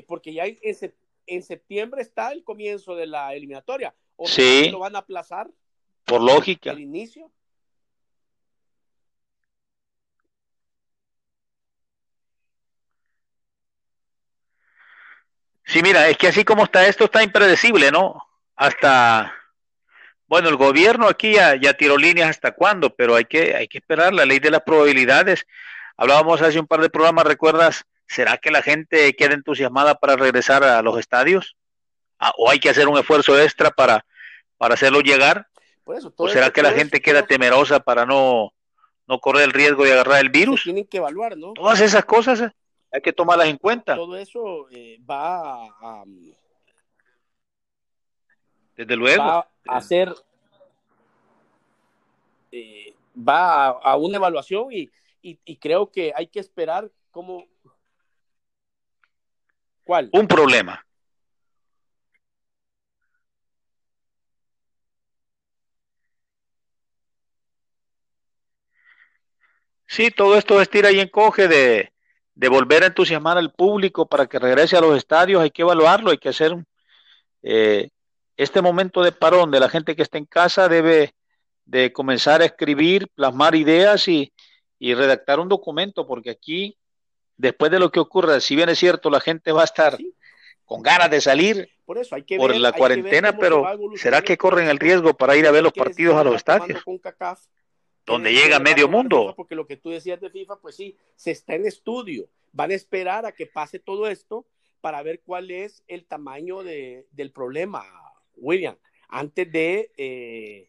porque 0.02 0.32
ya 0.32 0.44
en, 0.46 1.42
septiembre 1.42 2.02
está 2.02 2.32
el 2.32 2.44
comienzo 2.44 2.94
de 2.96 3.06
la 3.06 3.34
eliminatoria. 3.34 3.94
¿O 4.16 4.26
sí. 4.26 4.70
lo 4.70 4.80
van 4.80 4.96
a 4.96 5.00
aplazar? 5.00 5.50
Por 6.04 6.20
lógica. 6.20 6.70
El 6.72 6.80
inicio. 6.80 7.30
Sí, 15.64 15.80
mira, 15.82 16.08
es 16.08 16.18
que 16.18 16.28
así 16.28 16.44
como 16.44 16.64
está 16.64 16.86
esto, 16.86 17.04
está 17.04 17.22
impredecible, 17.22 17.90
¿no? 17.90 18.22
Hasta, 18.54 19.32
bueno, 20.26 20.48
el 20.48 20.56
gobierno 20.56 21.08
aquí 21.08 21.34
ya, 21.34 21.56
ya 21.56 21.74
tiró 21.74 21.96
líneas 21.96 22.30
hasta 22.30 22.52
cuándo, 22.52 22.94
pero 22.94 23.14
hay 23.14 23.24
que, 23.24 23.54
hay 23.54 23.68
que 23.68 23.78
esperar 23.78 24.12
la 24.12 24.24
ley 24.24 24.38
de 24.38 24.50
las 24.50 24.62
probabilidades. 24.62 25.46
Hablábamos 25.96 26.42
hace 26.42 26.58
un 26.58 26.66
par 26.66 26.80
de 26.80 26.90
programas, 26.90 27.26
¿recuerdas? 27.26 27.86
¿será 28.06 28.36
que 28.38 28.50
la 28.50 28.62
gente 28.62 29.14
queda 29.14 29.34
entusiasmada 29.34 29.96
para 29.96 30.16
regresar 30.16 30.64
a 30.64 30.82
los 30.82 30.98
estadios? 30.98 31.56
Ah, 32.18 32.32
¿O 32.36 32.50
hay 32.50 32.60
que 32.60 32.70
hacer 32.70 32.88
un 32.88 32.98
esfuerzo 32.98 33.38
extra 33.38 33.70
para, 33.70 34.04
para 34.56 34.74
hacerlo 34.74 35.00
llegar? 35.00 35.48
¿O 35.84 36.28
será 36.28 36.50
que 36.50 36.62
la 36.62 36.72
gente 36.72 37.02
queda 37.02 37.26
temerosa 37.26 37.80
para 37.80 38.06
no, 38.06 38.52
no 39.06 39.18
correr 39.18 39.44
el 39.44 39.52
riesgo 39.52 39.84
de 39.84 39.92
agarrar 39.92 40.20
el 40.20 40.30
virus? 40.30 40.62
tienen 40.62 40.86
que 40.86 40.96
evaluar, 40.98 41.36
¿no? 41.36 41.52
Todas 41.52 41.80
esas 41.80 42.04
cosas 42.04 42.40
eh, 42.40 42.50
hay 42.90 43.02
que 43.02 43.12
tomarlas 43.12 43.48
en 43.48 43.58
cuenta. 43.58 43.94
Todo 43.94 44.16
eso 44.16 44.68
eh, 44.70 44.98
va 45.08 45.66
a, 45.66 46.04
Desde 48.76 48.96
luego. 48.96 49.22
Va 49.22 49.48
a 49.68 49.76
hacer... 49.76 50.14
Eh, 52.52 52.94
va 53.16 53.68
a, 53.68 53.96
una 53.96 54.16
evaluación 54.16 54.68
y, 54.70 54.90
y 55.22 55.56
creo 55.56 55.90
que 55.90 56.12
hay 56.14 56.28
que 56.28 56.38
esperar 56.38 56.90
cómo, 57.10 57.46
¿Cuál? 59.84 60.08
Un 60.12 60.26
problema. 60.26 60.84
Sí, 69.86 70.10
todo 70.10 70.36
esto 70.36 70.60
es 70.60 70.68
tira 70.70 70.90
y 70.90 70.98
encoge 70.98 71.46
de, 71.46 71.92
de, 72.34 72.48
volver 72.48 72.82
a 72.82 72.86
entusiasmar 72.86 73.38
al 73.38 73.52
público 73.52 74.06
para 74.06 74.26
que 74.26 74.38
regrese 74.38 74.76
a 74.76 74.80
los 74.80 74.96
estadios. 74.96 75.42
Hay 75.42 75.50
que 75.50 75.62
evaluarlo, 75.62 76.10
hay 76.10 76.18
que 76.18 76.30
hacer 76.30 76.56
eh, 77.42 77.90
este 78.36 78.62
momento 78.62 79.02
de 79.02 79.12
parón 79.12 79.50
de 79.50 79.60
la 79.60 79.68
gente 79.68 79.94
que 79.94 80.02
está 80.02 80.18
en 80.18 80.26
casa 80.26 80.68
debe 80.68 81.14
de 81.64 81.92
comenzar 81.92 82.42
a 82.42 82.46
escribir, 82.46 83.08
plasmar 83.14 83.54
ideas 83.54 84.08
y, 84.08 84.32
y 84.78 84.94
redactar 84.94 85.40
un 85.40 85.48
documento, 85.48 86.06
porque 86.06 86.30
aquí 86.30 86.76
después 87.36 87.70
de 87.70 87.78
lo 87.78 87.90
que 87.90 88.00
ocurra, 88.00 88.40
si 88.40 88.56
bien 88.56 88.68
es 88.68 88.78
cierto, 88.78 89.10
la 89.10 89.20
gente 89.20 89.52
va 89.52 89.62
a 89.62 89.64
estar 89.64 89.96
con 90.64 90.82
ganas 90.82 91.10
de 91.10 91.20
salir 91.20 91.68
por, 91.84 91.98
eso 91.98 92.14
hay 92.14 92.22
que 92.22 92.36
por 92.36 92.54
la 92.56 92.72
cuarentena, 92.72 93.36
pero 93.36 93.64
¿será 93.96 94.22
que 94.22 94.38
corren 94.38 94.68
el 94.68 94.78
riesgo 94.78 95.14
para 95.14 95.36
ir 95.36 95.46
a 95.46 95.50
ver 95.50 95.62
los 95.62 95.72
partidos 95.72 96.16
a 96.16 96.24
los 96.24 96.36
estadios? 96.36 96.82
donde 98.06 98.32
llega 98.32 98.58
medio 98.58 98.86
mundo. 98.86 99.32
porque 99.34 99.54
lo 99.54 99.66
que 99.66 99.78
tú 99.78 99.88
decías 99.88 100.20
de 100.20 100.28
FIFA, 100.28 100.56
pues 100.56 100.76
sí, 100.76 100.94
se 101.16 101.30
está 101.30 101.54
en 101.54 101.64
estudio. 101.66 102.28
Van 102.52 102.70
a 102.70 102.74
esperar 102.74 103.24
a 103.24 103.32
que 103.32 103.46
pase 103.46 103.78
todo 103.78 104.08
esto 104.08 104.46
para 104.82 105.02
ver 105.02 105.22
cuál 105.24 105.50
es 105.50 105.82
el 105.86 106.04
tamaño 106.04 106.62
de, 106.62 107.06
del 107.12 107.32
problema, 107.32 107.82
William, 108.36 108.76
antes 109.08 109.50
de 109.50 109.90
eh, 109.96 110.68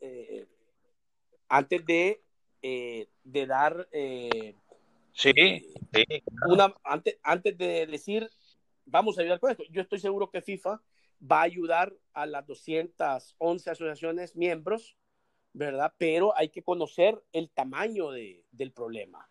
eh, 0.00 0.46
antes 1.48 1.84
de, 1.84 2.22
eh, 2.62 3.08
de 3.24 3.46
dar 3.46 3.88
Sí, 5.16 5.32
sí. 5.32 6.04
Una, 6.46 6.74
antes, 6.84 7.18
antes 7.22 7.56
de 7.56 7.86
decir, 7.86 8.28
vamos 8.84 9.16
a 9.18 9.22
ayudar 9.22 9.40
con 9.40 9.50
esto, 9.50 9.64
yo 9.70 9.80
estoy 9.80 9.98
seguro 9.98 10.30
que 10.30 10.42
FIFA 10.42 10.82
va 11.20 11.40
a 11.40 11.44
ayudar 11.44 11.94
a 12.12 12.26
las 12.26 12.46
211 12.46 13.70
asociaciones 13.70 14.36
miembros, 14.36 14.94
¿verdad? 15.54 15.94
Pero 15.96 16.36
hay 16.36 16.50
que 16.50 16.62
conocer 16.62 17.22
el 17.32 17.48
tamaño 17.48 18.10
de, 18.10 18.44
del 18.52 18.72
problema. 18.72 19.26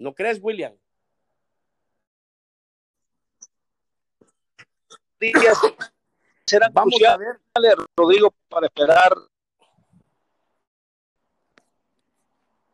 ¿No 0.00 0.12
crees, 0.14 0.40
William? 0.42 0.74
Vamos 6.72 6.94
a 7.08 7.16
ver. 7.16 7.36
Rodrigo, 7.96 8.34
para 8.48 8.66
esperar 8.66 9.14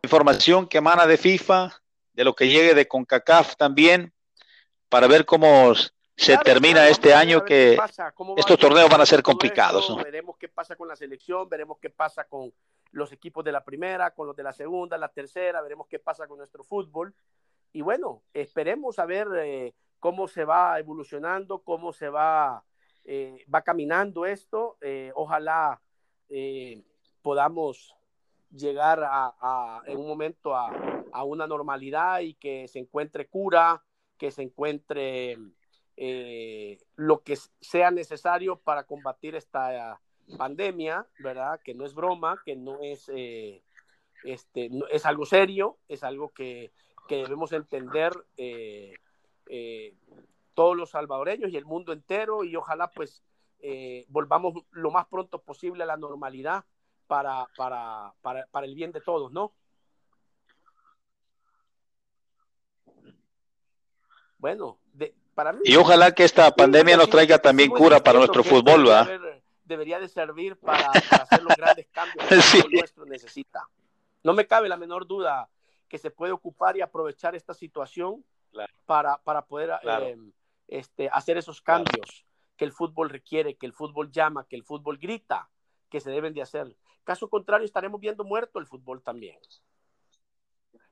información 0.03 0.67
que 0.67 0.79
emana 0.79 1.07
de 1.07 1.17
FIFA, 1.17 1.71
de 2.13 2.25
lo 2.25 2.35
que 2.35 2.49
llegue 2.49 2.75
de 2.75 2.89
CONCACAF 2.89 3.57
también, 3.57 4.13
para 4.89 5.07
ver 5.07 5.25
cómo 5.25 5.73
se 6.17 6.37
termina 6.39 6.89
este 6.89 7.15
año, 7.15 7.45
que 7.45 7.79
estos 8.37 8.59
torneos 8.59 8.91
van 8.91 9.01
a 9.01 9.07
ser 9.07 9.23
complicados. 9.23 9.97
Veremos 10.03 10.37
qué 10.37 10.49
pasa 10.49 10.77
con 10.77 10.89
la 10.89 10.97
selección, 10.97 11.49
veremos 11.49 11.79
qué 11.79 11.91
pasa 11.91 12.25
con 12.25 12.53
los 12.93 13.13
equipos 13.13 13.45
de 13.45 13.53
la 13.53 13.65
primera, 13.65 14.11
con 14.11 14.27
los 14.27 14.37
de 14.37 14.43
la 14.43 14.53
segunda, 14.53 14.99
la 14.99 15.09
tercera, 15.09 15.63
veremos 15.63 15.87
qué 15.87 15.99
pasa 15.99 16.27
con 16.27 16.39
nuestro 16.39 16.65
fútbol. 16.65 17.15
Y 17.73 17.83
bueno, 17.83 18.23
esperemos 18.35 18.99
a 18.99 19.07
ver 19.07 19.29
eh, 19.37 19.75
cómo 20.01 20.27
se 20.27 20.45
va 20.45 20.79
evolucionando, 20.79 21.61
cómo 21.61 21.93
se 21.93 22.09
va, 22.09 22.65
eh, 23.05 23.45
va 23.53 23.63
caminando 23.63 24.27
esto. 24.27 24.77
Eh, 24.81 25.13
ojalá 25.15 25.81
podamos 27.23 27.95
llegar 28.51 29.01
a, 29.05 29.83
en 29.87 29.99
un 29.99 30.07
momento 30.07 30.55
a, 30.55 30.71
a 31.13 31.25
una 31.25 31.47
normalidad 31.47 32.21
y 32.21 32.35
que 32.35 32.69
se 32.69 32.79
encuentre 32.79 33.27
cura, 33.27 33.83
que 34.17 34.31
se 34.31 34.43
encuentre 34.43 35.37
eh, 36.03 36.79
lo 36.97 37.23
que 37.23 37.37
sea 37.61 37.91
necesario 37.91 38.57
para 38.57 38.85
combatir 38.85 39.35
esta 39.35 40.01
pandemia, 40.39 41.07
¿verdad? 41.19 41.61
Que 41.63 41.75
no 41.75 41.85
es 41.85 41.95
broma, 41.95 42.41
que 42.45 42.57
no 42.57 42.81
es, 42.81 43.11
eh, 43.15 43.63
este, 44.25 44.71
es 44.91 45.05
algo 45.05 45.27
serio, 45.27 45.77
es 45.89 46.03
algo 46.03 46.31
que, 46.31 46.73
debemos 47.09 47.53
entender 47.53 48.13
eh, 49.51 49.95
todos 50.55 50.77
los 50.77 50.91
salvadoreños 50.91 51.51
y 51.51 51.57
el 51.57 51.65
mundo 51.65 51.93
entero 51.93 52.45
y 52.45 52.57
ojalá 52.57 52.91
pues 52.91 53.23
volvamos 54.09 54.55
lo 54.71 54.91
más 54.91 55.07
pronto 55.07 55.43
posible 55.43 55.83
a 55.83 55.87
la 55.87 55.99
normalidad 55.99 56.65
para, 57.07 57.47
para, 57.57 58.15
para, 58.23 58.47
para 58.47 58.67
el 58.67 58.75
bien 58.75 58.93
de 58.93 59.01
todos, 59.01 59.33
¿no? 59.33 59.53
Bueno, 64.39 64.79
de, 64.93 65.13
para 65.35 65.53
mí, 65.53 65.61
y 65.65 65.75
ojalá 65.75 66.15
que 66.15 66.25
esta 66.25 66.51
pandemia 66.55 66.97
nos 66.97 67.11
traiga 67.11 67.39
también 67.39 67.71
cura 67.71 68.01
para 68.01 68.21
nuestro 68.21 68.45
fútbol, 68.45 68.85
¿verdad? 68.85 69.21
Debería 69.65 69.99
de 69.99 70.09
servir 70.09 70.57
para, 70.57 70.89
hacer 70.91 71.43
los 71.43 71.57
grandes 71.57 71.89
cambios 71.89 72.25
que 72.27 72.41
sí. 72.43 72.63
nuestro 72.71 73.05
necesita. 73.05 73.69
No 74.23 74.33
me 74.33 74.47
cabe 74.47 74.69
la 74.69 74.77
menor 74.77 75.07
duda 75.07 75.49
que 75.89 75.99
se 75.99 76.11
puede 76.11 76.33
ocupar 76.33 76.77
y 76.77 76.81
aprovechar 76.81 77.35
esta 77.35 77.55
situación 77.55 78.25
para, 78.87 79.19
para 79.19 79.43
poder 79.47 79.71
eh, 79.83 80.17
este, 80.69 81.09
hacer 81.09 81.37
esos 81.37 81.61
cambios 81.61 82.27
que 82.57 82.65
el 82.65 82.73
fútbol 82.73 83.11
requiere, 83.11 83.57
que 83.57 83.67
el 83.67 83.73
fútbol 83.73 84.11
llama, 84.11 84.47
que 84.47 84.57
el 84.57 84.65
fútbol 84.65 84.99
grita, 84.99 85.49
que 85.89 86.01
se 86.01 86.11
deben 86.11 86.35
de 86.35 86.43
hacer. 86.43 86.77
Caso 87.05 87.29
contrario, 87.29 87.65
estaremos 87.65 88.01
viendo 88.01 88.25
muerto 88.25 88.59
el 88.59 88.67
fútbol 88.67 89.03
también. 89.03 89.39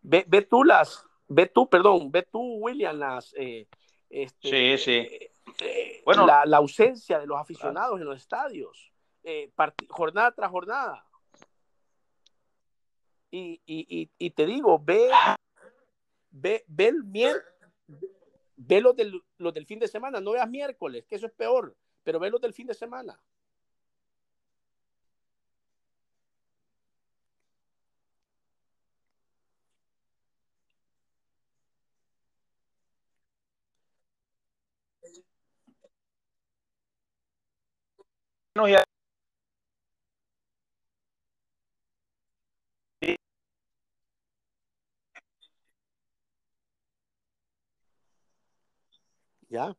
Ve, 0.01 0.25
ve 0.27 0.43
tú 0.43 0.65
las, 0.65 1.05
ve 1.27 1.47
tú, 1.47 1.69
perdón, 1.69 2.11
ve 2.11 2.23
tú, 2.23 2.41
William, 2.61 2.97
las, 2.97 3.35
eh, 3.37 3.69
este, 4.09 4.79
sí, 4.79 4.85
sí. 4.85 5.31
Eh, 5.61 6.03
bueno, 6.05 6.27
la, 6.27 6.45
la, 6.47 6.57
ausencia 6.59 7.19
de 7.19 7.27
los 7.27 7.39
aficionados 7.39 8.01
en 8.01 8.07
los 8.07 8.17
estadios, 8.17 8.93
jornada 9.89 10.33
tras 10.33 10.51
jornada. 10.51 11.05
Y, 13.31 13.61
y, 13.67 14.11
y, 14.17 14.31
te 14.31 14.47
digo, 14.47 14.79
ve, 14.83 15.11
ve, 16.31 16.65
ve 16.69 16.89
el 16.89 17.05
miércoles, 17.05 17.55
ve 18.57 18.81
los 18.81 18.97
del, 18.97 19.23
los 19.39 19.55
del 19.55 19.67
fin 19.67 19.79
de 19.79 19.89
semana, 19.89 20.21
no 20.21 20.33
veas 20.33 20.49
miércoles, 20.49 21.05
que 21.07 21.17
eso 21.17 21.27
es 21.27 21.33
peor, 21.33 21.77
pero 22.03 22.19
ve 22.19 22.31
los 22.31 22.41
del 22.41 22.55
fin 22.55 22.67
de 22.67 22.75
semana. 22.75 23.21
ya 38.67 38.83
Ya. 49.49 49.77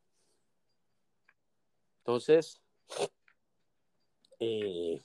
Entonces, 1.98 2.60
eh, 4.40 5.02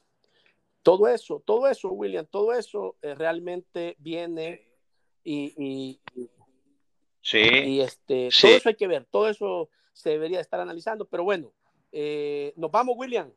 todo 0.82 1.07
eso, 1.07 1.41
todo 1.45 1.68
eso, 1.68 1.89
William, 1.89 2.26
todo 2.26 2.53
eso 2.53 2.95
eh, 3.01 3.16
realmente 3.16 3.95
viene 3.99 4.68
y, 5.24 5.53
y, 5.57 6.01
sí, 7.22 7.39
y 7.39 7.82
este, 7.82 8.30
todo 8.41 8.51
eso 8.51 8.70
hay 8.70 8.76
que 8.76 8.88
ver, 8.88 9.05
todo 9.05 9.30
eso 9.30 9.70
se 9.93 10.11
debería 10.11 10.39
estar 10.39 10.59
analizando, 10.59 11.05
pero 11.05 11.24
bueno, 11.24 11.51
eh, 11.91 12.53
nos 12.57 12.72
vamos, 12.72 12.95
William. 12.97 13.32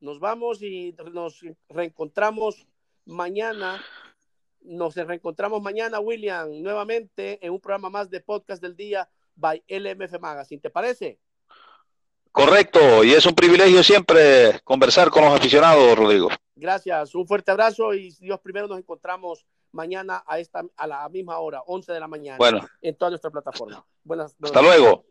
Nos 0.00 0.18
vamos 0.18 0.62
y 0.62 0.94
nos 1.12 1.44
reencontramos 1.68 2.66
mañana. 3.04 3.80
Nos 4.62 4.94
reencontramos 4.94 5.62
mañana, 5.62 6.00
William, 6.00 6.50
nuevamente 6.62 7.44
en 7.44 7.52
un 7.52 7.60
programa 7.60 7.90
más 7.90 8.10
de 8.10 8.20
podcast 8.20 8.62
del 8.62 8.76
día 8.76 9.08
by 9.34 9.62
LMF 9.68 10.18
Magazine. 10.20 10.60
¿Te 10.60 10.70
parece? 10.70 11.18
Correcto, 12.32 13.02
y 13.02 13.12
es 13.12 13.26
un 13.26 13.34
privilegio 13.34 13.82
siempre 13.82 14.60
conversar 14.62 15.10
con 15.10 15.24
los 15.24 15.34
aficionados, 15.34 15.98
Rodrigo. 15.98 16.28
Gracias, 16.54 17.14
un 17.14 17.26
fuerte 17.26 17.50
abrazo 17.50 17.92
y 17.92 18.10
Dios 18.20 18.38
primero 18.40 18.68
nos 18.68 18.78
encontramos 18.78 19.44
mañana 19.72 20.22
a 20.26 20.38
esta 20.38 20.62
a 20.76 20.86
la 20.86 21.08
misma 21.08 21.38
hora, 21.38 21.62
11 21.66 21.92
de 21.92 22.00
la 22.00 22.06
mañana, 22.06 22.38
bueno. 22.38 22.68
en 22.80 22.96
toda 22.96 23.10
nuestra 23.10 23.30
plataforma. 23.30 23.84
Buenas, 24.04 24.36
Hasta 24.40 24.62
luego. 24.62 25.04